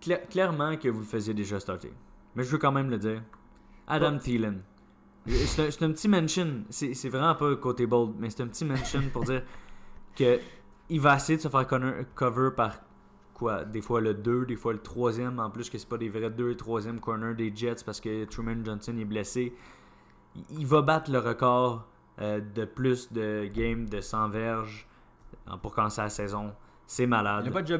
cla- 0.00 0.26
clairement 0.28 0.76
que 0.78 0.88
vous 0.88 1.00
le 1.00 1.04
faisiez 1.06 1.34
déjà 1.34 1.60
starter. 1.60 1.92
Mais 2.34 2.42
je 2.42 2.50
veux 2.50 2.58
quand 2.58 2.72
même 2.72 2.88
le 2.88 2.96
dire. 2.98 3.22
Adam 3.86 4.16
Thielen. 4.18 4.62
C'est 5.26 5.82
un, 5.82 5.86
un 5.88 5.92
petit 5.92 6.08
mention. 6.08 6.64
C'est 6.70 7.08
vraiment 7.10 7.34
pas 7.34 7.54
côté 7.56 7.86
bold, 7.86 8.14
mais 8.18 8.30
c'est 8.30 8.42
un 8.42 8.46
petit 8.48 8.64
mention 8.64 9.02
pour 9.12 9.24
dire 9.24 9.42
que 10.16 10.38
il 10.88 11.00
va 11.00 11.16
essayer 11.16 11.36
de 11.36 11.42
se 11.42 11.48
faire 11.48 11.66
cover 12.14 12.50
par 12.56 12.78
quoi 13.44 13.64
Des 13.64 13.82
fois 13.82 14.00
le 14.00 14.14
2, 14.14 14.46
des 14.46 14.56
fois 14.56 14.72
le 14.72 14.78
3 14.80 15.20
En 15.20 15.50
plus, 15.50 15.68
que 15.68 15.76
c'est 15.76 15.88
pas 15.88 15.98
des 15.98 16.08
vrais 16.08 16.30
2 16.30 16.50
et 16.50 16.56
3 16.56 16.80
corner 17.00 17.34
des 17.34 17.52
Jets 17.54 17.84
parce 17.84 18.00
que 18.00 18.24
Truman 18.24 18.64
Johnson 18.64 18.96
est 18.98 19.04
blessé. 19.04 19.52
Il- 20.50 20.66
va 20.66 20.82
battre 20.82 21.10
le 21.10 21.18
record 21.18 21.86
euh, 22.20 22.40
de 22.40 22.64
plus 22.64 23.12
de 23.12 23.46
games 23.52 23.88
de 23.88 24.00
100 24.00 24.28
verges 24.30 24.86
euh, 25.48 25.56
pour 25.58 25.74
commencer 25.74 26.00
la 26.00 26.08
saison. 26.08 26.52
C'est 26.86 27.06
malade. 27.06 27.44
Il 27.44 27.48
n'a 27.48 27.54
pas 27.54 27.62
déjà 27.62 27.78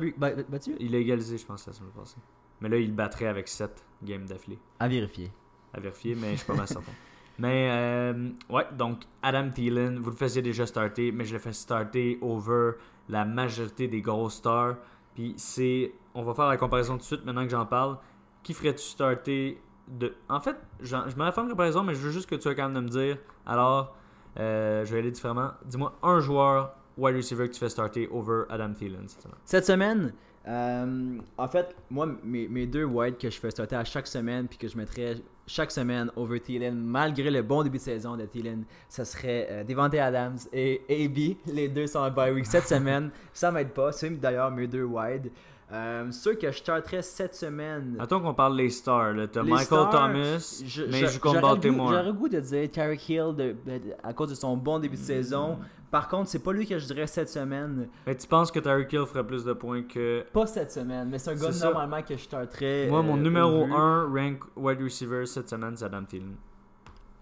battu? 0.49 0.75
Il 0.81 0.95
a 0.95 0.99
égalisé, 0.99 1.39
je 1.39 1.47
pense, 1.47 1.67
la 1.67 1.73
semaine 1.73 1.91
passée. 1.93 2.17
Mais 2.61 2.69
là, 2.69 2.77
il 2.77 2.89
le 2.89 2.95
battrait 2.95 3.27
avec 3.27 3.49
7 3.49 3.83
games 4.03 4.27
d'affilée. 4.27 4.59
À 4.79 4.89
vérifier. 4.89 5.31
À 5.73 5.81
vérifier, 5.81 6.15
mais 6.15 6.33
je 6.33 6.37
suis 6.39 6.47
pas 6.47 6.55
mal 6.55 6.69
certain. 6.69 6.93
Mais, 7.39 7.69
euh, 7.69 8.29
ouais, 8.49 8.65
donc 8.79 9.03
Adam 9.21 9.51
Thielen, 9.51 9.99
vous 9.99 10.11
le 10.11 10.17
faisiez 10.17 10.41
déjà 10.41 10.67
starter, 10.67 11.11
mais 11.11 11.25
je 11.25 11.33
le 11.33 11.41
fais 11.41 11.53
starter 11.53 12.17
over 12.21 12.75
la 13.09 13.25
majorité 13.25 13.89
des 13.89 14.01
grosses 14.01 14.35
stars. 14.35 14.77
Puis 15.15 15.35
c'est. 15.37 15.93
On 16.15 16.23
va 16.23 16.35
faire 16.35 16.47
la 16.47 16.57
comparaison 16.57 16.95
tout 16.95 17.01
de 17.01 17.05
suite 17.05 17.25
maintenant 17.25 17.45
que 17.45 17.51
j'en 17.51 17.67
parle. 17.67 17.99
Qui 18.43 18.55
ferais-tu 18.55 18.85
starter 18.85 19.61
de. 19.89 20.15
En 20.29 20.41
fait, 20.41 20.57
je 20.81 20.97
me 20.97 21.31
faire 21.31 21.45
une 21.45 21.51
comparaison, 21.51 21.83
mais 21.83 21.95
je 21.95 22.01
veux 22.01 22.11
juste 22.11 22.29
que 22.29 22.35
tu 22.35 22.49
aies 22.49 22.55
quand 22.55 22.69
même 22.69 22.75
de 22.75 22.81
me 22.81 22.89
dire. 22.89 23.19
Alors, 23.47 23.97
euh, 24.39 24.85
je 24.85 24.93
vais 24.93 25.01
aller 25.01 25.11
différemment. 25.11 25.53
Dis-moi 25.65 25.95
un 26.03 26.21
joueur 26.21 26.75
wide 26.97 27.17
receiver 27.17 27.49
que 27.49 27.55
tu 27.55 27.61
fais 27.61 27.69
starter 27.69 28.09
over 28.11 28.45
Adam 28.49 28.73
Thielen 28.73 29.09
cette 29.09 29.23
semaine. 29.23 29.39
Cette 29.45 29.67
semaine, 29.67 30.13
euh, 30.47 31.19
en 31.39 31.49
fait, 31.49 31.75
moi, 31.91 32.07
mes, 32.23 32.67
deux 32.67 32.85
wide 32.85 33.17
que 33.17 33.31
je 33.31 33.39
fais 33.39 33.51
starter 33.51 33.77
à 33.77 33.85
chaque 33.85 34.07
semaine, 34.07 34.47
puis 34.47 34.59
que 34.59 34.69
je 34.69 34.77
mettrais 34.77 35.17
chaque 35.47 35.71
semaine 35.71 36.11
over 36.17 36.41
Thielen, 36.41 36.75
malgré 36.75 37.31
le 37.31 37.43
bon 37.43 37.63
début 37.63 37.79
de 37.79 37.83
saison 37.83 38.17
de 38.17 38.25
Thielen, 38.27 38.65
ça 38.89 39.05
serait 39.05 39.47
euh, 39.51 39.65
Devante 39.65 39.95
Adams 39.95 40.39
et 40.53 40.83
AB. 40.89 41.37
Les 41.47 41.69
deux 41.69 41.87
sont 41.87 42.01
en 42.01 42.11
bye 42.11 42.33
week 42.33 42.47
cette 42.47 42.67
semaine. 42.67 43.11
Ça 43.33 43.51
m'aide 43.51 43.71
pas. 43.71 43.93
C'est 43.93 44.11
d'ailleurs 44.11 44.51
mes 44.51 44.67
deux 44.67 44.85
wide. 44.85 45.31
Euh, 45.73 46.11
ceux 46.13 46.35
que 46.35 46.51
je 46.53 46.59
starterais 46.59 47.03
cette 47.03 47.35
semaine. 47.35 47.97
Attends 47.99 48.21
qu'on 48.21 48.35
parle 48.35 48.57
les 48.57 48.71
stars. 48.71 49.13
là. 49.15 49.27
T'as 49.27 49.43
Michael 49.43 49.65
stars, 49.65 49.91
Thomas, 49.91 50.63
je- 50.65 50.85
mais 50.85 51.07
je- 51.07 51.19
goût- 51.19 51.41
Baltimore. 51.41 51.89
J'aurais 51.91 52.05
le 52.05 52.13
goût 52.13 52.29
de 52.29 52.39
dire 52.39 52.71
Tyreek 52.71 53.09
Hill 53.09 53.35
de- 53.37 53.57
de- 53.67 53.81
à 54.03 54.13
cause 54.13 54.29
de 54.31 54.35
son 54.35 54.57
bon 54.57 54.79
début 54.79 54.97
de 54.97 55.01
saison. 55.03 55.59
Par 55.91 56.09
contre, 56.09 56.29
c'est 56.29 56.41
pas 56.41 56.53
lui 56.53 56.67
que 56.67 56.79
je 56.79 56.87
dirais 56.87 57.07
cette 57.07 57.29
semaine. 57.31 57.89
Mais 58.07 58.15
tu 58.17 58.27
penses 58.27 58.51
que 58.51 58.59
Tyreek 58.61 58.93
Hill 58.93 59.07
ferait 59.07 59.27
plus 59.27 59.45
de 59.45 59.53
points 59.53 59.83
que. 59.85 60.25
Pas 60.33 60.47
cette 60.47 60.71
semaine, 60.73 61.09
mais 61.09 61.19
c'est 61.19 61.31
un 61.31 61.35
gars 61.35 61.51
ça. 61.53 61.67
normalement 61.71 62.03
que 62.03 62.17
je 62.17 62.23
starterais. 62.23 62.89
Moi, 62.89 63.03
mon 63.03 63.17
euh, 63.17 63.21
numéro 63.21 63.63
au 63.63 63.67
vu. 63.67 63.73
1 63.73 64.11
rank 64.13 64.41
wide 64.57 64.83
receiver 64.83 65.25
cette 65.27 65.49
semaine, 65.49 65.77
c'est 65.77 65.85
Adam 65.87 66.05
Thielen. 66.05 66.35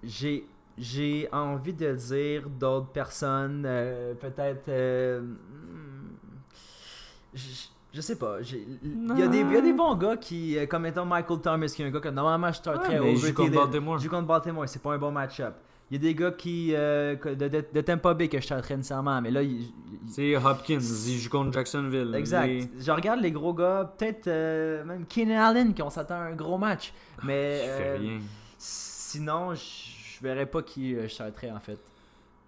J'ai 0.02 0.46
j'ai 0.78 1.28
envie 1.33 1.74
de 1.74 1.92
dire 1.92 2.48
d'autres 2.48 2.88
personnes, 2.92 3.62
euh, 3.66 4.14
peut-être. 4.14 4.68
euh, 4.68 5.20
hmm, 5.20 6.16
je, 7.92 8.00
sais 8.00 8.16
pas. 8.16 8.38
Il 8.40 9.18
y, 9.18 9.22
a 9.22 9.26
des- 9.28 9.38
y 9.42 9.57
a 9.57 9.61
des 9.61 9.72
bons 9.72 9.94
gars 9.96 10.16
qui, 10.16 10.57
euh, 10.59 10.66
comme 10.66 10.87
étant 10.87 11.05
Michael 11.05 11.40
Thomas, 11.40 11.66
qui 11.66 11.83
est 11.83 11.87
un 11.87 11.90
gars 11.90 12.00
que 12.00 12.09
normalement 12.09 12.48
je 12.48 12.57
starterais 12.59 13.00
mais 13.00 13.11
over 13.11 13.16
joue 13.16 13.35
contre. 13.35 13.52
Baltimore. 13.52 13.98
Joue 13.98 14.09
contre 14.11 14.26
Baltimore, 14.26 14.68
c'est 14.68 14.83
pas 14.83 14.92
un 14.94 14.98
bon 14.98 15.11
match-up. 15.12 15.55
Il 15.90 15.96
y 15.96 15.98
a 15.98 16.00
des 16.09 16.14
gars 16.14 16.31
qui 16.31 16.70
euh, 16.74 17.16
de, 17.16 17.48
de, 17.48 17.64
de 17.70 17.81
Tampa 17.83 18.14
Bay 18.14 18.28
que 18.28 18.38
je 18.40 18.44
starterais 18.44 18.76
nécessairement, 18.78 19.20
mais 19.20 19.31
là, 19.31 19.42
il- 19.42 19.66
C'est 20.09 20.35
Hopkins, 20.37 20.78
il 20.81 21.18
joue 21.18 21.28
contre 21.28 21.52
Jacksonville. 21.52 22.14
Exact. 22.14 22.46
Les- 22.46 22.70
Je 22.81 22.90
regarde 22.90 23.20
les 23.20 23.31
gros 23.31 23.52
gars, 23.52 23.92
peut-être 23.98 24.26
euh, 24.26 24.85
même 24.85 25.05
Keenan 25.07 25.38
Allen, 25.48 25.74
qui 25.74 25.83
on 25.83 25.90
s'attend 25.90 26.14
à 26.14 26.24
un 26.24 26.35
gros 26.35 26.57
match. 26.57 26.94
Mais 27.24 27.61
euh, 27.64 27.96
rien. 28.00 28.18
sinon, 28.59 29.55
je 29.55 29.61
je 30.18 30.22
verrais 30.28 30.46
pas 30.46 30.62
qui 30.62 30.94
je 30.94 31.09
starterais 31.09 31.50
en 31.50 31.59
fait. 31.59 31.78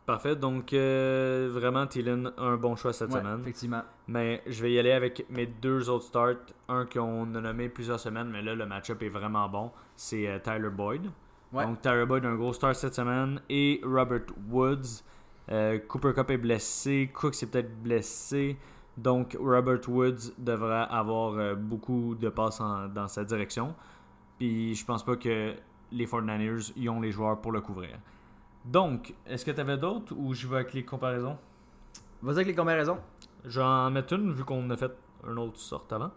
Parfait, 0.06 0.36
donc 0.36 0.72
vraiment 0.72 1.86
Thielen, 1.86 2.30
un 2.38 2.56
bon 2.56 2.76
choix 2.76 2.92
cette 2.92 3.12
Ouais, 3.12 3.18
semaine. 3.20 3.40
effectivement. 3.40 3.82
Mais 4.06 4.42
je 4.46 4.62
vais 4.62 4.72
y 4.72 4.78
aller 4.78 4.92
avec 4.92 5.24
mes 5.30 5.46
deux 5.46 5.88
autres 5.88 6.04
starts. 6.04 6.36
Un 6.68 6.84
qu'on 6.86 7.34
a 7.34 7.40
nommé 7.40 7.68
plusieurs 7.68 7.98
semaines, 8.00 8.28
mais 8.30 8.42
là 8.42 8.54
le 8.54 8.66
match-up 8.66 9.02
est 9.02 9.08
vraiment 9.08 9.48
bon. 9.48 9.70
C'est 9.96 10.28
euh, 10.28 10.38
Tyler 10.38 10.68
Boyd. 10.70 11.10
Ouais. 11.52 11.64
Donc 11.64 11.80
Tyler 11.80 12.04
Boyd, 12.06 12.24
un 12.26 12.34
gros 12.34 12.52
start 12.52 12.74
cette 12.74 12.94
semaine. 12.94 13.40
Et 13.48 13.80
Robert 13.84 14.26
Woods. 14.50 15.02
Euh, 15.50 15.78
Cooper 15.88 16.12
Cup 16.14 16.30
est 16.30 16.38
blessé. 16.38 17.10
Cook 17.14 17.34
s'est 17.34 17.46
peut-être 17.46 17.82
blessé. 17.82 18.56
Donc 18.96 19.36
Robert 19.40 19.80
Woods 19.88 20.32
devrait 20.38 20.86
avoir 20.90 21.34
euh, 21.38 21.54
beaucoup 21.54 22.14
de 22.14 22.28
passes 22.28 22.60
en- 22.60 22.88
dans 22.88 23.08
sa 23.08 23.24
direction. 23.24 23.74
Puis 24.38 24.74
je 24.74 24.84
pense 24.84 25.04
pas 25.04 25.16
que 25.16 25.54
les 25.92 26.06
49ers 26.06 26.72
y 26.76 26.88
ont 26.88 27.00
les 27.00 27.10
joueurs 27.10 27.40
pour 27.40 27.52
le 27.52 27.60
couvrir. 27.60 27.96
Donc, 28.64 29.14
est-ce 29.26 29.44
que 29.44 29.50
tu 29.50 29.60
avais 29.60 29.76
d'autres 29.76 30.14
ou 30.16 30.32
je 30.34 30.46
vais 30.48 30.56
avec 30.56 30.72
les 30.74 30.84
comparaisons? 30.84 31.36
Vas-y 32.22 32.36
avec 32.36 32.46
les 32.48 32.54
combinaisons. 33.44 33.50
J'en 33.60 33.90
mets 33.90 34.00
une, 34.10 34.32
vu 34.32 34.44
qu'on 34.44 34.68
a 34.70 34.76
fait 34.76 34.92
une 35.28 35.38
autre 35.38 35.58
sorte 35.58 35.92
avant. 35.92 36.10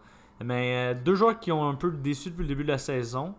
Mais 0.43 0.93
euh, 0.93 0.99
deux 0.99 1.15
joueurs 1.15 1.39
qui 1.39 1.51
ont 1.51 1.67
un 1.67 1.73
peu 1.75 1.91
déçu 1.91 2.29
depuis 2.29 2.43
le 2.43 2.47
début 2.49 2.63
de 2.63 2.67
la 2.69 2.77
saison, 2.77 3.33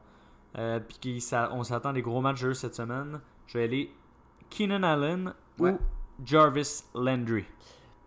euh, 0.57 0.81
puis 0.81 0.99
qui 1.01 1.21
ça, 1.21 1.51
on 1.53 1.63
s'attend 1.63 1.91
à 1.91 1.93
des 1.93 2.03
gros 2.03 2.21
matchs 2.21 2.45
cette 2.55 2.75
semaine. 2.75 3.21
Je 3.47 3.59
vais 3.59 3.65
aller 3.65 3.93
Keenan 4.51 4.83
Allen 4.83 5.33
Ouais. 5.59 5.73
ou 5.73 5.79
Jarvis 6.25 6.85
Landry. 6.95 7.45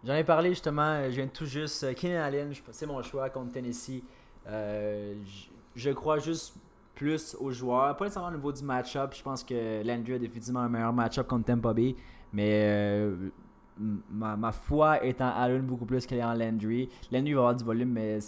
J'en 0.03 0.15
ai 0.15 0.23
parlé 0.23 0.49
justement, 0.49 1.03
je 1.05 1.15
viens 1.15 1.27
tout 1.27 1.45
juste. 1.45 1.83
euh, 1.83 1.93
Keenan 1.93 2.21
Allen, 2.23 2.53
je- 2.53 2.61
c'est 2.71 2.85
mon 2.87 3.01
choix 3.03 3.29
contre 3.29 3.51
Tennessee. 3.53 4.03
Euh, 4.47 5.13
je- 5.25 5.49
je 5.75 5.89
crois 5.91 6.17
juste 6.19 6.55
plus 6.95 7.35
aux 7.39 7.51
joueurs. 7.51 7.95
Pas 7.95 8.05
nécessairement 8.05 8.29
au 8.29 8.35
niveau 8.35 8.51
du 8.51 8.63
match-up. 8.63 9.13
Je 9.15 9.21
pense 9.23 9.43
que 9.43 9.83
Landry 9.85 10.13
a 10.15 10.19
définitivement 10.19 10.61
un 10.61 10.69
meilleur 10.69 10.91
match-up 10.93 11.27
contre 11.27 11.45
Tampa 11.45 11.73
Bay. 11.73 11.95
Mais 12.33 12.63
euh, 12.65 13.29
ma, 13.77 14.35
ma 14.35 14.51
foi 14.51 15.03
est 15.03 15.19
en 15.21 15.29
Allen 15.29 15.61
beaucoup 15.61 15.85
plus 15.85 16.05
qu'elle 16.05 16.19
est 16.19 16.23
en 16.23 16.33
Landry. 16.33 16.89
Landry 17.11 17.33
va 17.33 17.39
avoir 17.39 17.55
du 17.55 17.63
volume, 17.63 17.89
mais 17.91 18.19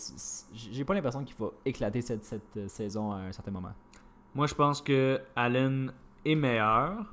j'ai 0.54 0.84
pas 0.86 0.94
l'impression 0.94 1.24
qu'il 1.24 1.36
va 1.38 1.48
éclater 1.66 2.02
cette, 2.02 2.24
cette 2.26 2.58
euh, 2.58 2.68
saison 2.68 3.12
à 3.12 3.18
un 3.18 3.32
certain 3.32 3.52
moment. 3.52 3.74
Moi, 4.36 4.48
je 4.48 4.54
pense 4.56 4.82
que 4.82 5.20
Allen 5.36 5.92
est 6.26 6.36
meilleur. 6.36 7.06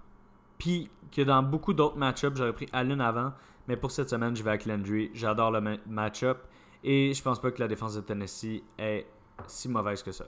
Puis 0.58 0.90
que 1.10 1.22
dans 1.22 1.42
beaucoup 1.42 1.72
d'autres 1.72 1.96
match-ups, 1.96 2.36
j'aurais 2.36 2.52
pris 2.52 2.68
Allen 2.72 3.00
avant. 3.00 3.32
Mais 3.66 3.76
pour 3.76 3.90
cette 3.90 4.10
semaine, 4.10 4.34
je 4.36 4.42
vais 4.42 4.50
avec 4.50 4.66
Landry. 4.66 5.10
J'adore 5.14 5.50
le 5.50 5.60
ma- 5.60 5.76
match-up. 5.86 6.38
Et 6.84 7.12
je 7.14 7.22
pense 7.22 7.40
pas 7.40 7.50
que 7.50 7.60
la 7.60 7.68
défense 7.68 7.94
de 7.94 8.00
Tennessee 8.00 8.62
est 8.78 9.06
si 9.46 9.68
mauvaise 9.68 10.02
que 10.02 10.12
ça. 10.12 10.24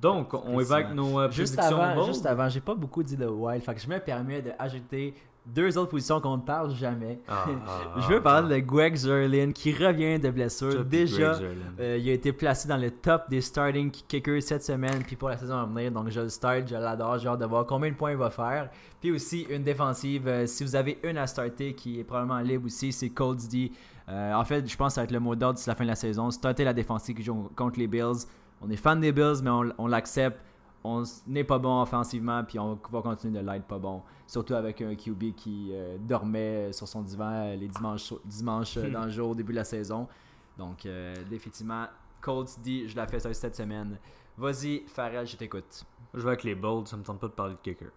Donc, 0.00 0.32
on 0.34 0.58
avec 0.58 0.90
nos 0.94 1.18
euh, 1.20 1.30
Juste 1.30 1.54
prédictions 1.56 1.80
avant, 1.82 1.94
bold. 1.96 2.06
juste 2.12 2.26
avant, 2.26 2.48
j'ai 2.48 2.60
pas 2.60 2.74
beaucoup 2.74 3.02
dit 3.02 3.16
de 3.16 3.26
Wild. 3.26 3.62
Fait 3.62 3.74
que 3.74 3.80
je 3.80 3.88
me 3.88 3.98
permets 3.98 4.40
d'ajouter 4.40 5.14
deux 5.46 5.78
autres 5.78 5.90
positions 5.90 6.20
qu'on 6.20 6.36
ne 6.36 6.42
parle 6.42 6.74
jamais. 6.74 7.18
Ah, 7.26 7.46
ah, 7.66 7.80
Je 8.00 8.08
veux 8.08 8.18
ah, 8.18 8.20
parler 8.20 8.60
de 8.60 8.66
Greg 8.66 8.94
Zerlin 8.94 9.52
qui 9.52 9.72
revient 9.72 10.18
de 10.18 10.30
blessure. 10.30 10.84
Déjà, 10.84 11.38
euh, 11.80 11.98
il 11.98 12.08
a 12.08 12.12
été 12.12 12.32
placé 12.32 12.68
dans 12.68 12.76
le 12.76 12.90
top 12.90 13.28
des 13.30 13.40
starting 13.40 13.90
kickers 13.90 14.42
cette 14.42 14.62
semaine, 14.62 15.02
puis 15.06 15.16
pour 15.16 15.28
la 15.28 15.36
saison 15.36 15.56
à 15.56 15.64
venir. 15.64 15.90
Donc 15.90 16.10
je 16.10 16.20
le 16.20 16.28
start, 16.28 16.68
je 16.68 16.74
l'adore, 16.74 17.18
j'ai 17.18 17.28
hâte 17.28 17.40
de 17.40 17.46
voir 17.46 17.66
combien 17.66 17.90
de 17.90 17.96
points 17.96 18.12
il 18.12 18.16
va 18.16 18.30
faire. 18.30 18.70
Puis 19.00 19.10
aussi 19.10 19.46
une 19.50 19.62
défensive, 19.62 20.28
euh, 20.28 20.46
si 20.46 20.62
vous 20.62 20.76
avez 20.76 20.98
une 21.02 21.16
à 21.16 21.26
starter 21.26 21.74
qui 21.74 22.00
est 22.00 22.04
probablement 22.04 22.40
libre 22.40 22.66
aussi, 22.66 22.92
c'est 22.92 23.10
Colts 23.10 23.48
D. 23.48 23.72
Euh, 24.08 24.34
en 24.34 24.44
fait, 24.44 24.68
je 24.68 24.76
pense 24.76 24.88
que 24.88 24.94
ça 24.94 25.00
va 25.00 25.04
être 25.04 25.12
le 25.12 25.20
mot 25.20 25.34
d'ordre 25.34 25.54
d'ici 25.54 25.68
la 25.68 25.74
fin 25.74 25.84
de 25.84 25.88
la 25.88 25.94
saison. 25.96 26.30
Starter 26.30 26.64
la 26.64 26.74
défensive 26.74 27.16
qui 27.16 27.22
joue 27.22 27.50
contre 27.56 27.78
les 27.78 27.86
Bills. 27.86 28.26
On 28.60 28.68
est 28.68 28.76
fan 28.76 29.00
des 29.00 29.12
Bills, 29.12 29.40
mais 29.42 29.50
on, 29.50 29.72
on 29.78 29.86
l'accepte. 29.86 30.38
On 30.82 31.02
n'est 31.26 31.44
pas 31.44 31.58
bon 31.58 31.82
offensivement, 31.82 32.42
puis 32.42 32.58
on 32.58 32.78
va 32.90 33.02
continuer 33.02 33.38
de 33.38 33.46
l'être 33.46 33.66
pas 33.66 33.78
bon. 33.78 34.02
Surtout 34.26 34.54
avec 34.54 34.80
un 34.80 34.94
QB 34.94 35.34
qui 35.36 35.70
euh, 35.72 35.98
dormait 35.98 36.72
sur 36.72 36.88
son 36.88 37.02
divan 37.02 37.30
euh, 37.30 37.56
les 37.56 37.68
dimanches, 37.68 38.14
dimanches 38.24 38.76
euh, 38.78 38.90
dans 38.90 39.04
le 39.04 39.10
jour 39.10 39.30
au 39.30 39.34
début 39.34 39.52
de 39.52 39.58
la 39.58 39.64
saison. 39.64 40.08
Donc, 40.56 40.86
euh, 40.86 41.14
définitivement, 41.28 41.84
Colts 42.20 42.58
dit, 42.60 42.88
je 42.88 42.96
la 42.96 43.06
fais 43.06 43.20
ça 43.20 43.32
cette 43.34 43.56
semaine. 43.56 43.98
Vas-y, 44.38 44.84
Farrell, 44.86 45.26
je 45.26 45.36
t'écoute. 45.36 45.84
Je 46.14 46.20
vais 46.20 46.28
avec 46.28 46.44
les 46.44 46.54
bolds, 46.54 46.86
ça 46.86 46.96
me 46.96 47.02
tente 47.02 47.20
pas 47.20 47.28
de 47.28 47.32
parler 47.32 47.54
de 47.54 47.58
kicker. 47.60 47.88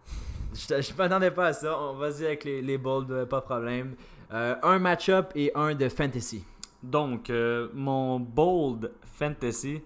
Je 0.54 0.82
je 0.82 0.94
m'attendais 0.96 1.32
pas 1.32 1.48
à 1.48 1.54
ça. 1.54 1.80
On 1.80 1.94
vas-y 1.94 2.26
avec 2.26 2.44
les, 2.44 2.62
les 2.62 2.78
bolds, 2.78 3.26
pas 3.28 3.40
de 3.40 3.46
problème. 3.46 3.96
Euh, 4.32 4.56
un 4.62 4.78
match-up 4.78 5.32
et 5.36 5.52
un 5.56 5.74
de 5.74 5.88
fantasy. 5.88 6.44
Donc, 6.82 7.32
mon 7.74 8.20
bold 8.20 8.92
fantasy, 9.04 9.82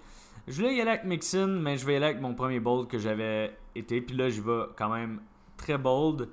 je 0.48 0.56
voulais 0.56 0.76
y 0.76 0.82
aller 0.82 0.92
avec 0.92 1.04
Mixon, 1.06 1.60
mais 1.62 1.78
je 1.78 1.86
vais 1.86 1.94
y 1.94 1.96
aller 1.98 2.06
avec 2.06 2.22
mon 2.22 2.34
premier 2.34 2.60
bold 2.60 2.88
que 2.88 2.98
j'avais 3.00 3.58
été. 3.76 4.02
Puis 4.02 4.16
là, 4.16 4.30
je 4.30 4.42
vais 4.42 4.64
quand 4.78 4.90
même 4.90 5.22
très 5.58 5.78
bold. 5.78 6.30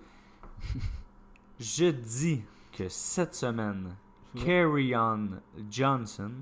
je 1.61 1.91
dis 1.91 2.43
que 2.73 2.89
cette 2.89 3.35
semaine, 3.35 3.97
Carry-On 4.37 5.29
Johnson 5.71 6.33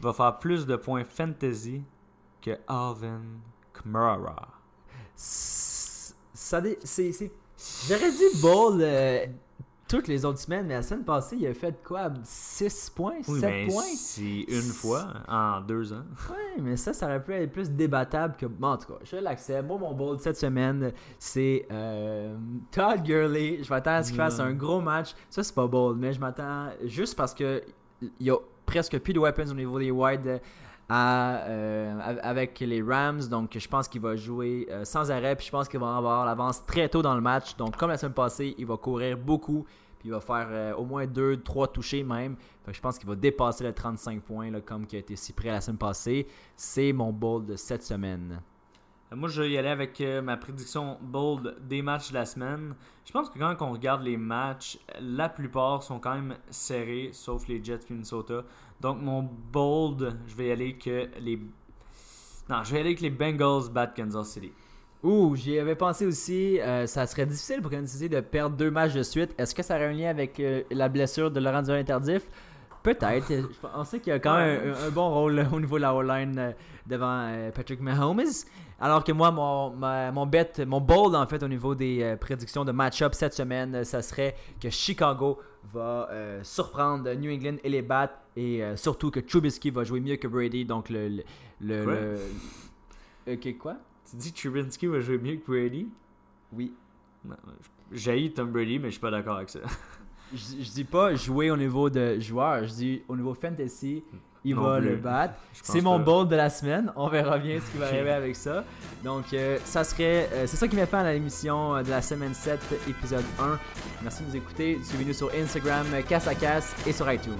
va 0.00 0.12
faire 0.12 0.38
plus 0.38 0.66
de 0.66 0.76
points 0.76 1.04
fantasy 1.04 1.82
que 2.40 2.52
Alvin 2.68 3.22
Kamara. 3.72 4.48
Ça 5.14 6.62
c'est- 6.84 7.32
J'aurais 7.88 8.10
dit 8.12 8.40
bold 8.42 8.80
euh, 8.82 9.26
toutes 9.88 10.08
les 10.08 10.24
autres 10.24 10.38
semaines, 10.38 10.66
mais 10.66 10.74
la 10.74 10.82
semaine 10.82 11.04
passée, 11.04 11.36
il 11.36 11.46
a 11.46 11.54
fait 11.54 11.82
quoi? 11.82 12.10
6 12.56 12.90
points 12.90 13.22
7 13.22 13.28
Oui, 13.28 13.40
mais 13.42 13.66
points 13.68 13.82
c'est 13.96 14.40
une 14.48 14.62
fois 14.72 15.08
en 15.28 15.60
deux 15.60 15.92
ans. 15.92 16.04
Ouais, 16.30 16.62
mais 16.62 16.76
ça, 16.76 16.92
ça 16.92 17.06
aurait 17.06 17.22
pu 17.22 17.32
être 17.34 17.52
plus 17.52 17.70
débattable 17.70 18.34
que. 18.38 18.46
Bon, 18.46 18.68
en 18.68 18.76
tout 18.78 18.86
cas, 18.92 18.98
je 19.04 19.16
l'accepte. 19.16 19.66
Moi, 19.66 19.78
mon 19.78 19.92
bold 19.94 20.20
cette 20.20 20.36
semaine, 20.38 20.92
c'est 21.18 21.66
euh, 21.70 22.36
Todd 22.70 23.02
Gurley. 23.04 23.62
Je 23.62 23.68
m'attends 23.68 23.96
à 23.96 24.02
ce 24.02 24.08
qu'il 24.08 24.16
fasse 24.16 24.40
un 24.40 24.52
gros 24.54 24.80
match. 24.80 25.10
Ça, 25.28 25.42
c'est 25.42 25.54
pas 25.54 25.66
bold, 25.66 25.98
mais 25.98 26.12
je 26.12 26.20
m'attends 26.20 26.68
juste 26.84 27.16
parce 27.16 27.34
que 27.34 27.62
il 28.02 28.26
y 28.26 28.30
a 28.30 28.36
presque 28.64 28.98
plus 29.00 29.12
de 29.12 29.18
weapons 29.18 29.50
au 29.50 29.54
niveau 29.54 29.78
des 29.78 29.90
wide 29.90 30.40
à, 30.88 31.38
euh, 31.48 31.98
av- 32.00 32.20
avec 32.22 32.60
les 32.60 32.82
Rams. 32.82 33.22
Donc, 33.30 33.56
je 33.58 33.68
pense 33.68 33.88
qu'il 33.88 34.00
va 34.00 34.16
jouer 34.16 34.66
euh, 34.70 34.84
sans 34.84 35.10
arrêt. 35.10 35.34
Puis, 35.36 35.46
je 35.46 35.50
pense 35.50 35.68
qu'il 35.68 35.80
va 35.80 35.96
avoir 35.96 36.24
l'avance 36.24 36.64
très 36.64 36.88
tôt 36.88 37.02
dans 37.02 37.14
le 37.14 37.20
match. 37.20 37.56
Donc, 37.56 37.76
comme 37.76 37.90
la 37.90 37.98
semaine 37.98 38.12
passée, 38.14 38.54
il 38.58 38.66
va 38.66 38.76
courir 38.76 39.16
beaucoup. 39.18 39.64
Il 40.06 40.12
va 40.12 40.20
faire 40.20 40.46
euh, 40.50 40.74
au 40.74 40.84
moins 40.84 41.04
2-3 41.04 41.72
touchés 41.72 42.04
même. 42.04 42.36
Que 42.64 42.72
je 42.72 42.80
pense 42.80 42.96
qu'il 42.96 43.08
va 43.08 43.16
dépasser 43.16 43.64
le 43.64 43.72
35 43.72 44.22
points, 44.22 44.60
comme 44.60 44.86
qui 44.86 44.94
a 44.94 45.00
été 45.00 45.16
si 45.16 45.32
près 45.32 45.48
la 45.48 45.60
semaine 45.60 45.78
passée. 45.78 46.28
C'est 46.54 46.92
mon 46.92 47.12
bold 47.12 47.46
de 47.46 47.56
cette 47.56 47.82
semaine. 47.82 48.40
Euh, 49.12 49.16
Moi, 49.16 49.28
je 49.28 49.42
vais 49.42 49.50
y 49.50 49.58
aller 49.58 49.68
avec 49.68 50.00
euh, 50.00 50.22
ma 50.22 50.36
prédiction 50.36 50.96
bold 51.02 51.56
des 51.66 51.82
matchs 51.82 52.10
de 52.10 52.14
la 52.14 52.24
semaine. 52.24 52.76
Je 53.04 53.10
pense 53.10 53.28
que 53.30 53.38
quand 53.40 53.56
on 53.62 53.72
regarde 53.72 54.02
les 54.04 54.16
matchs, 54.16 54.78
la 55.00 55.28
plupart 55.28 55.82
sont 55.82 55.98
quand 55.98 56.14
même 56.14 56.36
serrés, 56.50 57.10
sauf 57.12 57.48
les 57.48 57.62
Jets 57.62 57.80
et 57.90 57.92
Minnesota. 57.92 58.44
Donc, 58.80 59.00
mon 59.00 59.28
bold, 59.52 60.16
je 60.28 60.36
vais 60.36 60.46
y 60.46 60.52
aller 60.52 60.78
que 60.78 61.08
les. 61.18 61.36
Non, 62.48 62.62
je 62.62 62.70
vais 62.70 62.76
y 62.76 62.80
aller 62.80 62.90
avec 62.90 63.00
les 63.00 63.10
Bengals 63.10 63.72
battent 63.72 63.96
Kansas 63.96 64.28
City. 64.28 64.52
Ouh, 65.06 65.36
j'y 65.36 65.58
avais 65.58 65.76
pensé 65.76 66.04
aussi. 66.04 66.60
euh, 66.60 66.86
ça 66.86 67.06
serait 67.06 67.26
difficile 67.26 67.62
pour 67.62 67.70
Kansas 67.70 67.90
City 67.92 68.08
de 68.08 68.20
perdre 68.20 68.56
deux 68.56 68.70
matchs 68.70 68.92
de 68.94 69.02
suite. 69.04 69.34
Est-ce 69.38 69.54
que 69.54 69.62
ça 69.62 69.76
aurait 69.76 69.86
un 69.86 69.92
lien 69.92 70.08
avec 70.10 70.40
euh, 70.40 70.62
la 70.70 70.88
blessure 70.88 71.30
de 71.30 71.38
Laurent 71.38 71.62
Tardif? 71.84 72.22
Peut-être. 72.82 73.28
Je- 73.28 73.66
On 73.74 73.84
sait 73.84 74.00
qu'il 74.00 74.10
y 74.12 74.16
a 74.16 74.18
quand 74.18 74.36
même 74.36 74.74
un, 74.74 74.86
un 74.86 74.90
bon 74.90 75.08
rôle 75.10 75.38
euh, 75.38 75.44
au 75.52 75.60
niveau 75.60 75.76
de 75.76 75.82
la 75.82 75.94
O-line 75.94 76.54
devant 76.86 77.30
Patrick 77.54 77.80
Mahomes. 77.80 78.22
Alors 78.80 79.04
que 79.04 79.12
moi, 79.12 79.30
mon, 79.30 79.70
ma- 79.70 80.10
mon 80.12 80.26
bet, 80.26 80.52
mon 80.66 80.80
bold 80.80 81.14
en 81.14 81.26
fait 81.26 81.42
au 81.42 81.48
niveau 81.48 81.74
des 81.74 82.16
prédictions 82.20 82.64
de 82.64 82.72
match-up 82.72 83.14
cette 83.14 83.32
semaine, 83.34 83.84
ça 83.84 84.02
serait 84.02 84.34
que 84.60 84.70
Chicago 84.70 85.38
va 85.72 86.08
euh, 86.10 86.40
surprendre 86.42 87.10
New 87.14 87.32
England 87.32 87.56
et 87.64 87.68
les 87.68 87.82
battre. 87.82 88.14
Et 88.36 88.62
euh, 88.62 88.76
surtout 88.76 89.10
que 89.10 89.20
Trubisky 89.20 89.70
va 89.70 89.82
jouer 89.84 90.00
mieux 90.00 90.16
que 90.16 90.26
Brady. 90.28 90.64
Donc 90.64 90.90
le. 90.90 91.22
le, 91.60 92.16
quoi? 93.54 93.76
Tu 94.10 94.16
dis 94.16 94.32
que 94.32 94.38
Trubinsky 94.40 94.86
va 94.86 95.00
jouer 95.00 95.18
mieux 95.18 95.36
que 95.36 95.46
Brady? 95.46 95.88
Oui. 96.52 96.72
J'ai 97.92 98.32
Tom 98.32 98.50
Brady, 98.50 98.78
mais 98.78 98.86
je 98.88 98.92
suis 98.92 99.00
pas 99.00 99.10
d'accord 99.10 99.36
avec 99.36 99.48
ça. 99.50 99.60
Je, 100.34 100.60
je 100.60 100.70
dis 100.72 100.82
pas 100.82 101.14
jouer 101.14 101.52
au 101.52 101.56
niveau 101.56 101.88
de 101.88 102.18
joueur, 102.18 102.64
je 102.66 102.72
dis 102.72 103.02
au 103.06 103.14
niveau 103.14 103.32
fantasy, 103.32 104.02
il 104.44 104.56
Non 104.56 104.62
va 104.62 104.78
plus. 104.80 104.88
le 104.88 104.96
battre. 104.96 105.34
C'est 105.52 105.80
mon 105.80 106.00
bold 106.00 106.28
de 106.28 106.34
la 106.34 106.50
semaine. 106.50 106.92
On 106.96 107.06
verra 107.08 107.38
bien 107.38 107.60
ce 107.60 107.70
qui 107.70 107.78
va 107.78 107.86
arriver 107.86 108.10
avec 108.10 108.34
ça. 108.34 108.64
Donc, 109.04 109.32
euh, 109.32 109.56
ça 109.64 109.84
serait. 109.84 110.28
euh, 110.32 110.46
c'est 110.48 110.56
ça 110.56 110.66
qui 110.66 110.74
m'a 110.74 110.86
fait 110.86 110.96
à 110.96 111.12
l'émission 111.12 111.76
euh, 111.76 111.84
de 111.84 111.90
la 111.90 112.02
semaine 112.02 112.34
7, 112.34 112.58
épisode 112.88 113.24
1. 113.38 113.56
Merci 114.02 114.24
de 114.24 114.30
nous 114.30 114.36
écouter. 114.36 114.80
Suivez-nous 114.82 115.12
sur 115.12 115.30
Instagram, 115.32 115.86
Casse 116.08 116.26
à 116.26 116.34
Casse 116.34 116.74
et 116.88 116.92
sur 116.92 117.08
iTunes. 117.12 117.30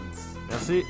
Merci. 0.49 0.85